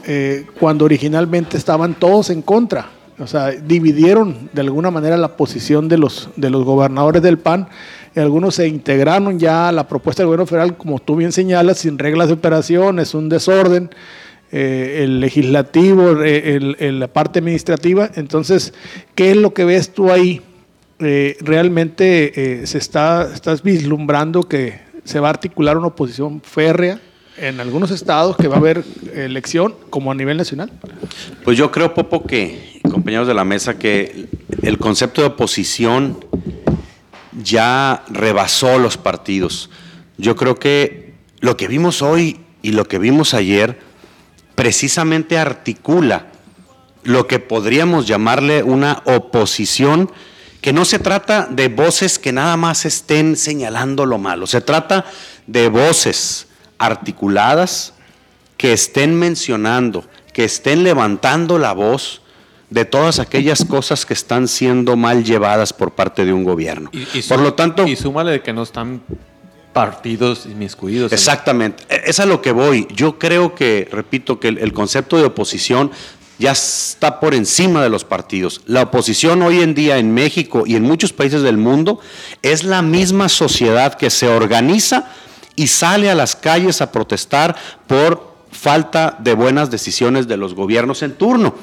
eh, 0.07 0.47
cuando 0.59 0.85
originalmente 0.85 1.57
estaban 1.57 1.95
todos 1.95 2.31
en 2.31 2.43
contra 2.43 2.91
o 3.21 3.27
sea, 3.27 3.51
dividieron 3.51 4.49
de 4.53 4.63
alguna 4.63 4.91
manera 4.91 5.17
la 5.19 5.37
posición 5.37 5.89
de 5.89 5.99
los, 5.99 6.31
de 6.37 6.49
los 6.49 6.65
gobernadores 6.65 7.23
del 7.23 7.39
PAN. 7.39 7.69
Y 8.17 8.21
algunos 8.21 8.55
se 8.55 8.67
integraron 8.67 9.39
ya 9.39 9.69
a 9.69 9.73
la 9.73 9.87
propuesta 9.87 10.23
del 10.23 10.29
gobierno 10.29 10.47
federal, 10.47 10.77
como 10.77 10.99
tú 10.99 11.17
bien 11.17 11.31
señalas, 11.31 11.79
sin 11.79 11.99
reglas 11.99 12.29
de 12.29 12.35
operación, 12.35 12.99
es 12.99 13.15
un 13.15 13.29
desorden. 13.29 13.91
Eh, 14.53 15.05
el 15.05 15.21
legislativo, 15.21 16.23
eh, 16.25 16.59
la 16.93 17.07
parte 17.07 17.39
administrativa. 17.39 18.11
Entonces, 18.17 18.75
¿qué 19.15 19.31
es 19.31 19.37
lo 19.37 19.55
que 19.55 19.65
ves 19.65 19.95
tú 19.95 20.11
ahí? 20.11 20.43
Eh, 20.99 21.37
realmente 21.41 22.67
se 22.67 22.79
está, 22.79 23.31
estás 23.33 23.63
vislumbrando 23.63 24.43
que 24.43 24.81
se 25.05 25.21
va 25.21 25.29
a 25.29 25.31
articular 25.31 25.79
una 25.79 25.87
oposición 25.87 26.43
férrea 26.43 27.01
en 27.39 27.61
algunos 27.61 27.91
estados 27.93 28.37
que 28.37 28.49
va 28.49 28.57
a 28.57 28.59
haber 28.59 28.85
elección 29.15 29.75
como 29.89 30.11
a 30.11 30.15
nivel 30.15 30.37
nacional? 30.37 30.71
Pues 31.45 31.57
yo 31.57 31.71
creo, 31.71 31.95
Popo, 31.95 32.27
que, 32.27 32.81
compañeros 32.91 33.29
de 33.29 33.35
la 33.35 33.45
mesa, 33.45 33.79
que 33.79 34.27
el 34.63 34.79
concepto 34.79 35.23
de 35.23 35.29
oposición 35.29 36.23
ya 37.41 38.05
rebasó 38.09 38.79
los 38.79 38.99
partidos. 38.99 39.71
Yo 40.19 40.35
creo 40.37 40.57
que 40.57 41.15
lo 41.39 41.57
que 41.57 41.69
vimos 41.69 42.03
hoy 42.03 42.41
y 42.63 42.73
lo 42.73 42.85
que 42.85 42.99
vimos 42.99 43.33
ayer 43.33 43.79
precisamente 44.61 45.39
articula 45.39 46.27
lo 47.03 47.27
que 47.27 47.39
podríamos 47.39 48.07
llamarle 48.07 48.63
una 48.63 49.01
oposición 49.07 50.13
que 50.61 50.75
no 50.75 50.85
se 50.85 50.99
trata 50.99 51.49
de 51.51 51.69
voces 51.69 52.19
que 52.19 52.31
nada 52.31 52.59
más 52.59 52.85
estén 52.85 53.39
señalando 53.39 54.05
lo 54.05 54.19
malo, 54.19 54.47
se 54.47 54.61
trata 54.61 55.07
de 55.47 55.71
voces 55.71 56.47
articuladas 56.77 57.95
que 58.59 58.75
estén 58.75 59.19
mencionando, 59.19 60.05
que 60.35 60.45
estén 60.45 60.85
levantando 60.85 61.59
la 61.59 61.73
voz 61.73 62.21
de 62.69 62.85
todas 62.85 63.19
aquellas 63.19 63.65
cosas 63.65 64.05
que 64.05 64.13
están 64.13 64.47
siendo 64.47 64.95
mal 64.95 65.25
llevadas 65.25 65.73
por 65.73 65.93
parte 65.93 66.27
de 66.27 66.35
un 66.35 66.45
gobierno. 66.45 66.91
Y, 66.93 67.23
por 67.23 67.41
lo 67.41 67.55
tanto, 67.55 67.87
y 67.87 67.97
súmale 67.97 68.33
de 68.33 68.43
que 68.43 68.53
no 68.53 68.65
están 68.65 69.01
partidos 69.73 70.47
inmiscuidos. 70.47 71.13
Exactamente, 71.13 71.85
e, 71.89 72.03
es 72.07 72.21
a 72.21 72.27
lo 72.27 72.43
que 72.43 72.53
voy. 72.53 72.87
Yo 72.95 73.19
creo 73.19 73.55
que, 73.55 73.89
repito, 73.91 74.41
que 74.41 74.49
el 74.49 74.73
concepto 74.73 75.17
de 75.17 75.25
oposición 75.25 75.91
ya 76.41 76.53
está 76.53 77.21
por 77.21 77.35
encima 77.35 77.83
de 77.83 77.91
los 77.91 78.05
partidos. 78.05 78.63
La 78.67 78.83
oposición 78.83 79.43
hoy 79.43 79.61
en 79.61 79.75
día 79.75 79.99
en 79.99 80.13
México 80.13 80.65
y 80.67 80.75
en 80.75 80.83
muchos 80.83 81.13
países 81.13 81.43
del 81.43 81.59
mundo 81.59 82.01
es 82.43 82.65
la 82.65 82.81
misma 82.81 83.29
sociedad 83.29 83.95
que 83.95 84.09
se 84.09 84.27
organiza 84.27 85.11
y 85.55 85.67
sale 85.67 86.11
a 86.11 86.15
las 86.15 86.35
calles 86.37 86.81
a 86.81 86.91
protestar 86.91 87.55
por 87.87 88.35
falta 88.51 89.17
de 89.21 89.35
buenas 89.35 89.71
decisiones 89.71 90.27
de 90.27 90.39
los 90.39 90.55
gobiernos 90.55 91.03
en 91.03 91.13
turno. 91.13 91.55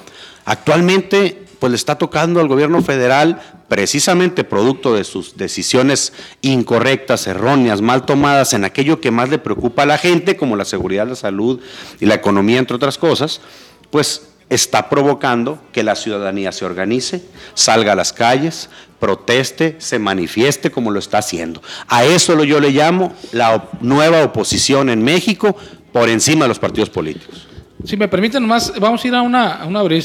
Actualmente, 0.46 1.47
pues 1.60 1.72
le 1.72 1.76
está 1.76 1.98
tocando 1.98 2.40
al 2.40 2.48
gobierno 2.48 2.82
federal, 2.82 3.42
precisamente 3.68 4.44
producto 4.44 4.94
de 4.94 5.04
sus 5.04 5.38
decisiones 5.38 6.14
incorrectas, 6.42 7.28
erróneas, 7.28 7.82
mal 7.82 8.06
tomadas 8.06 8.54
en 8.54 8.64
aquello 8.64 9.02
que 9.02 9.12
más 9.12 9.30
le 9.30 9.40
preocupa 9.40 9.84
a 9.84 9.88
la 9.88 9.98
gente, 9.98 10.38
como 10.38 10.56
la 10.56 10.66
seguridad, 10.66 11.08
la 11.08 11.16
salud 11.16 11.60
y 12.00 12.06
la 12.06 12.16
economía, 12.16 12.60
entre 12.60 12.76
otras 12.76 12.98
cosas, 12.98 13.42
pues 13.90 14.30
está 14.50 14.90
provocando 14.90 15.60
que 15.74 15.84
la 15.84 15.96
ciudadanía 15.96 16.52
se 16.52 16.66
organice, 16.66 17.24
salga 17.54 17.94
a 17.94 17.96
las 17.96 18.14
calles, 18.14 18.70
proteste, 19.00 19.76
se 19.80 20.00
manifieste 20.00 20.72
como 20.72 20.92
lo 20.92 21.00
está 21.00 21.18
haciendo. 21.20 21.62
A 21.88 22.06
eso 22.06 22.42
yo 22.44 22.60
le 22.60 22.72
llamo 22.72 23.14
la 23.32 23.70
nueva 23.82 24.24
oposición 24.24 24.90
en 24.90 25.04
México 25.04 25.56
por 25.92 26.10
encima 26.10 26.46
de 26.46 26.50
los 26.50 26.60
partidos 26.60 26.90
políticos. 26.90 27.47
Si 27.84 27.96
me 27.96 28.08
permiten, 28.08 28.42
nomás 28.42 28.74
vamos 28.80 29.04
a 29.04 29.08
ir 29.08 29.14
a 29.14 29.22
una, 29.22 29.54
a 29.54 29.66
una 29.66 29.84
breve 29.84 30.04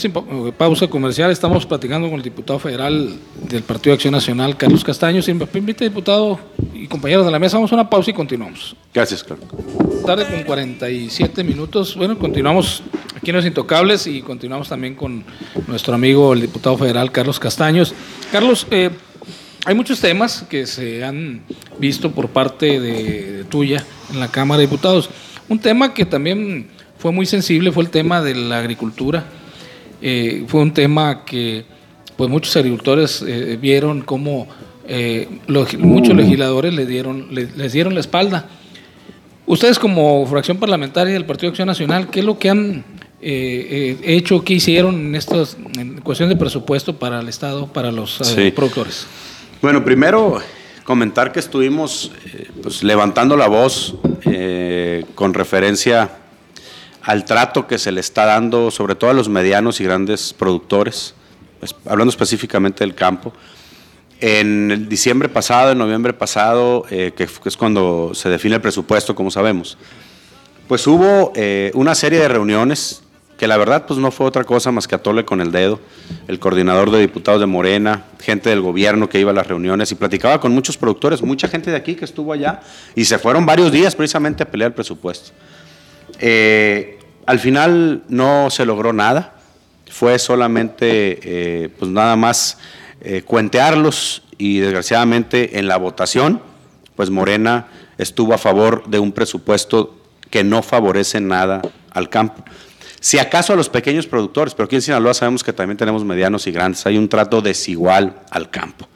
pausa 0.56 0.86
comercial. 0.88 1.30
Estamos 1.30 1.64
platicando 1.64 2.08
con 2.08 2.18
el 2.18 2.22
diputado 2.22 2.58
federal 2.58 3.14
del 3.48 3.62
Partido 3.62 3.92
de 3.92 3.94
Acción 3.94 4.12
Nacional, 4.12 4.56
Carlos 4.58 4.84
Castaño. 4.84 5.22
Si 5.22 5.32
me 5.32 5.46
permite, 5.46 5.84
diputado 5.84 6.38
y 6.74 6.86
compañeros 6.86 7.24
de 7.24 7.32
la 7.32 7.38
mesa, 7.38 7.56
vamos 7.56 7.72
a 7.72 7.76
una 7.76 7.88
pausa 7.88 8.10
y 8.10 8.14
continuamos. 8.14 8.76
Gracias, 8.92 9.24
Carlos. 9.24 9.48
Tarde 10.04 10.26
con 10.26 10.42
47 10.42 11.42
minutos. 11.44 11.96
Bueno, 11.96 12.18
continuamos 12.18 12.82
aquí 13.16 13.30
en 13.30 13.36
Los 13.36 13.46
Intocables 13.46 14.06
y 14.06 14.20
continuamos 14.20 14.68
también 14.68 14.94
con 14.94 15.24
nuestro 15.66 15.94
amigo, 15.94 16.34
el 16.34 16.42
diputado 16.42 16.76
federal, 16.76 17.10
Carlos 17.10 17.40
Castaños. 17.40 17.94
Carlos, 18.30 18.66
eh, 18.70 18.90
hay 19.64 19.74
muchos 19.74 19.98
temas 19.98 20.44
que 20.48 20.66
se 20.66 21.02
han 21.02 21.42
visto 21.78 22.10
por 22.10 22.28
parte 22.28 22.80
de 22.80 23.44
tuya 23.44 23.82
en 24.12 24.20
la 24.20 24.28
Cámara 24.28 24.58
de 24.58 24.66
Diputados. 24.66 25.08
Un 25.48 25.58
tema 25.58 25.94
que 25.94 26.04
también 26.04 26.68
fue 27.02 27.10
muy 27.10 27.26
sensible 27.26 27.72
fue 27.72 27.82
el 27.82 27.90
tema 27.90 28.22
de 28.22 28.36
la 28.36 28.60
agricultura. 28.60 29.24
Eh, 30.00 30.44
fue 30.46 30.60
un 30.60 30.72
tema 30.72 31.24
que 31.24 31.64
pues 32.16 32.30
muchos 32.30 32.54
agricultores 32.54 33.24
eh, 33.26 33.58
vieron 33.60 34.02
cómo 34.02 34.46
eh, 34.86 35.28
muchos 35.78 36.14
legisladores 36.14 36.72
les 36.72 36.86
dieron, 36.86 37.26
les, 37.34 37.72
dieron 37.72 37.94
la 37.94 38.00
espalda. 38.00 38.48
Ustedes 39.46 39.80
como 39.80 40.24
fracción 40.28 40.58
parlamentaria 40.58 41.14
del 41.14 41.24
Partido 41.24 41.48
de 41.48 41.54
Acción 41.54 41.66
Nacional, 41.66 42.08
¿qué 42.08 42.20
es 42.20 42.24
lo 42.24 42.38
que 42.38 42.50
han 42.50 42.84
hecho, 43.20 44.44
qué 44.44 44.54
hicieron 44.54 44.94
en, 44.94 45.14
estos, 45.16 45.56
en 45.76 46.00
cuestión 46.02 46.28
de 46.28 46.36
presupuesto 46.36 47.00
para 47.00 47.18
el 47.18 47.28
Estado, 47.28 47.66
para 47.66 47.90
los 47.90 48.20
productores? 48.54 49.08
Bueno, 49.60 49.84
primero 49.84 50.40
comentar 50.84 51.32
que 51.32 51.40
estuvimos 51.40 52.12
eh, 52.26 52.48
pues, 52.62 52.84
levantando 52.84 53.36
la 53.36 53.48
voz 53.48 53.96
con 55.16 55.34
referencia 55.34 56.21
al 57.02 57.24
trato 57.24 57.66
que 57.66 57.78
se 57.78 57.92
le 57.92 58.00
está 58.00 58.24
dando, 58.24 58.70
sobre 58.70 58.94
todo 58.94 59.10
a 59.10 59.14
los 59.14 59.28
medianos 59.28 59.80
y 59.80 59.84
grandes 59.84 60.32
productores, 60.32 61.14
hablando 61.86 62.10
específicamente 62.10 62.84
del 62.84 62.94
campo. 62.94 63.32
En 64.20 64.70
el 64.70 64.88
diciembre 64.88 65.28
pasado, 65.28 65.72
en 65.72 65.78
noviembre 65.78 66.12
pasado, 66.12 66.86
eh, 66.90 67.12
que 67.16 67.28
es 67.44 67.56
cuando 67.56 68.12
se 68.14 68.28
define 68.28 68.54
el 68.56 68.60
presupuesto, 68.60 69.14
como 69.14 69.30
sabemos, 69.30 69.76
pues 70.68 70.86
hubo 70.86 71.32
eh, 71.34 71.72
una 71.74 71.94
serie 71.94 72.20
de 72.20 72.28
reuniones 72.28 73.02
que 73.36 73.48
la 73.48 73.56
verdad 73.56 73.86
pues 73.86 73.98
no 73.98 74.12
fue 74.12 74.26
otra 74.26 74.44
cosa 74.44 74.70
más 74.70 74.86
que 74.86 74.94
atole 74.94 75.24
con 75.24 75.40
el 75.40 75.50
dedo, 75.50 75.80
el 76.28 76.38
coordinador 76.38 76.92
de 76.92 77.00
diputados 77.00 77.40
de 77.40 77.46
Morena, 77.46 78.04
gente 78.20 78.50
del 78.50 78.60
gobierno 78.60 79.08
que 79.08 79.18
iba 79.18 79.32
a 79.32 79.34
las 79.34 79.48
reuniones 79.48 79.90
y 79.90 79.96
platicaba 79.96 80.38
con 80.38 80.52
muchos 80.52 80.76
productores, 80.76 81.20
mucha 81.22 81.48
gente 81.48 81.72
de 81.72 81.76
aquí 81.76 81.96
que 81.96 82.04
estuvo 82.04 82.32
allá 82.32 82.60
y 82.94 83.04
se 83.04 83.18
fueron 83.18 83.44
varios 83.44 83.72
días 83.72 83.96
precisamente 83.96 84.44
a 84.44 84.46
pelear 84.48 84.70
el 84.70 84.74
presupuesto. 84.74 85.32
Eh, 86.18 86.98
al 87.26 87.38
final 87.38 88.02
no 88.08 88.50
se 88.50 88.66
logró 88.66 88.92
nada, 88.92 89.34
fue 89.90 90.18
solamente 90.18 91.20
eh, 91.22 91.68
pues 91.78 91.90
nada 91.90 92.16
más 92.16 92.58
eh, 93.02 93.22
cuentearlos 93.22 94.22
y 94.38 94.58
desgraciadamente 94.58 95.58
en 95.58 95.68
la 95.68 95.76
votación, 95.76 96.40
pues 96.96 97.10
Morena 97.10 97.68
estuvo 97.98 98.34
a 98.34 98.38
favor 98.38 98.84
de 98.88 98.98
un 98.98 99.12
presupuesto 99.12 99.96
que 100.30 100.44
no 100.44 100.62
favorece 100.62 101.20
nada 101.20 101.62
al 101.90 102.08
campo. 102.08 102.44
Si 103.00 103.18
acaso 103.18 103.52
a 103.52 103.56
los 103.56 103.68
pequeños 103.68 104.06
productores, 104.06 104.54
pero 104.54 104.66
aquí 104.66 104.76
en 104.76 104.82
Sinaloa 104.82 105.14
sabemos 105.14 105.42
que 105.42 105.52
también 105.52 105.76
tenemos 105.76 106.04
medianos 106.04 106.46
y 106.46 106.52
grandes, 106.52 106.86
hay 106.86 106.96
un 106.96 107.08
trato 107.08 107.42
desigual 107.42 108.20
al 108.30 108.48
campo. 108.48 108.88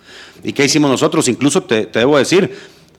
¿Y 0.43 0.53
qué 0.53 0.65
hicimos 0.65 0.91
nosotros? 0.91 1.29
Incluso 1.29 1.63
te, 1.63 1.87
te 1.87 1.99
debo 1.99 2.17
decir, 2.17 2.57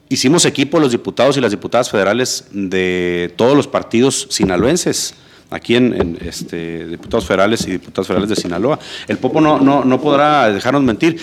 hicimos 0.09 0.45
equipo 0.45 0.79
los 0.79 0.91
diputados 0.91 1.37
y 1.37 1.41
las 1.41 1.51
diputadas 1.51 1.89
federales 1.89 2.45
de 2.51 3.33
todos 3.35 3.55
los 3.55 3.67
partidos 3.67 4.27
sinaloenses, 4.29 5.15
aquí 5.49 5.75
en, 5.75 6.17
este, 6.21 6.87
diputados 6.87 7.25
federales 7.25 7.67
y 7.67 7.71
diputados 7.71 8.07
federales 8.07 8.29
de 8.29 8.35
Sinaloa. 8.35 8.79
El 9.07 9.17
Popo 9.17 9.41
no, 9.41 9.59
no, 9.59 9.83
no 9.83 10.01
podrá 10.01 10.51
dejarnos 10.51 10.83
mentir. 10.83 11.19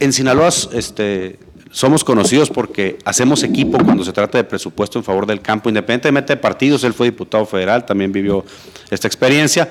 En 0.00 0.12
Sinaloa 0.12 0.48
este, 0.72 1.38
somos 1.70 2.04
conocidos 2.04 2.50
porque 2.50 2.98
hacemos 3.04 3.42
equipo 3.42 3.78
cuando 3.78 4.04
se 4.04 4.12
trata 4.12 4.38
de 4.38 4.44
presupuesto 4.44 4.98
en 4.98 5.04
favor 5.04 5.26
del 5.26 5.40
campo, 5.40 5.68
independientemente 5.68 6.34
de 6.34 6.36
partidos. 6.36 6.84
Él 6.84 6.94
fue 6.94 7.08
diputado 7.08 7.46
federal, 7.46 7.84
también 7.84 8.12
vivió 8.12 8.44
esta 8.90 9.08
experiencia. 9.08 9.68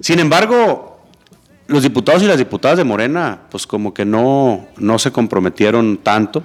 Sin 0.00 0.18
embargo, 0.18 0.98
los 1.66 1.82
diputados 1.82 2.22
y 2.22 2.26
las 2.26 2.38
diputadas 2.38 2.78
de 2.78 2.84
Morena, 2.84 3.42
pues 3.50 3.66
como 3.66 3.92
que 3.92 4.04
no, 4.04 4.66
no 4.78 4.98
se 4.98 5.12
comprometieron 5.12 5.98
tanto 5.98 6.42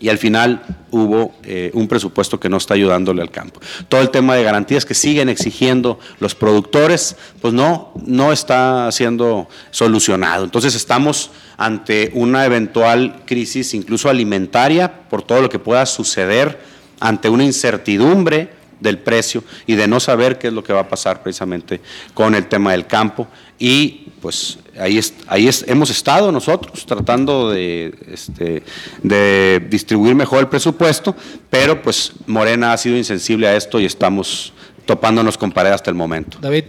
y 0.00 0.08
al 0.08 0.18
final 0.18 0.62
hubo 0.90 1.34
eh, 1.42 1.70
un 1.74 1.88
presupuesto 1.88 2.38
que 2.38 2.48
no 2.48 2.56
está 2.56 2.74
ayudándole 2.74 3.22
al 3.22 3.30
campo. 3.30 3.60
Todo 3.88 4.00
el 4.00 4.10
tema 4.10 4.34
de 4.34 4.42
garantías 4.42 4.84
que 4.84 4.94
siguen 4.94 5.28
exigiendo 5.28 5.98
los 6.20 6.34
productores, 6.34 7.16
pues 7.40 7.52
no, 7.52 7.92
no 8.04 8.32
está 8.32 8.90
siendo 8.92 9.48
solucionado. 9.70 10.44
Entonces 10.44 10.74
estamos 10.74 11.30
ante 11.56 12.10
una 12.14 12.44
eventual 12.44 13.22
crisis 13.26 13.74
incluso 13.74 14.08
alimentaria 14.08 15.08
por 15.08 15.22
todo 15.22 15.42
lo 15.42 15.48
que 15.48 15.58
pueda 15.58 15.84
suceder, 15.86 16.58
ante 17.00 17.28
una 17.28 17.44
incertidumbre 17.44 18.58
del 18.80 18.98
precio 18.98 19.42
y 19.66 19.74
de 19.74 19.88
no 19.88 20.00
saber 20.00 20.38
qué 20.38 20.48
es 20.48 20.52
lo 20.52 20.62
que 20.62 20.72
va 20.72 20.80
a 20.80 20.88
pasar 20.88 21.22
precisamente 21.22 21.80
con 22.14 22.34
el 22.34 22.46
tema 22.46 22.72
del 22.72 22.86
campo. 22.86 23.26
Y 23.58 24.06
pues 24.22 24.58
ahí, 24.78 24.98
es, 24.98 25.14
ahí 25.26 25.48
es, 25.48 25.64
hemos 25.68 25.90
estado 25.90 26.30
nosotros 26.32 26.84
tratando 26.86 27.50
de, 27.50 27.94
este, 28.12 28.62
de 29.02 29.66
distribuir 29.70 30.14
mejor 30.14 30.40
el 30.40 30.48
presupuesto, 30.48 31.14
pero 31.50 31.80
pues 31.82 32.12
Morena 32.26 32.72
ha 32.72 32.76
sido 32.78 32.96
insensible 32.96 33.46
a 33.48 33.56
esto 33.56 33.78
y 33.80 33.84
estamos 33.84 34.52
topándonos 34.86 35.36
con 35.38 35.52
pared 35.52 35.70
hasta 35.72 35.90
el 35.90 35.96
momento. 35.96 36.38
David. 36.40 36.64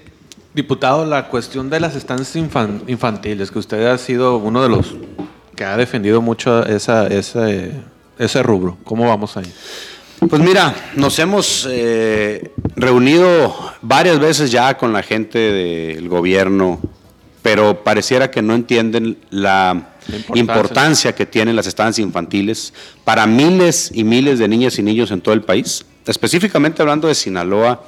Diputado, 0.53 1.05
la 1.05 1.27
cuestión 1.27 1.69
de 1.69 1.79
las 1.79 1.95
estancias 1.95 2.35
infan- 2.35 2.81
infantiles, 2.87 3.51
que 3.51 3.59
usted 3.59 3.85
ha 3.85 3.97
sido 3.99 4.37
uno 4.37 4.63
de 4.63 4.69
los 4.69 4.95
que 5.55 5.63
ha 5.63 5.77
defendido 5.77 6.21
mucho 6.23 6.65
esa, 6.65 7.05
ese, 7.05 7.71
ese 8.17 8.41
rubro. 8.43 8.77
¿Cómo 8.83 9.07
vamos 9.07 9.37
ahí? 9.37 9.45
Pues 10.27 10.41
mira, 10.41 10.75
nos 10.95 11.17
hemos 11.19 11.65
eh, 11.71 12.51
reunido 12.75 13.55
varias 13.81 14.19
veces 14.19 14.51
ya 14.51 14.77
con 14.77 14.91
la 14.91 15.01
gente 15.01 15.39
del 15.39 16.09
gobierno, 16.09 16.81
pero 17.41 17.83
pareciera 17.85 18.29
que 18.29 18.41
no 18.41 18.53
entienden 18.53 19.17
la 19.29 19.93
importancia. 20.07 20.41
importancia 20.41 21.15
que 21.15 21.25
tienen 21.25 21.55
las 21.55 21.67
estancias 21.67 22.05
infantiles 22.05 22.73
para 23.05 23.25
miles 23.27 23.91
y 23.93 24.03
miles 24.03 24.39
de 24.39 24.49
niñas 24.49 24.77
y 24.77 24.83
niños 24.83 25.11
en 25.11 25.21
todo 25.21 25.33
el 25.33 25.41
país, 25.41 25.85
específicamente 26.05 26.81
hablando 26.81 27.07
de 27.07 27.15
Sinaloa, 27.15 27.83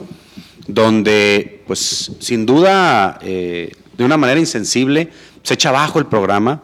donde 0.68 1.64
pues 1.68 2.12
sin 2.20 2.46
duda 2.46 3.20
eh, 3.22 3.74
de 3.98 4.06
una 4.06 4.16
manera 4.16 4.40
insensible 4.40 5.10
se 5.44 5.56
echa 5.56 5.70
abajo 5.70 6.00
el 6.00 6.06
programa 6.06 6.62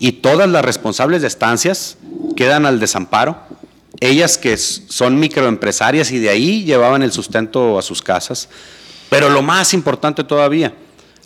y 0.00 0.12
todas 0.12 0.48
las 0.48 0.64
responsables 0.64 1.22
de 1.22 1.28
estancias 1.28 1.98
quedan 2.34 2.66
al 2.66 2.80
desamparo. 2.80 3.38
Ellas 4.04 4.36
que 4.36 4.58
son 4.58 5.18
microempresarias 5.18 6.12
y 6.12 6.18
de 6.18 6.28
ahí 6.28 6.62
llevaban 6.64 7.02
el 7.02 7.10
sustento 7.10 7.78
a 7.78 7.82
sus 7.82 8.02
casas. 8.02 8.50
Pero 9.08 9.30
lo 9.30 9.40
más 9.40 9.72
importante 9.72 10.24
todavía, 10.24 10.74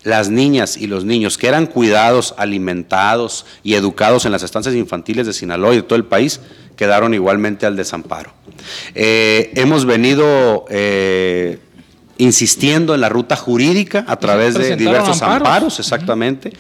las 0.05 0.29
niñas 0.29 0.76
y 0.76 0.87
los 0.87 1.05
niños 1.05 1.39
que 1.39 1.49
eran 1.49 1.66
cuidados, 1.66 2.37
alimentados 2.39 3.47
y 3.64 3.74
educados 3.74 4.26
en 4.26 4.33
las 4.33 4.45
estancias 4.45 4.76
infantiles 4.76 5.26
de 5.26 5.33
Sinaloa 5.33 5.72
y 5.72 5.79
de 5.79 5.83
todo 5.83 5.97
el 5.97 6.05
país, 6.05 6.41
quedaron 6.76 7.14
igualmente 7.14 7.66
al 7.66 7.74
desamparo. 7.74 8.33
Eh, 8.95 9.51
hemos 9.57 9.85
venido 9.85 10.64
eh, 10.70 11.59
insistiendo 12.16 12.95
en 12.95 13.01
la 13.01 13.09
ruta 13.09 13.35
jurídica 13.35 14.05
a 14.07 14.20
través 14.20 14.55
de 14.55 14.76
diversos 14.76 15.20
amparos. 15.20 15.49
amparos, 15.49 15.81
exactamente, 15.81 16.53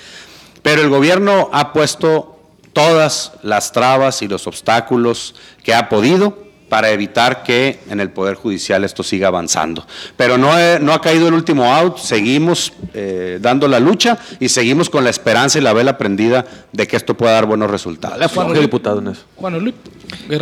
pero 0.62 0.82
el 0.82 0.88
gobierno 0.88 1.48
ha 1.52 1.72
puesto 1.72 2.37
todas 2.72 3.32
las 3.42 3.72
trabas 3.72 4.22
y 4.22 4.28
los 4.28 4.46
obstáculos 4.46 5.34
que 5.62 5.74
ha 5.74 5.88
podido 5.88 6.47
para 6.68 6.90
evitar 6.90 7.42
que 7.42 7.78
en 7.90 8.00
el 8.00 8.10
Poder 8.10 8.34
Judicial 8.34 8.84
esto 8.84 9.02
siga 9.02 9.28
avanzando. 9.28 9.86
Pero 10.16 10.36
no, 10.38 10.58
he- 10.58 10.78
no 10.80 10.92
ha 10.92 11.00
caído 11.00 11.28
el 11.28 11.34
último 11.34 11.74
out, 11.74 11.98
seguimos 11.98 12.72
eh, 12.94 13.38
dando 13.40 13.68
la 13.68 13.80
lucha 13.80 14.18
y 14.40 14.48
seguimos 14.48 14.90
con 14.90 15.04
la 15.04 15.10
esperanza 15.10 15.58
y 15.58 15.62
la 15.62 15.72
vela 15.72 15.98
prendida 15.98 16.44
de 16.72 16.86
que 16.86 16.96
esto 16.96 17.16
pueda 17.16 17.32
dar 17.32 17.46
buenos 17.46 17.70
resultados. 17.70 18.18
¿Qué 18.54 18.60
diputado 18.60 18.98
en 19.00 19.08
eso? 19.08 19.22
Juan 19.36 19.58
Luis. 19.58 19.74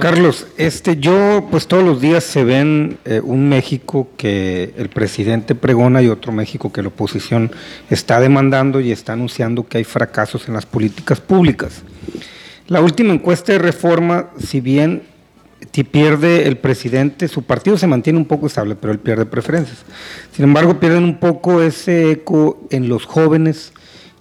Carlos, 0.01 0.47
este, 0.57 0.97
yo, 0.99 1.49
pues 1.51 1.67
todos 1.67 1.83
los 1.83 2.01
días 2.01 2.23
se 2.23 2.45
ven 2.45 2.99
eh, 3.05 3.21
un 3.23 3.49
México 3.49 4.09
que 4.17 4.73
el 4.77 4.89
presidente 4.91 5.55
pregona 5.57 6.03
y 6.03 6.09
otro 6.09 6.31
México 6.33 6.73
que 6.73 6.83
la 6.83 6.89
oposición 6.89 7.51
está 7.91 8.21
demandando 8.21 8.81
y 8.81 8.93
está 8.93 9.15
anunciando 9.15 9.67
que 9.67 9.79
hay 9.79 9.85
fracasos 9.85 10.47
en 10.47 10.55
las 10.55 10.67
políticas 10.67 11.21
públicas. 11.21 11.83
La 12.69 12.81
última 12.81 13.13
encuesta 13.13 13.53
de 13.53 13.59
reforma, 13.59 14.31
si 14.39 14.61
bien 14.61 15.03
si 15.77 15.85
pierde 15.85 16.49
el 16.49 16.57
presidente, 16.57 17.29
su 17.29 17.43
partido 17.43 17.77
se 17.77 17.87
mantiene 17.87 18.19
un 18.19 18.25
poco 18.25 18.47
estable, 18.47 18.77
pero 18.77 18.95
él 18.95 18.99
pierde 18.99 19.27
preferencias. 19.27 19.85
Sin 20.33 20.47
embargo, 20.47 20.81
pierden 20.81 21.05
un 21.05 21.19
poco 21.19 21.61
ese 21.61 22.13
eco 22.13 22.67
en 22.71 22.89
los 22.89 23.05
jóvenes 23.05 23.75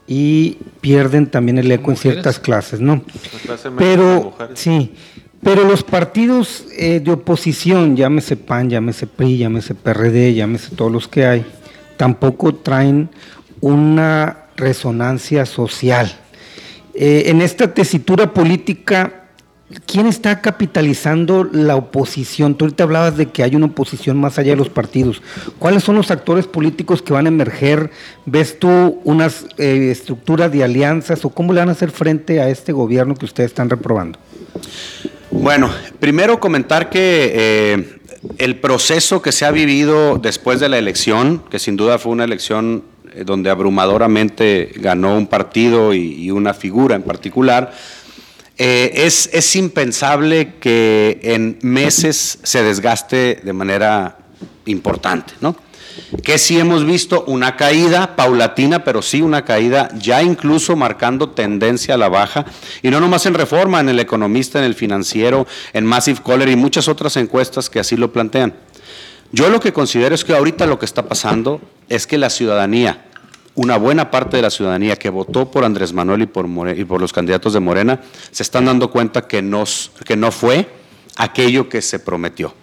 y 0.06 0.58
pierden 0.82 1.28
también 1.28 1.58
el 1.58 1.72
eco 1.72 1.92
en 1.92 1.96
ciertas 1.96 2.40
clases, 2.40 2.82
¿no? 2.82 3.02
Clase 3.46 3.70
de 3.70 3.76
Pero, 3.78 4.36
sí, 4.54 4.96
pero 5.42 5.64
los 5.64 5.82
partidos 5.82 6.66
eh, 6.78 7.00
de 7.00 7.12
oposición, 7.14 7.96
llámese 7.96 8.36
PAN, 8.36 8.70
llámese 8.70 9.08
PRI, 9.08 9.38
llámese 9.38 9.76
PRD, 9.76 10.34
llámese 10.34 10.76
todos 10.76 10.92
los 10.92 11.08
que 11.08 11.26
hay, 11.26 11.46
tampoco 11.96 12.54
traen 12.56 13.10
una 13.62 14.48
resonancia 14.58 15.46
social. 15.46 16.20
Eh, 16.96 17.24
en 17.28 17.42
esta 17.42 17.74
tesitura 17.74 18.34
política, 18.34 19.22
¿quién 19.86 20.06
está 20.08 20.42
capitalizando 20.42 21.44
la 21.52 21.76
oposición? 21.76 22.56
Tú 22.56 22.66
ahorita 22.66 22.84
hablabas 22.84 23.18
de 23.18 23.28
que 23.28 23.44
hay 23.44 23.56
una 23.56 23.68
oposición 23.68 24.18
más 24.18 24.38
allá 24.38 24.52
de 24.52 24.58
los 24.58 24.70
partidos. 24.70 25.22
¿Cuáles 25.60 25.84
son 25.84 25.96
los 25.96 26.12
actores 26.12 26.48
políticos 26.48 27.02
que 27.02 27.14
van 27.14 27.26
a 27.26 27.30
emerger? 27.30 27.92
¿Ves 28.26 28.60
tú 28.60 29.00
unas 29.04 29.46
eh, 29.58 29.90
estructuras 29.92 30.52
de 30.52 30.64
alianzas 30.64 31.26
o 31.26 31.30
cómo 31.30 31.54
le 31.54 31.60
van 31.60 31.70
a 31.70 31.74
hacer 31.74 31.92
frente 31.92 32.42
a 32.42 32.50
este 32.50 32.72
gobierno 32.72 33.16
que 33.16 33.26
ustedes 33.26 33.52
están 33.52 33.70
reprobando? 33.70 34.20
Bueno, 35.32 35.70
primero 36.00 36.40
comentar 36.40 36.90
que 36.90 37.32
eh, 37.36 38.00
el 38.38 38.60
proceso 38.60 39.22
que 39.22 39.32
se 39.32 39.46
ha 39.46 39.52
vivido 39.52 40.18
después 40.18 40.60
de 40.60 40.70
la 40.70 40.78
elección, 40.78 41.44
que 41.50 41.60
sin 41.60 41.76
duda 41.76 41.98
fue 41.98 42.12
una 42.12 42.24
elección 42.24 42.84
eh, 43.14 43.24
donde 43.26 43.50
abrumadoramente 43.50 44.72
ganó 44.76 45.18
un 45.18 45.28
partido 45.28 45.94
y, 45.94 46.14
y 46.14 46.32
una 46.32 46.54
figura 46.54 46.96
en 46.96 47.04
particular, 47.04 47.74
eh, 48.58 48.92
es, 49.06 49.30
es 49.34 49.56
impensable 49.56 50.56
que 50.60 51.20
en 51.24 51.60
meses 51.62 52.40
se 52.44 52.64
desgaste 52.64 53.42
de 53.44 53.54
manera 53.54 54.18
importante, 54.66 55.34
¿no? 55.42 55.56
que 56.24 56.38
sí 56.38 56.60
hemos 56.60 56.86
visto 56.86 57.24
una 57.28 57.56
caída 57.56 58.16
paulatina, 58.16 58.84
pero 58.84 59.02
sí 59.02 59.22
una 59.22 59.46
caída 59.46 59.90
ya 59.98 60.22
incluso 60.22 60.76
marcando 60.76 61.30
tendencia 61.30 61.96
a 61.96 61.98
la 61.98 62.10
baja, 62.10 62.46
y 62.82 62.90
no 62.90 63.00
nomás 63.00 63.26
en 63.26 63.34
Reforma, 63.34 63.80
en 63.80 63.90
el 63.90 64.00
Economista, 64.00 64.60
en 64.60 64.66
el 64.66 64.76
Financiero, 64.76 65.48
en 65.74 65.86
Massive 65.86 66.22
Caller 66.26 66.50
y 66.50 66.56
muchas 66.56 66.88
otras 66.88 67.18
encuestas 67.18 67.70
que 67.70 67.80
así 67.80 67.96
lo 67.96 68.12
plantean. 68.12 68.54
Yo 69.32 69.50
lo 69.50 69.60
que 69.60 69.74
considero 69.74 70.16
es 70.16 70.24
que 70.24 70.34
ahorita 70.34 70.66
lo 70.66 70.80
que 70.80 70.86
está 70.86 71.08
pasando 71.08 71.62
es 71.90 72.08
que 72.08 72.18
la 72.18 72.30
ciudadanía, 72.30 73.06
una 73.56 73.78
buena 73.78 74.12
parte 74.12 74.38
de 74.38 74.44
la 74.44 74.50
ciudadanía 74.50 74.98
que 74.98 75.10
votó 75.10 75.50
por 75.50 75.64
Andrés 75.64 75.94
Manuel 75.94 76.24
y 76.24 76.26
por, 76.26 76.48
More- 76.48 76.78
y 76.78 76.84
por 76.86 77.00
los 77.02 77.14
candidatos 77.14 77.54
de 77.54 77.60
Morena, 77.62 78.02
se 78.32 78.44
están 78.44 78.66
dando 78.66 78.92
cuenta 78.92 79.28
que 79.28 79.44
que 80.06 80.16
no 80.18 80.32
fue 80.32 80.68
aquello 81.16 81.70
que 81.70 81.82
se 81.82 82.00
prometió. 82.00 82.54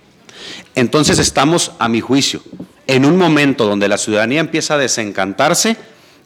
Entonces 0.75 1.19
estamos, 1.19 1.73
a 1.79 1.89
mi 1.89 2.01
juicio, 2.01 2.43
en 2.87 3.05
un 3.05 3.17
momento 3.17 3.65
donde 3.65 3.89
la 3.89 3.97
ciudadanía 3.97 4.41
empieza 4.41 4.75
a 4.75 4.79
desencantarse 4.79 5.77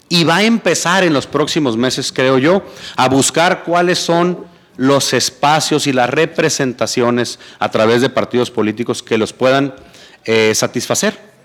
y 0.09 0.25
va 0.25 0.37
a 0.37 0.43
empezar 0.45 1.05
en 1.05 1.13
los 1.13 1.27
próximos 1.27 1.77
meses, 1.77 2.13
creo 2.13 2.39
yo, 2.39 2.63
a 2.97 3.09
buscar 3.09 3.63
cuáles 3.65 3.99
son 3.99 4.47
los 4.77 5.13
espacios 5.13 5.87
y 5.87 5.93
las 5.93 6.11
representaciones 6.11 7.39
a 7.59 7.71
través 7.71 8.01
de 8.03 8.11
partidos 8.11 8.51
políticos 8.51 9.03
que 9.03 9.19
los 9.19 9.33
puedan 9.33 9.75
eh, 10.25 10.55
satisfacer. 10.55 11.36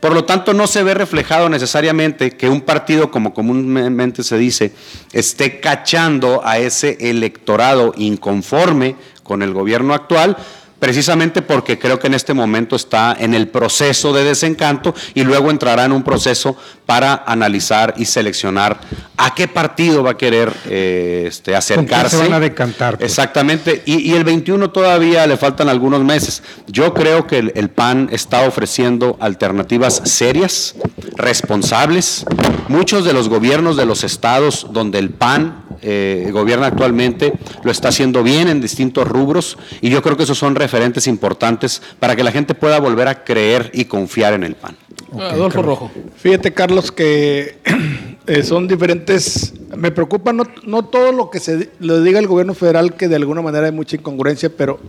Por 0.00 0.12
lo 0.12 0.24
tanto, 0.24 0.52
no 0.54 0.66
se 0.66 0.82
ve 0.82 0.94
reflejado 0.94 1.48
necesariamente 1.48 2.32
que 2.32 2.48
un 2.48 2.60
partido, 2.60 3.10
como 3.10 3.32
comúnmente 3.32 4.22
se 4.22 4.36
dice, 4.36 4.72
esté 5.12 5.60
cachando 5.60 6.42
a 6.44 6.58
ese 6.58 6.96
electorado 7.00 7.92
inconforme 7.96 8.96
con 9.22 9.42
el 9.42 9.52
gobierno 9.52 9.94
actual, 9.94 10.36
precisamente 10.84 11.40
porque 11.40 11.78
creo 11.78 11.98
que 11.98 12.08
en 12.08 12.12
este 12.12 12.34
momento 12.34 12.76
está 12.76 13.16
en 13.18 13.32
el 13.32 13.48
proceso 13.48 14.12
de 14.12 14.22
desencanto 14.22 14.94
y 15.14 15.24
luego 15.24 15.50
entrará 15.50 15.86
en 15.86 15.92
un 15.92 16.02
proceso 16.02 16.58
para 16.84 17.24
analizar 17.26 17.94
y 17.96 18.04
seleccionar 18.04 18.78
a 19.16 19.34
qué 19.34 19.48
partido 19.48 20.02
va 20.02 20.10
a 20.10 20.16
querer 20.18 20.52
eh, 20.68 21.24
este, 21.26 21.52
¿Con 21.52 21.86
qué 21.86 21.94
acercarse. 21.94 22.16
se 22.18 22.22
van 22.24 22.34
a 22.34 22.40
decantar? 22.40 22.98
pues? 22.98 23.10
Exactamente, 23.10 23.82
y, 23.86 24.10
y 24.10 24.12
el 24.12 24.24
21 24.24 24.72
todavía 24.72 25.26
le 25.26 25.38
faltan 25.38 25.70
algunos 25.70 26.04
meses. 26.04 26.42
Yo 26.66 26.92
creo 26.92 27.26
que 27.26 27.38
el, 27.38 27.52
el 27.54 27.70
PAN 27.70 28.10
está 28.12 28.46
ofreciendo 28.46 29.16
alternativas 29.20 30.02
serias, 30.04 30.74
responsables. 31.16 32.26
Muchos 32.68 33.06
de 33.06 33.14
los 33.14 33.30
gobiernos 33.30 33.78
de 33.78 33.86
los 33.86 34.04
estados 34.04 34.66
donde 34.70 34.98
el 34.98 35.08
PAN 35.08 35.63
eh, 35.86 36.30
gobierna 36.32 36.68
actualmente 36.68 37.34
lo 37.62 37.70
está 37.70 37.88
haciendo 37.88 38.22
bien 38.22 38.48
en 38.48 38.60
distintos 38.60 39.06
rubros 39.06 39.58
y 39.82 39.90
yo 39.90 40.02
creo 40.02 40.16
que 40.16 40.22
esos 40.22 40.38
son 40.38 40.54
referentes 40.54 41.06
importantes 41.06 41.82
para 42.00 42.16
que 42.16 42.24
la 42.24 42.32
gente 42.32 42.54
pueda 42.54 42.80
volver 42.80 43.06
a 43.08 43.22
creer 43.22 43.70
y 43.74 43.84
confiar 43.84 44.32
en 44.32 44.44
el 44.44 44.54
PAN. 44.54 44.76
Adolfo 45.20 45.62
Rojo. 45.62 45.90
Fíjate, 46.16 46.52
Carlos, 46.52 46.90
que 46.90 47.58
eh, 48.26 48.42
son 48.42 48.66
diferentes. 48.66 49.52
Me 49.76 49.90
preocupa 49.90 50.32
no, 50.32 50.44
no 50.64 50.84
todo 50.86 51.12
lo 51.12 51.30
que 51.30 51.40
se 51.40 51.70
le 51.78 52.00
diga 52.00 52.18
el 52.18 52.26
gobierno 52.26 52.54
federal, 52.54 52.94
que 52.94 53.08
de 53.08 53.16
alguna 53.16 53.42
manera 53.42 53.66
hay 53.66 53.72
mucha 53.72 53.96
incongruencia, 53.96 54.50
pero 54.56 54.80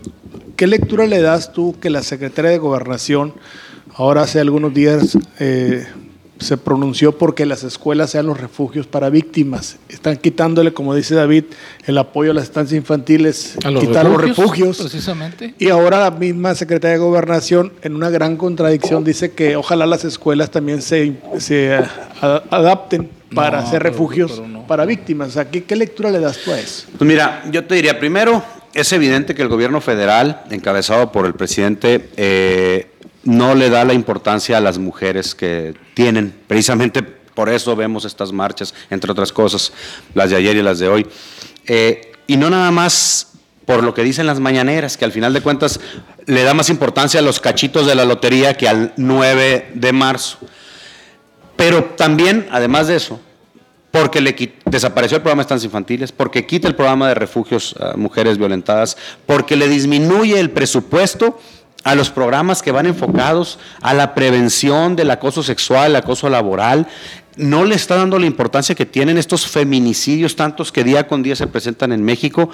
¿qué 0.56 0.68
lectura 0.68 1.06
le 1.06 1.22
das 1.22 1.52
tú 1.52 1.76
que 1.80 1.90
la 1.90 2.04
secretaria 2.04 2.52
de 2.52 2.58
Gobernación 2.58 3.34
ahora 3.96 4.24
hace 4.24 4.40
algunos 4.40 4.74
días 4.74 5.18
eh, 5.40 5.86
se 6.40 6.58
pronunció 6.58 7.18
porque 7.18 7.46
las 7.46 7.64
escuelas 7.64 8.10
sean 8.12 8.26
los 8.26 8.40
refugios 8.40 8.88
para 8.88 9.10
víctimas? 9.10 9.78
Están 9.90 10.18
quitándole, 10.18 10.74
como 10.74 10.94
dice 10.94 11.16
David, 11.16 11.46
el 11.86 11.98
apoyo 11.98 12.32
a 12.32 12.34
las 12.34 12.44
estancias 12.46 12.78
infantiles, 12.78 13.58
A 13.64 13.72
los 13.72 13.84
quitar 13.84 14.06
los 14.06 14.22
refugios, 14.22 14.38
refugios. 14.38 14.78
Precisamente. 14.80 15.54
Y 15.60 15.70
ahora 15.70 16.00
la 16.02 16.12
misma 16.12 16.54
secretaria 16.56 16.94
de 16.98 17.04
Gobernación, 17.04 17.72
en 17.82 17.96
una 17.96 18.10
gran 18.10 18.38
contradicción, 18.38 19.04
dice 19.04 19.32
que 19.32 19.56
ojalá 19.56 19.86
las 19.86 20.04
escuelas 20.06 20.52
también 20.52 20.82
se, 20.82 21.14
se 21.38 21.74
a- 21.76 22.44
adapten 22.50 23.10
para 23.34 23.62
No, 23.62 23.68
hacer 23.68 23.84
refugios 23.84 24.32
pero 24.34 24.48
no. 24.48 24.68
para 24.68 24.86
víctimas. 24.86 25.38
¿qué, 25.52 25.64
qué 25.64 25.76
lectura 25.76 26.10
le 26.12 26.20
das 26.20 26.38
tú 26.44 26.52
a 26.52 26.60
eso? 26.60 26.88
Pues 26.98 27.08
mira, 27.08 27.44
yo 27.52 27.64
te 27.66 27.76
diría, 27.76 28.00
primero, 28.00 28.44
es 28.74 28.92
evidente 28.94 29.34
que 29.36 29.42
el 29.42 29.48
gobierno 29.48 29.80
federal, 29.82 30.44
encabezado 30.52 31.12
por 31.12 31.26
el 31.26 31.34
presidente, 31.34 32.10
eh, 32.18 32.88
no 33.26 33.56
le 33.56 33.70
da 33.70 33.84
la 33.84 33.94
importancia 33.94 34.58
a 34.58 34.62
las 34.62 34.78
mujeres 34.78 35.36
que 35.36 35.74
tienen. 35.94 36.34
Precisamente 36.48 37.04
por 37.04 37.50
eso 37.50 37.76
vemos 37.76 38.06
estas 38.06 38.32
marchas, 38.32 38.74
entre 38.90 39.12
otras 39.12 39.34
cosas, 39.34 39.74
las 40.14 40.30
de 40.30 40.38
ayer 40.38 40.56
y 40.56 40.64
las 40.64 40.80
de 40.80 40.88
hoy. 40.88 41.06
Eh, 41.68 42.14
y 42.28 42.38
no 42.38 42.50
nada 42.50 42.72
más 42.72 43.34
por 43.66 43.84
lo 43.84 43.94
que 43.94 44.04
dicen 44.04 44.28
las 44.28 44.40
mañaneras, 44.40 44.96
que 44.96 45.06
al 45.06 45.12
final 45.12 45.34
de 45.34 45.42
cuentas 45.42 45.80
le 46.28 46.44
da 46.44 46.54
más 46.54 46.70
importancia 46.70 47.20
a 47.20 47.24
los 47.24 47.40
cachitos 47.40 47.88
de 47.88 47.96
la 47.96 48.06
lotería 48.06 48.56
que 48.56 48.68
al 48.68 48.94
9 48.96 49.72
de 49.74 49.92
marzo. 49.92 50.38
Pero 51.56 51.84
también, 51.84 52.48
además 52.52 52.88
de 52.88 52.98
eso, 52.98 53.20
porque 53.92 54.22
le 54.22 54.36
desapareció 54.66 55.18
el 55.18 55.22
programa 55.24 55.42
de 55.42 55.46
estancias 55.46 55.66
infantiles, 55.66 56.12
porque 56.12 56.46
quita 56.46 56.68
el 56.68 56.76
programa 56.76 57.08
de 57.08 57.16
refugios 57.16 57.76
a 57.80 57.96
mujeres 57.96 58.38
violentadas, 58.38 58.98
porque 59.26 59.56
le 59.56 59.68
disminuye 59.68 60.40
el 60.40 60.52
presupuesto 60.52 61.40
a 61.86 61.94
los 61.94 62.10
programas 62.10 62.64
que 62.64 62.72
van 62.72 62.88
enfocados 62.88 63.60
a 63.80 63.94
la 63.94 64.16
prevención 64.16 64.96
del 64.96 65.12
acoso 65.12 65.44
sexual, 65.44 65.92
el 65.92 65.96
acoso 65.98 66.30
laboral, 66.30 66.88
no 67.38 67.64
le 67.64 67.76
está 67.76 67.96
dando 67.96 68.18
la 68.18 68.26
importancia 68.26 68.74
que 68.74 68.88
tienen 68.88 69.20
estos 69.20 69.46
feminicidios 69.46 70.36
tantos 70.36 70.72
que 70.72 70.84
día 70.84 71.08
con 71.08 71.22
día 71.22 71.36
se 71.36 71.46
presentan 71.46 71.92
en 71.92 72.04
México. 72.04 72.50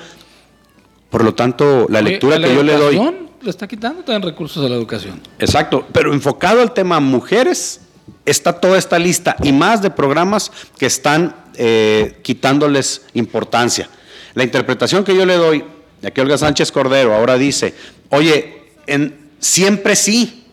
Por 1.09 1.23
lo 1.23 1.33
tanto, 1.33 1.87
la 1.89 2.01
lectura 2.01 2.37
la 2.37 2.49
que 2.49 2.55
yo 2.55 2.61
le 2.61 2.73
doy... 2.73 2.95
educación 2.95 3.29
Le 3.41 3.49
está 3.49 3.69
quitando 3.69 4.03
también 4.03 4.21
recursos 4.21 4.65
a 4.65 4.67
la 4.67 4.75
educación. 4.75 5.21
Exacto, 5.39 5.87
pero 5.93 6.13
enfocado 6.13 6.61
al 6.61 6.73
tema 6.73 6.99
mujeres, 6.99 7.79
está 8.25 8.59
toda 8.59 8.77
esta 8.77 8.99
lista 8.99 9.37
y 9.41 9.53
más 9.53 9.81
de 9.81 9.91
programas 9.91 10.51
que 10.77 10.87
están 10.87 11.35
eh, 11.55 12.19
quitándoles 12.21 13.03
importancia. 13.13 13.89
La 14.33 14.43
interpretación 14.43 15.05
que 15.05 15.15
yo 15.15 15.25
le 15.25 15.35
doy, 15.35 15.63
de 16.01 16.11
que 16.11 16.19
Olga 16.19 16.37
Sánchez 16.37 16.69
Cordero 16.73 17.15
ahora 17.15 17.37
dice, 17.37 17.73
oye, 18.09 18.61
en, 18.87 19.20
siempre 19.41 19.97
sí, 19.97 20.45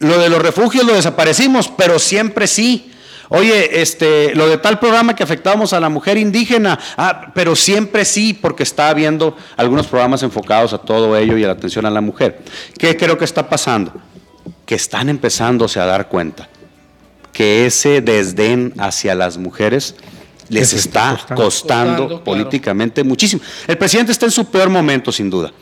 lo 0.00 0.18
de 0.18 0.28
los 0.28 0.42
refugios 0.42 0.84
lo 0.84 0.92
desaparecimos, 0.92 1.68
pero 1.68 1.98
siempre 1.98 2.46
sí. 2.46 2.90
Oye, 3.28 3.80
este, 3.80 4.34
lo 4.34 4.46
de 4.46 4.58
tal 4.58 4.78
programa 4.78 5.16
que 5.16 5.22
afectábamos 5.22 5.72
a 5.72 5.80
la 5.80 5.88
mujer 5.88 6.18
indígena, 6.18 6.78
ah, 6.98 7.32
pero 7.34 7.56
siempre 7.56 8.04
sí, 8.04 8.34
porque 8.34 8.62
está 8.62 8.90
habiendo 8.90 9.34
algunos 9.56 9.86
programas 9.86 10.22
enfocados 10.22 10.74
a 10.74 10.78
todo 10.78 11.16
ello 11.16 11.38
y 11.38 11.44
a 11.44 11.46
la 11.46 11.54
atención 11.54 11.86
a 11.86 11.90
la 11.90 12.02
mujer. 12.02 12.42
¿Qué 12.76 12.94
creo 12.94 13.16
que 13.16 13.24
está 13.24 13.48
pasando? 13.48 13.94
Que 14.66 14.74
están 14.74 15.08
empezándose 15.08 15.80
a 15.80 15.86
dar 15.86 16.08
cuenta 16.08 16.50
que 17.32 17.64
ese 17.64 18.02
desdén 18.02 18.74
hacia 18.76 19.14
las 19.14 19.38
mujeres 19.38 19.94
les 20.50 20.74
está 20.74 21.12
costando, 21.12 21.34
costando. 21.34 21.44
Costando, 21.44 22.06
claro. 22.08 22.24
políticamente 22.24 23.02
muchísimo. 23.02 23.40
El 23.66 23.78
presidente 23.78 24.12
está 24.12 24.26
en 24.26 24.32
su 24.32 24.44
peor 24.50 24.68
momento, 24.68 25.10
sin 25.10 25.30
duda. 25.30 25.52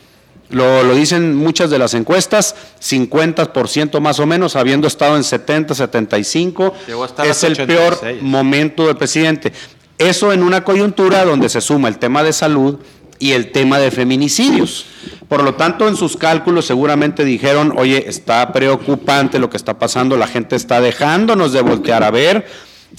Lo, 0.51 0.83
lo 0.83 0.95
dicen 0.95 1.35
muchas 1.35 1.69
de 1.69 1.79
las 1.79 1.93
encuestas, 1.93 2.55
50% 2.81 3.99
más 3.99 4.19
o 4.19 4.25
menos, 4.25 4.55
habiendo 4.55 4.87
estado 4.87 5.17
en 5.17 5.23
70, 5.23 5.73
75, 5.73 6.73
Llegó 6.87 7.03
hasta 7.03 7.25
es 7.25 7.43
el 7.43 7.55
peor 7.55 7.93
86. 7.93 8.21
momento 8.21 8.87
del 8.87 8.97
presidente. 8.97 9.53
Eso 9.97 10.33
en 10.33 10.43
una 10.43 10.63
coyuntura 10.63 11.25
donde 11.25 11.47
se 11.49 11.61
suma 11.61 11.87
el 11.87 11.97
tema 11.97 12.23
de 12.23 12.33
salud 12.33 12.79
y 13.19 13.33
el 13.33 13.51
tema 13.51 13.77
de 13.77 13.91
feminicidios. 13.91 14.85
Por 15.27 15.43
lo 15.43 15.53
tanto, 15.53 15.87
en 15.87 15.95
sus 15.95 16.17
cálculos 16.17 16.65
seguramente 16.65 17.23
dijeron, 17.23 17.73
oye, 17.77 18.09
está 18.09 18.51
preocupante 18.51 19.37
lo 19.37 19.49
que 19.49 19.57
está 19.57 19.77
pasando, 19.77 20.17
la 20.17 20.27
gente 20.27 20.55
está 20.55 20.81
dejándonos 20.81 21.53
de 21.53 21.61
voltear 21.61 22.03
a 22.03 22.09
ver 22.09 22.45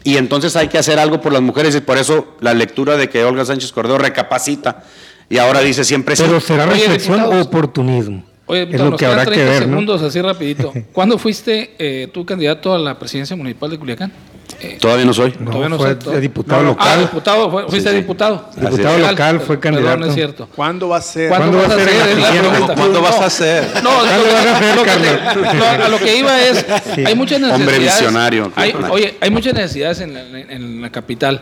y 0.04 0.16
entonces 0.16 0.56
hay 0.56 0.68
que 0.68 0.78
hacer 0.78 0.98
algo 0.98 1.20
por 1.20 1.32
las 1.32 1.42
mujeres 1.42 1.74
y 1.74 1.80
por 1.80 1.98
eso 1.98 2.36
la 2.40 2.54
lectura 2.54 2.96
de 2.96 3.08
que 3.08 3.24
Olga 3.24 3.44
Sánchez 3.44 3.72
Cordero 3.72 3.98
recapacita 3.98 4.84
y 5.28 5.38
ahora 5.38 5.60
dice 5.60 5.84
siempre 5.84 6.16
sí. 6.16 6.22
Pero 6.26 6.40
será 6.40 6.64
Oye, 6.64 6.74
reflexión 6.74 7.20
o 7.22 7.40
oportunismo. 7.40 8.24
Oye, 8.46 8.62
es 8.70 8.78
lo 8.80 8.90
nos 8.90 8.98
que 8.98 9.06
habrá 9.06 9.24
que 9.24 9.30
30 9.32 9.50
ver, 9.52 9.62
¿no? 9.62 9.68
segundos, 9.68 10.02
así 10.02 10.20
rapidito. 10.20 10.72
¿Cuándo 10.92 11.16
fuiste 11.18 11.74
eh, 11.78 12.08
tú 12.12 12.26
candidato 12.26 12.74
a 12.74 12.78
la 12.78 12.98
presidencia 12.98 13.34
municipal 13.36 13.70
de 13.70 13.78
Culiacán? 13.78 14.12
Eh, 14.60 14.76
Todavía 14.80 15.04
no 15.06 15.14
soy. 15.14 15.32
No, 15.38 15.46
todavía 15.50 15.68
no 15.70 15.78
fue 15.78 15.94
de 15.94 16.20
diputado 16.20 16.62
No, 16.62 16.68
local. 16.70 16.88
Ah, 16.90 17.00
diputado, 17.00 17.50
fue- 17.50 17.68
fuiste 17.68 17.90
sí. 17.90 17.96
diputado. 17.96 18.48
Diputado 18.54 18.98
Local, 18.98 19.10
local, 19.12 19.40
fue 19.40 19.58
perdón, 19.58 19.74
candidato. 19.76 19.98
no 20.00 20.06
es 20.06 20.14
cierto. 20.14 20.48
¿Cuándo 20.54 20.88
va 20.88 20.98
a 20.98 21.00
ser? 21.02 21.28
¿Cuándo. 21.30 21.58
¿Cuándo 21.58 22.92
No, 22.92 23.00
vas 23.02 23.40
a? 23.40 23.62
No, 23.82 23.90
¿Cuándo 23.90 24.18
lo 24.18 24.24
que- 24.24 24.32
vas 24.32 24.46
a 24.46 24.56
hacer, 24.56 24.76
lo 24.76 24.82
que 24.82 24.88
Carlos? 24.90 25.50
te- 25.52 25.54
no, 25.56 25.64
a 25.84 25.88
lo 25.88 25.98
que 25.98 26.16
iba 26.16 26.42
es, 26.42 26.66
hay 27.06 27.14
muchas 27.14 27.40
necesidades. 27.40 27.52
Hombre 27.68 27.78
visionario. 27.78 28.52
Hay- 28.56 28.74
oye, 28.90 29.14
hay 29.20 29.30
muchas 29.30 29.54
necesidades 29.54 30.00
en 30.00 30.14
la, 30.14 30.20
en 30.40 30.82
la 30.82 30.90
capital. 30.90 31.40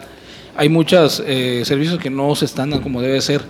Hay 0.57 0.69
muchos 0.69 1.15
servicios 1.17 1.99
que 1.99 2.11
no 2.11 2.35
se 2.37 2.45
están 2.45 2.79
como 2.81 3.01
debe 3.03 3.21
ser. 3.21 3.43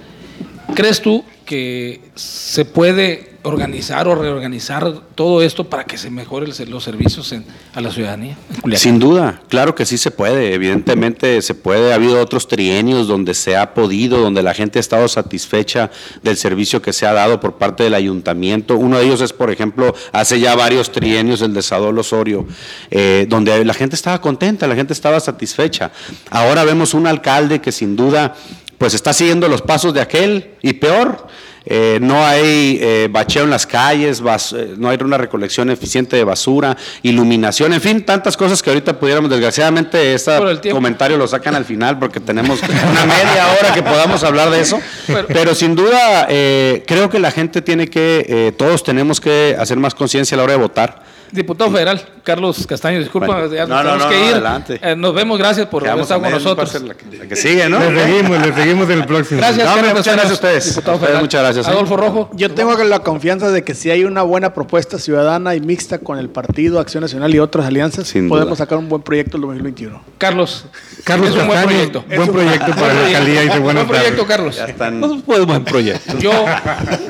¿Crees 0.74 1.00
tú 1.00 1.24
que 1.44 2.00
se 2.14 2.64
puede 2.64 3.30
organizar 3.42 4.06
o 4.06 4.14
reorganizar 4.14 4.92
todo 5.14 5.42
esto 5.42 5.64
para 5.64 5.84
que 5.84 5.96
se 5.96 6.10
mejoren 6.10 6.52
los 6.68 6.84
servicios 6.84 7.34
a 7.74 7.80
la 7.80 7.90
ciudadanía? 7.90 8.36
Sin 8.74 8.98
duda, 8.98 9.40
claro 9.48 9.74
que 9.74 9.86
sí 9.86 9.96
se 9.96 10.10
puede. 10.10 10.52
Evidentemente 10.52 11.40
se 11.42 11.54
puede. 11.54 11.92
Ha 11.92 11.94
habido 11.94 12.20
otros 12.20 12.48
trienios 12.48 13.08
donde 13.08 13.34
se 13.34 13.56
ha 13.56 13.72
podido, 13.72 14.20
donde 14.20 14.42
la 14.42 14.52
gente 14.52 14.78
ha 14.78 14.80
estado 14.80 15.08
satisfecha 15.08 15.90
del 16.22 16.36
servicio 16.36 16.82
que 16.82 16.92
se 16.92 17.06
ha 17.06 17.12
dado 17.12 17.40
por 17.40 17.54
parte 17.54 17.82
del 17.82 17.94
ayuntamiento. 17.94 18.76
Uno 18.76 18.98
de 18.98 19.06
ellos 19.06 19.20
es, 19.20 19.32
por 19.32 19.50
ejemplo, 19.50 19.94
hace 20.12 20.38
ya 20.38 20.54
varios 20.54 20.92
trienios 20.92 21.40
el 21.40 21.54
de 21.54 21.62
Sadol 21.62 21.98
Osorio, 21.98 22.46
eh, 22.90 23.26
donde 23.28 23.64
la 23.64 23.74
gente 23.74 23.96
estaba 23.96 24.20
contenta, 24.20 24.66
la 24.66 24.76
gente 24.76 24.92
estaba 24.92 25.18
satisfecha. 25.18 25.90
Ahora 26.30 26.64
vemos 26.64 26.92
un 26.92 27.06
alcalde 27.06 27.60
que 27.60 27.72
sin 27.72 27.96
duda 27.96 28.34
pues 28.80 28.94
está 28.94 29.12
siguiendo 29.12 29.46
los 29.46 29.60
pasos 29.60 29.92
de 29.92 30.00
aquel 30.00 30.52
y 30.62 30.72
peor. 30.72 31.26
eh, 31.66 31.98
no 32.00 32.24
hay 32.24 32.78
eh, 32.80 33.08
bacheo 33.10 33.44
en 33.44 33.50
las 33.50 33.66
calles, 33.66 34.22
eh, 34.56 34.74
no 34.78 34.88
hay 34.88 34.96
una 35.04 35.18
recolección 35.18 35.68
eficiente 35.68 36.16
de 36.16 36.24
basura, 36.24 36.74
iluminación, 37.02 37.74
en 37.74 37.82
fin, 37.82 38.02
tantas 38.06 38.38
cosas 38.38 38.62
que 38.62 38.70
ahorita 38.70 38.98
pudiéramos, 38.98 39.28
desgraciadamente, 39.30 40.14
este 40.14 40.30
comentario 40.72 41.18
lo 41.18 41.28
sacan 41.28 41.54
al 41.54 41.66
final 41.66 41.98
porque 41.98 42.18
tenemos 42.20 42.58
una 42.90 43.04
media 43.04 43.48
hora 43.60 43.74
que 43.74 43.82
podamos 43.82 44.24
hablar 44.24 44.48
de 44.48 44.60
eso. 44.62 44.80
Pero- 45.06 45.26
Pero 45.28 45.54
sin 45.54 45.74
duda, 45.76 46.26
eh, 46.30 46.82
creo 46.86 47.10
que 47.10 47.18
la 47.18 47.30
gente 47.30 47.60
tiene 47.60 47.88
que, 47.88 48.24
eh, 48.26 48.52
todos 48.56 48.82
tenemos 48.82 49.20
que 49.20 49.54
hacer 49.58 49.76
más 49.76 49.94
conciencia 49.94 50.36
a 50.36 50.38
la 50.38 50.44
hora 50.44 50.52
de 50.54 50.58
votar. 50.60 51.02
Diputado 51.32 51.70
federal, 51.70 52.00
Carlos 52.24 52.66
Castaño, 52.66 52.98
disculpa, 52.98 53.26
Bueno, 53.28 53.52
ya 53.54 53.66
nos 53.66 53.68
no, 53.68 53.76
no, 53.76 53.82
tenemos 53.82 54.04
no, 54.04 54.08
que 54.10 54.26
ir. 54.26 54.32
adelante. 54.32 54.80
Eh, 54.82 54.96
nos 54.96 55.14
vemos, 55.14 55.38
gracias 55.38 55.66
por 55.68 55.82
haber 55.82 55.90
Quedamos 55.90 56.02
estado 56.06 56.20
a 56.20 56.24
con 56.24 56.32
nosotros. 56.32 56.82
la 56.82 56.94
que, 56.94 57.16
la 57.18 57.26
que 57.28 57.36
sigue, 57.36 57.68
¿no? 57.68 57.78
Le 57.78 58.04
seguimos, 58.04 58.46
le 58.46 58.52
seguimos 58.54 58.90
el 58.90 59.04
próximo. 59.06 59.38
Gracias, 59.40 59.64
No, 59.64 59.72
hombre, 59.74 59.86
Carlos 59.88 59.98
muchas 59.98 60.14
Castaño, 60.16 60.16
gracias 60.16 60.30
a 60.30 60.34
ustedes. 60.34 60.64
diputado 60.74 60.94
Ustedes, 60.96 61.06
federal. 61.08 61.22
muchas 61.22 61.42
gracias. 61.42 61.68
Adolfo 61.68 61.96
Rojo. 61.96 62.30
Yo 62.34 62.50
tengo 62.50 62.76
la 62.84 62.98
confianza 63.00 63.50
de 63.50 63.62
que 63.64 63.74
si 63.74 63.90
hay 63.90 64.04
una 64.04 64.22
buena 64.22 64.52
propuesta 64.54 64.98
ciudadana 64.98 65.54
y 65.54 65.60
mixta 65.60 65.98
con 65.98 66.18
el 66.18 66.28
partido, 66.30 66.80
Acción 66.80 67.02
Nacional 67.02 67.34
y 67.34 67.38
otras 67.38 67.66
alianzas, 67.66 68.08
Sin 68.08 68.28
podemos 68.28 68.50
duda. 68.50 68.56
sacar 68.64 68.78
un 68.78 68.88
buen 68.88 69.02
proyecto 69.02 69.36
el 69.36 69.42
2021. 69.42 70.02
Carlos. 70.18 70.66
Carlos 71.04 71.28
es 71.30 71.36
un 71.36 71.46
buen 71.46 71.50
Castaño, 71.60 71.68
proyecto. 71.76 72.04
buen 72.16 72.32
proyecto 72.32 72.72
para 72.74 72.94
la 72.94 73.06
alcaldía. 73.06 73.40
Dice 73.42 73.58
Buen 73.60 73.86
proyecto. 73.86 74.26
Carlos. 74.26 74.58
Están- 74.58 75.22
Pues 75.24 75.46
buen 75.46 75.64
proyecto. 75.64 76.18
Yo 76.18 76.32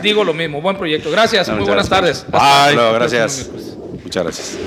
digo 0.02 0.24
lo 0.24 0.34
mismo, 0.34 0.60
buen 0.60 0.76
proyecto. 0.76 1.10
Gracias, 1.10 1.48
No, 1.48 1.56
muy 1.56 1.64
buenas 1.64 1.88
gracias. 1.88 2.24
tardes. 2.24 2.42
Hasta 2.42 2.72
luego, 2.72 2.92
gracias. 2.92 3.50
Muchas 4.10 4.24
gracias. 4.24 4.58